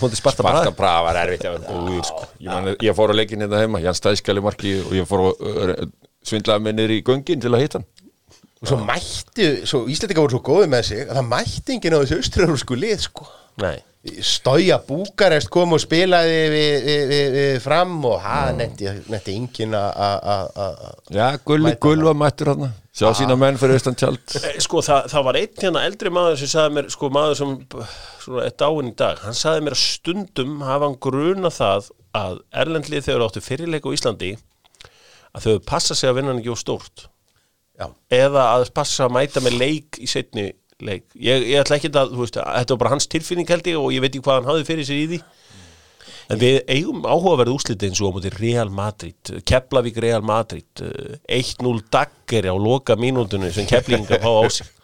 hóndi 0.00 0.18
Sparta 0.18 0.42
Sparta 0.42 0.46
Braga 0.46 0.72
Praga 0.78 1.02
var 1.08 1.20
erfitt 1.24 1.46
góður 1.66 2.04
sko. 2.08 2.26
ég, 2.40 2.50
man, 2.52 2.70
ég 2.88 2.96
fór 2.98 3.12
á 3.12 3.14
leikin 3.18 3.44
hérna 3.46 3.60
heima, 3.64 3.80
Jan 3.84 3.96
Stæskjali 3.98 4.42
marki 4.44 4.76
og 4.84 4.94
ég 4.96 5.08
fór 5.10 5.24
að 5.26 5.46
uh, 5.50 5.90
svindlaði 6.26 6.66
mig 6.68 6.76
niður 6.78 6.94
í 6.96 7.02
göngin 7.06 7.42
til 7.44 7.52
að 7.54 7.64
hitta 7.66 7.80
hann. 7.82 7.88
Og 8.62 8.70
svo 8.70 8.78
mætti, 8.82 9.50
svo 9.68 9.82
Íslandika 9.92 10.22
voru 10.24 10.38
svo 10.38 10.44
góði 10.46 10.70
með 10.72 10.86
sig 10.88 11.02
að 11.04 11.18
það 11.20 11.26
mætti 11.34 11.74
enginn 11.76 11.96
á 11.96 12.00
þessu 12.00 12.16
austrarúsku 12.22 12.78
lið 12.80 13.02
sko. 13.04 13.26
Stója 14.22 14.76
Búkarest 14.86 15.48
kom 15.50 15.72
og 15.74 15.80
spilaði 15.82 16.34
við, 16.52 16.74
við, 16.86 17.00
við, 17.10 17.28
við 17.36 17.56
fram 17.64 17.96
og 18.06 18.20
það 18.22 18.50
netti, 18.60 19.34
enginn 19.34 19.74
að- 19.74 21.00
Já, 21.10 21.26
Gulli 21.44 21.72
Gull 21.82 22.04
var 22.06 22.14
mættur 22.20 22.52
hann 22.52 22.68
Sjá 22.96 23.10
sína 23.12 23.34
menn 23.36 23.58
fyrir 23.60 23.76
austan 23.76 23.96
tjald. 23.98 24.22
Eh, 24.38 24.54
sko 24.64 24.80
það, 24.84 25.10
það 25.12 25.24
var 25.26 25.38
einn 25.42 25.58
hérna 25.60 25.82
eldri 25.84 26.12
maður 26.16 26.38
sem 26.40 26.48
sagði 26.48 26.76
mér, 26.78 26.86
sko 26.94 27.10
maður 27.12 27.34
sem 27.36 27.50
svona 28.22 28.46
er 28.46 28.54
dáin 28.56 28.88
í 28.88 28.92
dag, 28.96 29.20
hann 29.20 29.36
sagði 29.36 29.66
mér 29.66 29.76
að 29.76 29.82
stundum 29.82 30.54
hafa 30.64 30.88
hann 30.88 30.96
gruna 31.04 31.50
það 31.52 31.90
að 32.16 32.38
Erlendlið 32.62 33.04
þegar 33.10 33.26
áttu 33.26 33.42
fyrirleik 33.44 33.84
á 33.84 33.92
Íslandi 33.92 34.30
að 35.36 35.44
þau 35.44 35.66
passa 35.68 35.96
sig 35.98 36.08
að 36.08 36.22
vinna 36.22 36.32
hann 36.32 36.40
ekki 36.40 36.54
úr 36.54 36.62
stórt. 36.62 37.04
Já, 37.76 37.90
eða 38.16 38.46
að 38.54 38.70
passa 38.78 39.04
að 39.04 39.16
mæta 39.18 39.44
með 39.44 39.58
leik 39.60 40.00
í 40.00 40.08
setni 40.08 40.46
leik. 40.80 41.04
Ég, 41.20 41.44
ég 41.52 41.60
ætla 41.60 41.76
ekki 41.76 41.92
að, 41.92 42.16
þú 42.16 42.24
veist, 42.24 42.40
þetta 42.40 42.72
var 42.72 42.80
bara 42.80 42.94
hans 42.96 43.12
tilfinning 43.12 43.52
held 43.52 43.68
ég 43.68 43.76
og 43.76 43.92
ég 43.92 44.00
veit 44.00 44.14
ekki 44.14 44.24
hvað 44.24 44.40
hann 44.40 44.48
hafði 44.54 44.68
fyrir 44.70 44.88
sér 44.88 45.02
í 45.02 45.10
því 45.12 45.20
En 46.26 46.40
við 46.40 46.56
eigum 46.72 47.04
áhugaverð 47.06 47.54
úsliti 47.54 47.86
eins 47.86 48.00
og 48.02 48.10
á 48.10 48.14
móti 48.16 48.32
Real 48.34 48.70
Madrid, 48.74 49.34
Keflavík 49.46 50.00
Real 50.02 50.24
Madrid, 50.26 50.66
eh, 50.82 51.18
1-0 51.38 51.84
daggeri 51.92 52.50
á 52.50 52.56
loka 52.58 52.96
mínútunni 52.98 53.52
sem 53.54 53.68
Keflinga 53.68 54.18
fá 54.18 54.32
á 54.42 54.44
sig. 54.50 54.66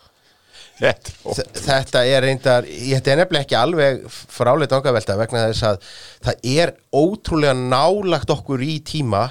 Þetta 0.82 2.00
er 2.08 2.24
reyndar, 2.24 2.66
þetta 2.66 3.12
er 3.12 3.18
nefnilega 3.20 3.44
ekki 3.44 3.54
alveg 3.54 4.00
fráleit 4.10 4.72
angavelta 4.74 5.14
vegna 5.20 5.44
þess 5.52 5.66
að 5.68 5.90
það 6.26 6.48
er 6.56 6.72
ótrúlega 6.90 7.52
nálagt 7.54 8.32
okkur 8.34 8.64
í 8.66 8.80
tíma 8.82 9.28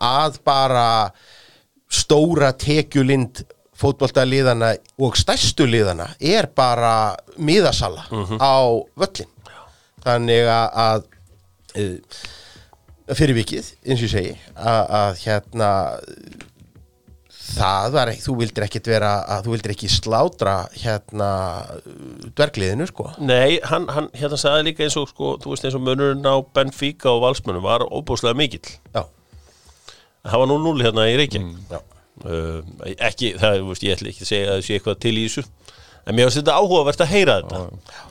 að 0.00 0.38
bara 0.46 0.86
stóra 1.92 2.54
tekjulind 2.56 3.42
fótboltaliðana 3.78 4.72
og 5.02 5.18
stærstu 5.18 5.66
liðana 5.68 6.08
er 6.22 6.48
bara 6.54 7.14
miðasala 7.36 8.06
á 8.38 8.56
völlin 8.96 9.30
þannig 10.04 10.48
að, 10.48 11.04
fyrir 13.14 13.36
vikið, 13.36 13.72
eins 13.84 14.00
og 14.00 14.06
ég 14.06 14.12
segi 14.14 14.34
að, 14.56 15.18
hérna 15.24 15.70
það 17.54 17.88
var 17.94 18.10
ekki, 18.12 18.22
þú 18.24 18.34
vildir 18.40 18.64
ekkit 18.66 18.88
vera 18.88 19.10
að 19.34 19.46
þú 19.46 19.52
vildir 19.54 19.74
ekki 19.74 19.90
slátra 19.92 20.54
hérna 20.80 21.28
dvergliðinu 22.38 22.86
sko. 22.88 23.10
Nei, 23.22 23.58
hann, 23.68 23.84
hann 23.92 24.08
hérna 24.16 24.38
sagði 24.40 24.70
líka 24.70 24.86
eins 24.86 24.96
og 25.00 25.10
sko, 25.12 25.34
þú 25.42 25.52
veist 25.52 25.66
eins 25.68 25.76
og 25.78 25.84
munurinn 25.84 26.24
á 26.24 26.34
Benfica 26.56 27.12
og 27.12 27.20
Valsmönum 27.26 27.64
var 27.66 27.84
óbúslega 27.84 28.36
mikill. 28.38 28.64
já, 28.94 29.04
Það 30.24 30.40
var 30.40 30.48
0-0 30.54 30.84
hérna 30.86 31.08
í 31.12 31.18
Reykjavík. 31.20 31.58
já, 31.74 31.80
Uh, 32.14 32.60
ekki, 33.02 33.32
það, 33.42 33.56
veist, 33.66 33.82
ég 33.82 33.96
ætla 33.96 34.08
ekki 34.12 34.22
að 34.22 34.28
segja 34.28 34.44
að 34.46 34.52
það 34.54 34.60
sé 34.64 34.74
eitthvað 34.76 34.98
til 35.02 35.12
í 35.18 35.22
þessu. 35.26 35.42
En 36.06 36.14
mér 36.14 36.28
finnst 36.28 36.38
þetta 36.38 36.52
áhugavert 36.60 37.00
að 37.02 37.08
heyra 37.10 37.34
þetta 37.42 38.04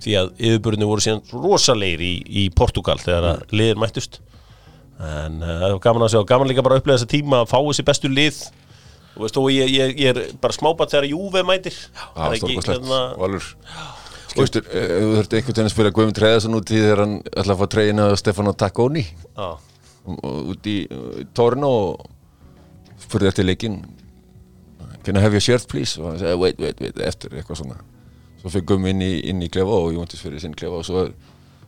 því 0.00 0.16
að 0.20 0.32
yfirbörðinu 0.38 0.88
voru 0.88 1.04
síðan 1.04 1.22
rosalegir 1.34 2.02
í, 2.04 2.14
í 2.42 2.44
Portugal 2.56 2.98
þegar 3.00 3.28
að 3.34 3.54
liðir 3.54 3.80
mættust. 3.80 4.20
En 5.00 5.38
uh, 5.40 5.52
það 5.62 5.74
var 5.74 5.84
gaman 5.86 6.06
að 6.06 6.12
sjá, 6.14 6.20
gaman 6.28 6.50
líka 6.50 6.64
bara 6.64 6.76
að 6.76 6.82
upplega 6.82 7.00
þessa 7.00 7.12
tíma 7.14 7.42
að 7.42 7.52
fá 7.52 7.58
þessi 7.58 7.86
bestu 7.88 8.10
lið. 8.12 8.40
Og 9.16 9.24
veist, 9.24 9.38
og 9.40 9.48
ég, 9.52 9.72
ég, 9.74 9.94
ég 10.00 10.12
er 10.12 10.36
bara 10.40 10.56
smábat 10.56 10.92
þegar 10.92 11.08
Júve 11.10 11.42
mætir. 11.46 11.76
Já, 11.76 12.04
Er 12.26 12.36
ekki, 12.36 12.58
hérna, 12.60 13.00
Valur. 13.20 13.48
Skilstur, 14.30 14.62
þú 14.62 15.14
þurfti 15.16 15.38
einhvern 15.40 15.56
veginn 15.56 15.66
að 15.66 15.72
spila 15.72 15.90
Guðmund 15.94 16.16
Treðarsson 16.20 16.54
út 16.54 16.70
í 16.70 16.78
þegar 16.78 17.00
hann 17.02 17.16
ætla 17.32 17.56
að 17.56 17.62
fá 17.64 17.70
treyina 17.74 18.04
Stefano 18.20 18.52
Tacconi. 18.54 19.02
Já, 19.34 19.48
út 20.30 20.68
í 20.70 20.76
uh, 20.86 21.24
Torno 21.36 21.70
og 21.80 22.04
spurði 23.02 23.32
eftir 23.32 23.48
leikinn. 23.48 23.80
Can 25.02 25.18
I 25.18 25.24
have 25.24 25.34
your 25.34 25.42
shirt 25.42 25.66
please? 25.66 25.98
Og 25.98 26.12
hann 26.12 26.20
sagði 26.20 26.38
wait, 26.44 26.60
wait, 26.62 26.84
wait, 26.84 27.02
eftir 27.02 27.34
eitthvað 27.34 27.64
svona 27.64 27.80
svo 28.40 28.52
fyrir 28.52 28.66
Guðm 28.68 28.86
inn 28.92 29.02
í, 29.04 29.10
inn 29.30 29.42
í 29.44 29.50
klefa 29.52 29.80
og 29.84 29.92
Jóntis 29.94 30.22
fyrir 30.22 30.40
sinn 30.42 30.56
klefa 30.56 30.80
og 30.80 30.86
svo, 30.86 31.06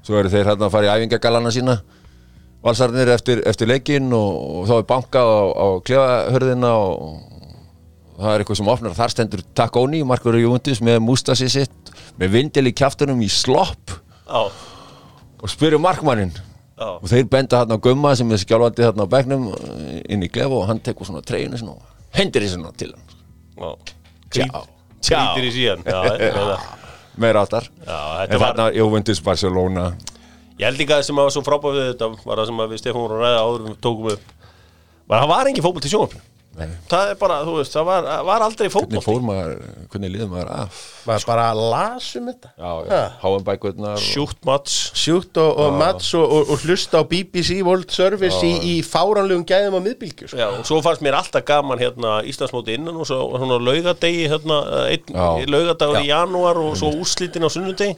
svo 0.04 0.20
eru 0.20 0.32
þeir 0.32 0.52
hérna 0.52 0.68
að 0.68 0.74
fara 0.76 0.88
í 0.88 0.92
æfingagalana 0.96 1.52
sína. 1.54 1.80
Valsarnir 2.62 3.10
eftir, 3.10 3.42
eftir 3.48 3.68
leikinn 3.68 4.12
og, 4.14 4.36
og 4.62 4.66
þá 4.70 4.74
er 4.76 4.88
bankað 4.88 5.30
á, 5.34 5.42
á 5.50 5.66
klefahörðina 5.88 6.72
og 6.78 7.32
það 8.20 8.34
er 8.34 8.44
eitthvað 8.44 8.60
sem 8.60 8.70
opnar. 8.74 8.96
Þar 8.96 9.14
stendur 9.16 9.42
Tacconi, 9.58 10.02
Markur 10.06 10.38
Jóntis 10.38 10.82
með 10.84 11.00
mústasi 11.02 11.50
sitt 11.52 11.92
með 12.20 12.36
vindil 12.36 12.68
í 12.70 12.74
kjaftunum 12.76 13.22
í 13.24 13.28
slopp 13.32 13.96
já, 14.28 14.42
og 15.42 15.50
spyrir 15.50 15.80
markmannin 15.82 16.32
já, 16.34 16.86
og 16.92 17.08
þeir 17.10 17.26
benda 17.32 17.62
hérna 17.62 17.78
á 17.80 17.84
Gumma 17.84 18.12
sem 18.18 18.30
er 18.32 18.42
skjálfandi 18.42 18.84
hérna 18.84 19.08
á 19.08 19.12
bekknum 19.12 19.48
eh, 19.56 19.98
inn 20.12 20.24
í 20.24 20.30
klefa 20.32 20.60
og 20.60 20.68
hann 20.70 20.82
tekur 20.84 21.08
svona 21.08 21.24
svona 21.24 21.74
og 21.74 21.82
hendir 22.16 22.44
þessu 22.44 22.72
til 22.76 22.92
hann. 22.94 23.18
Já. 23.58 23.70
Tjá. 24.32 24.62
Tjá. 25.02 25.18
Grítir 25.34 25.48
í 25.48 25.52
síðan. 25.56 25.84
Meira 27.20 27.42
áttar 27.44 27.68
var, 27.84 28.30
þarna 28.30 28.68
Jóvendis 28.72 29.20
Barcelona. 29.24 29.90
Ég 30.56 30.64
held 30.68 30.80
líka 30.80 30.96
að 30.96 31.02
það 31.02 31.08
sem 31.10 31.18
var 31.20 31.32
svo 31.34 31.42
frábæð 31.44 31.78
við 31.78 31.88
þetta 31.90 32.08
var 32.22 32.40
það 32.40 32.48
sem 32.48 32.62
að 32.62 32.72
við 32.72 32.80
Stefán 32.82 33.02
vorum 33.02 33.18
að 33.18 33.24
ræða 33.26 33.42
áður 33.42 33.64
við 33.66 33.80
tókum 33.84 34.12
upp. 34.14 34.36
Var 35.10 35.18
að 35.18 35.24
það 35.24 35.32
var 35.34 35.50
engin 35.50 35.66
fótbolt 35.66 35.88
í 35.88 35.92
sjónvarpinu 35.92 36.31
Nei. 36.52 36.68
það 36.90 37.10
er 37.10 37.16
bara, 37.16 37.36
þú 37.46 37.54
veist, 37.56 37.72
það 37.72 37.86
var, 37.88 38.06
var 38.28 38.42
aldrei 38.44 38.66
hvernig 38.66 38.74
fótbolt 38.74 39.06
fór 39.06 39.22
maður, 39.24 39.54
hvernig 39.92 40.10
liður 40.12 40.28
maður 40.32 40.50
af? 40.52 40.80
Maður 41.08 41.24
bara 41.30 41.46
las 41.56 42.08
um 42.18 42.28
þetta. 42.28 42.50
Já, 42.52 42.72
já, 42.90 42.98
háum 43.22 43.46
bækvöldnar 43.46 43.96
og... 43.96 44.04
sjúkt 44.04 44.44
mats. 44.48 44.76
Sjúkt 45.00 45.40
og, 45.40 45.62
og 45.64 45.78
mats 45.80 46.12
og, 46.18 46.26
og, 46.26 46.52
og 46.52 46.66
hlusta 46.66 47.00
á 47.00 47.08
BBC 47.08 47.62
World 47.64 47.88
Service 47.94 48.42
í, 48.44 48.52
í 48.68 48.74
fáránlegum 48.84 49.46
gæðum 49.48 49.78
á 49.78 49.84
miðbylgju 49.86 50.28
sko. 50.28 50.42
Já, 50.42 50.48
og 50.58 50.68
svo 50.68 50.82
fannst 50.84 51.04
mér 51.06 51.16
alltaf 51.22 51.46
gaman 51.48 51.80
hérna 51.80 52.20
Íslandsmóti 52.28 52.76
innan 52.76 53.00
og 53.00 53.08
svo 53.08 53.24
svona 53.32 53.56
laugadegi 53.62 54.28
hérna, 54.28 54.60
laugadagur 55.48 56.02
í 56.04 56.12
janúar 56.12 56.60
og 56.60 56.76
svo 56.80 56.92
úrslitin 57.00 57.48
á 57.48 57.50
sunnudegi 57.52 57.96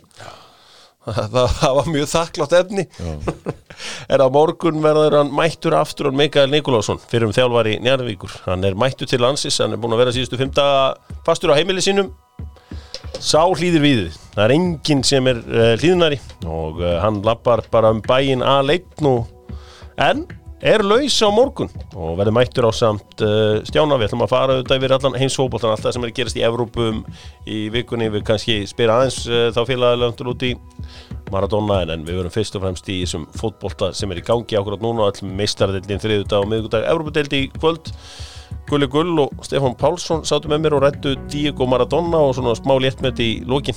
það, 1.34 1.70
var 1.78 1.90
mjög 1.92 2.10
þakklátt 2.14 2.58
efni. 2.60 2.86
Er 4.12 4.22
á 4.22 4.28
morgun 4.30 4.82
verður 4.84 5.18
hann 5.18 5.32
mættur 5.34 5.74
aftur 5.76 6.08
hann 6.08 6.18
Mikael 6.18 6.50
Nikolásson 6.52 7.00
fyrir 7.10 7.26
um 7.28 7.34
þjálfari 7.34 7.78
Njarðvíkur. 7.82 8.36
Hann 8.46 8.64
er 8.64 8.76
mættur 8.78 9.10
til 9.10 9.22
landsis, 9.24 9.58
hann 9.62 9.74
er 9.74 9.82
búin 9.82 9.96
að 9.96 10.04
vera 10.04 10.14
síðustu 10.14 10.38
daga 10.54 10.94
fastur 11.26 11.52
á 11.52 11.58
heimili 11.58 11.82
sínum 11.84 12.12
sá 13.22 13.40
hlýðir 13.46 13.82
við 13.82 14.00
það 14.34 14.44
er 14.44 14.54
enginn 14.56 15.02
sem 15.06 15.28
er 15.30 15.38
uh, 15.40 15.74
hlýðnari 15.80 16.18
og 16.50 16.80
uh, 16.82 16.96
hann 17.02 17.22
lappar 17.24 17.62
bara 17.72 17.92
um 17.94 18.02
bæinn 18.04 18.42
að 18.44 18.70
leitn 18.72 19.08
og 19.08 19.54
en 20.02 20.24
er 20.64 20.82
laus 20.84 21.16
á 21.20 21.28
morgun 21.28 21.68
og 21.92 22.14
verður 22.18 22.36
mættur 22.38 22.66
á 22.68 22.72
samt 22.72 23.24
uh, 23.24 23.60
stjána. 23.68 23.98
Við 24.00 24.08
ætlum 24.08 24.24
að 24.24 24.32
fara 24.32 24.56
auðvitað 24.56 24.78
yfir 24.80 24.94
allan 24.96 25.18
heimsfóboltan 25.20 25.74
allt 25.74 25.84
það 25.84 25.96
sem 25.96 26.06
er 26.06 26.12
að 26.12 26.18
gerast 26.18 26.38
í 26.40 26.44
Evrópum 26.48 27.02
í 27.44 27.58
vikunni. 27.74 28.08
Við 28.14 28.24
kannski 28.30 28.56
spyrir 28.70 28.94
aðeins 28.94 29.18
uh, 29.28 29.48
þá 29.52 29.60
félagilöndur 29.68 30.30
út 30.32 30.46
í 30.48 30.54
Maradona 31.32 31.82
en, 31.84 32.06
við 32.06 32.20
verum 32.20 32.32
fyrst 32.32 32.56
og 32.56 32.64
fremst 32.64 32.88
í 32.92 33.00
þessum 33.02 33.26
fótbolta 33.36 33.90
sem 33.96 34.12
er 34.12 34.20
í 34.20 34.24
gangi 34.24 34.56
ákvæmt 34.56 34.84
núna 34.84 35.10
öllum 35.10 35.34
meistaradeildin 35.38 36.02
þriðudag 36.02 36.44
og 36.44 36.50
miðgudag 36.52 36.88
Evrópadeild 36.92 37.36
í 37.36 37.42
kvöld 37.56 37.92
Gulli 38.68 38.88
Gull 38.88 39.18
og 39.20 39.44
Stefán 39.44 39.76
Pálsson 39.76 40.24
sátu 40.24 40.48
með 40.48 40.64
mér 40.64 40.78
og 40.78 40.84
rættu 40.84 41.14
Diego 41.28 41.68
Maradona 41.68 42.22
og 42.24 42.36
svona 42.38 42.54
smá 42.56 42.76
léttmett 42.80 43.20
í 43.20 43.30
lokin. 43.48 43.76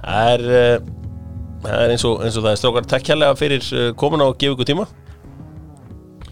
Það 0.00 0.30
er, 0.34 0.44
uh, 0.50 0.99
það 1.68 1.84
er 1.84 1.94
eins, 1.94 2.06
og, 2.08 2.20
eins 2.24 2.36
og 2.40 2.46
það 2.46 2.52
er. 2.52 2.60
Strákar 2.62 2.90
takk 2.94 3.12
hérlega 3.12 3.38
fyrir 3.38 3.70
uh, 3.76 3.86
komin 4.00 4.24
að 4.24 4.36
gefa 4.42 4.56
ykkur 4.56 4.70
tíma. 4.72 4.90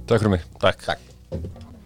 Takk 0.08 0.20
fyrir 0.22 0.36
mig. 0.38 0.46
Takk, 0.62 0.84
Takk. 0.88 1.64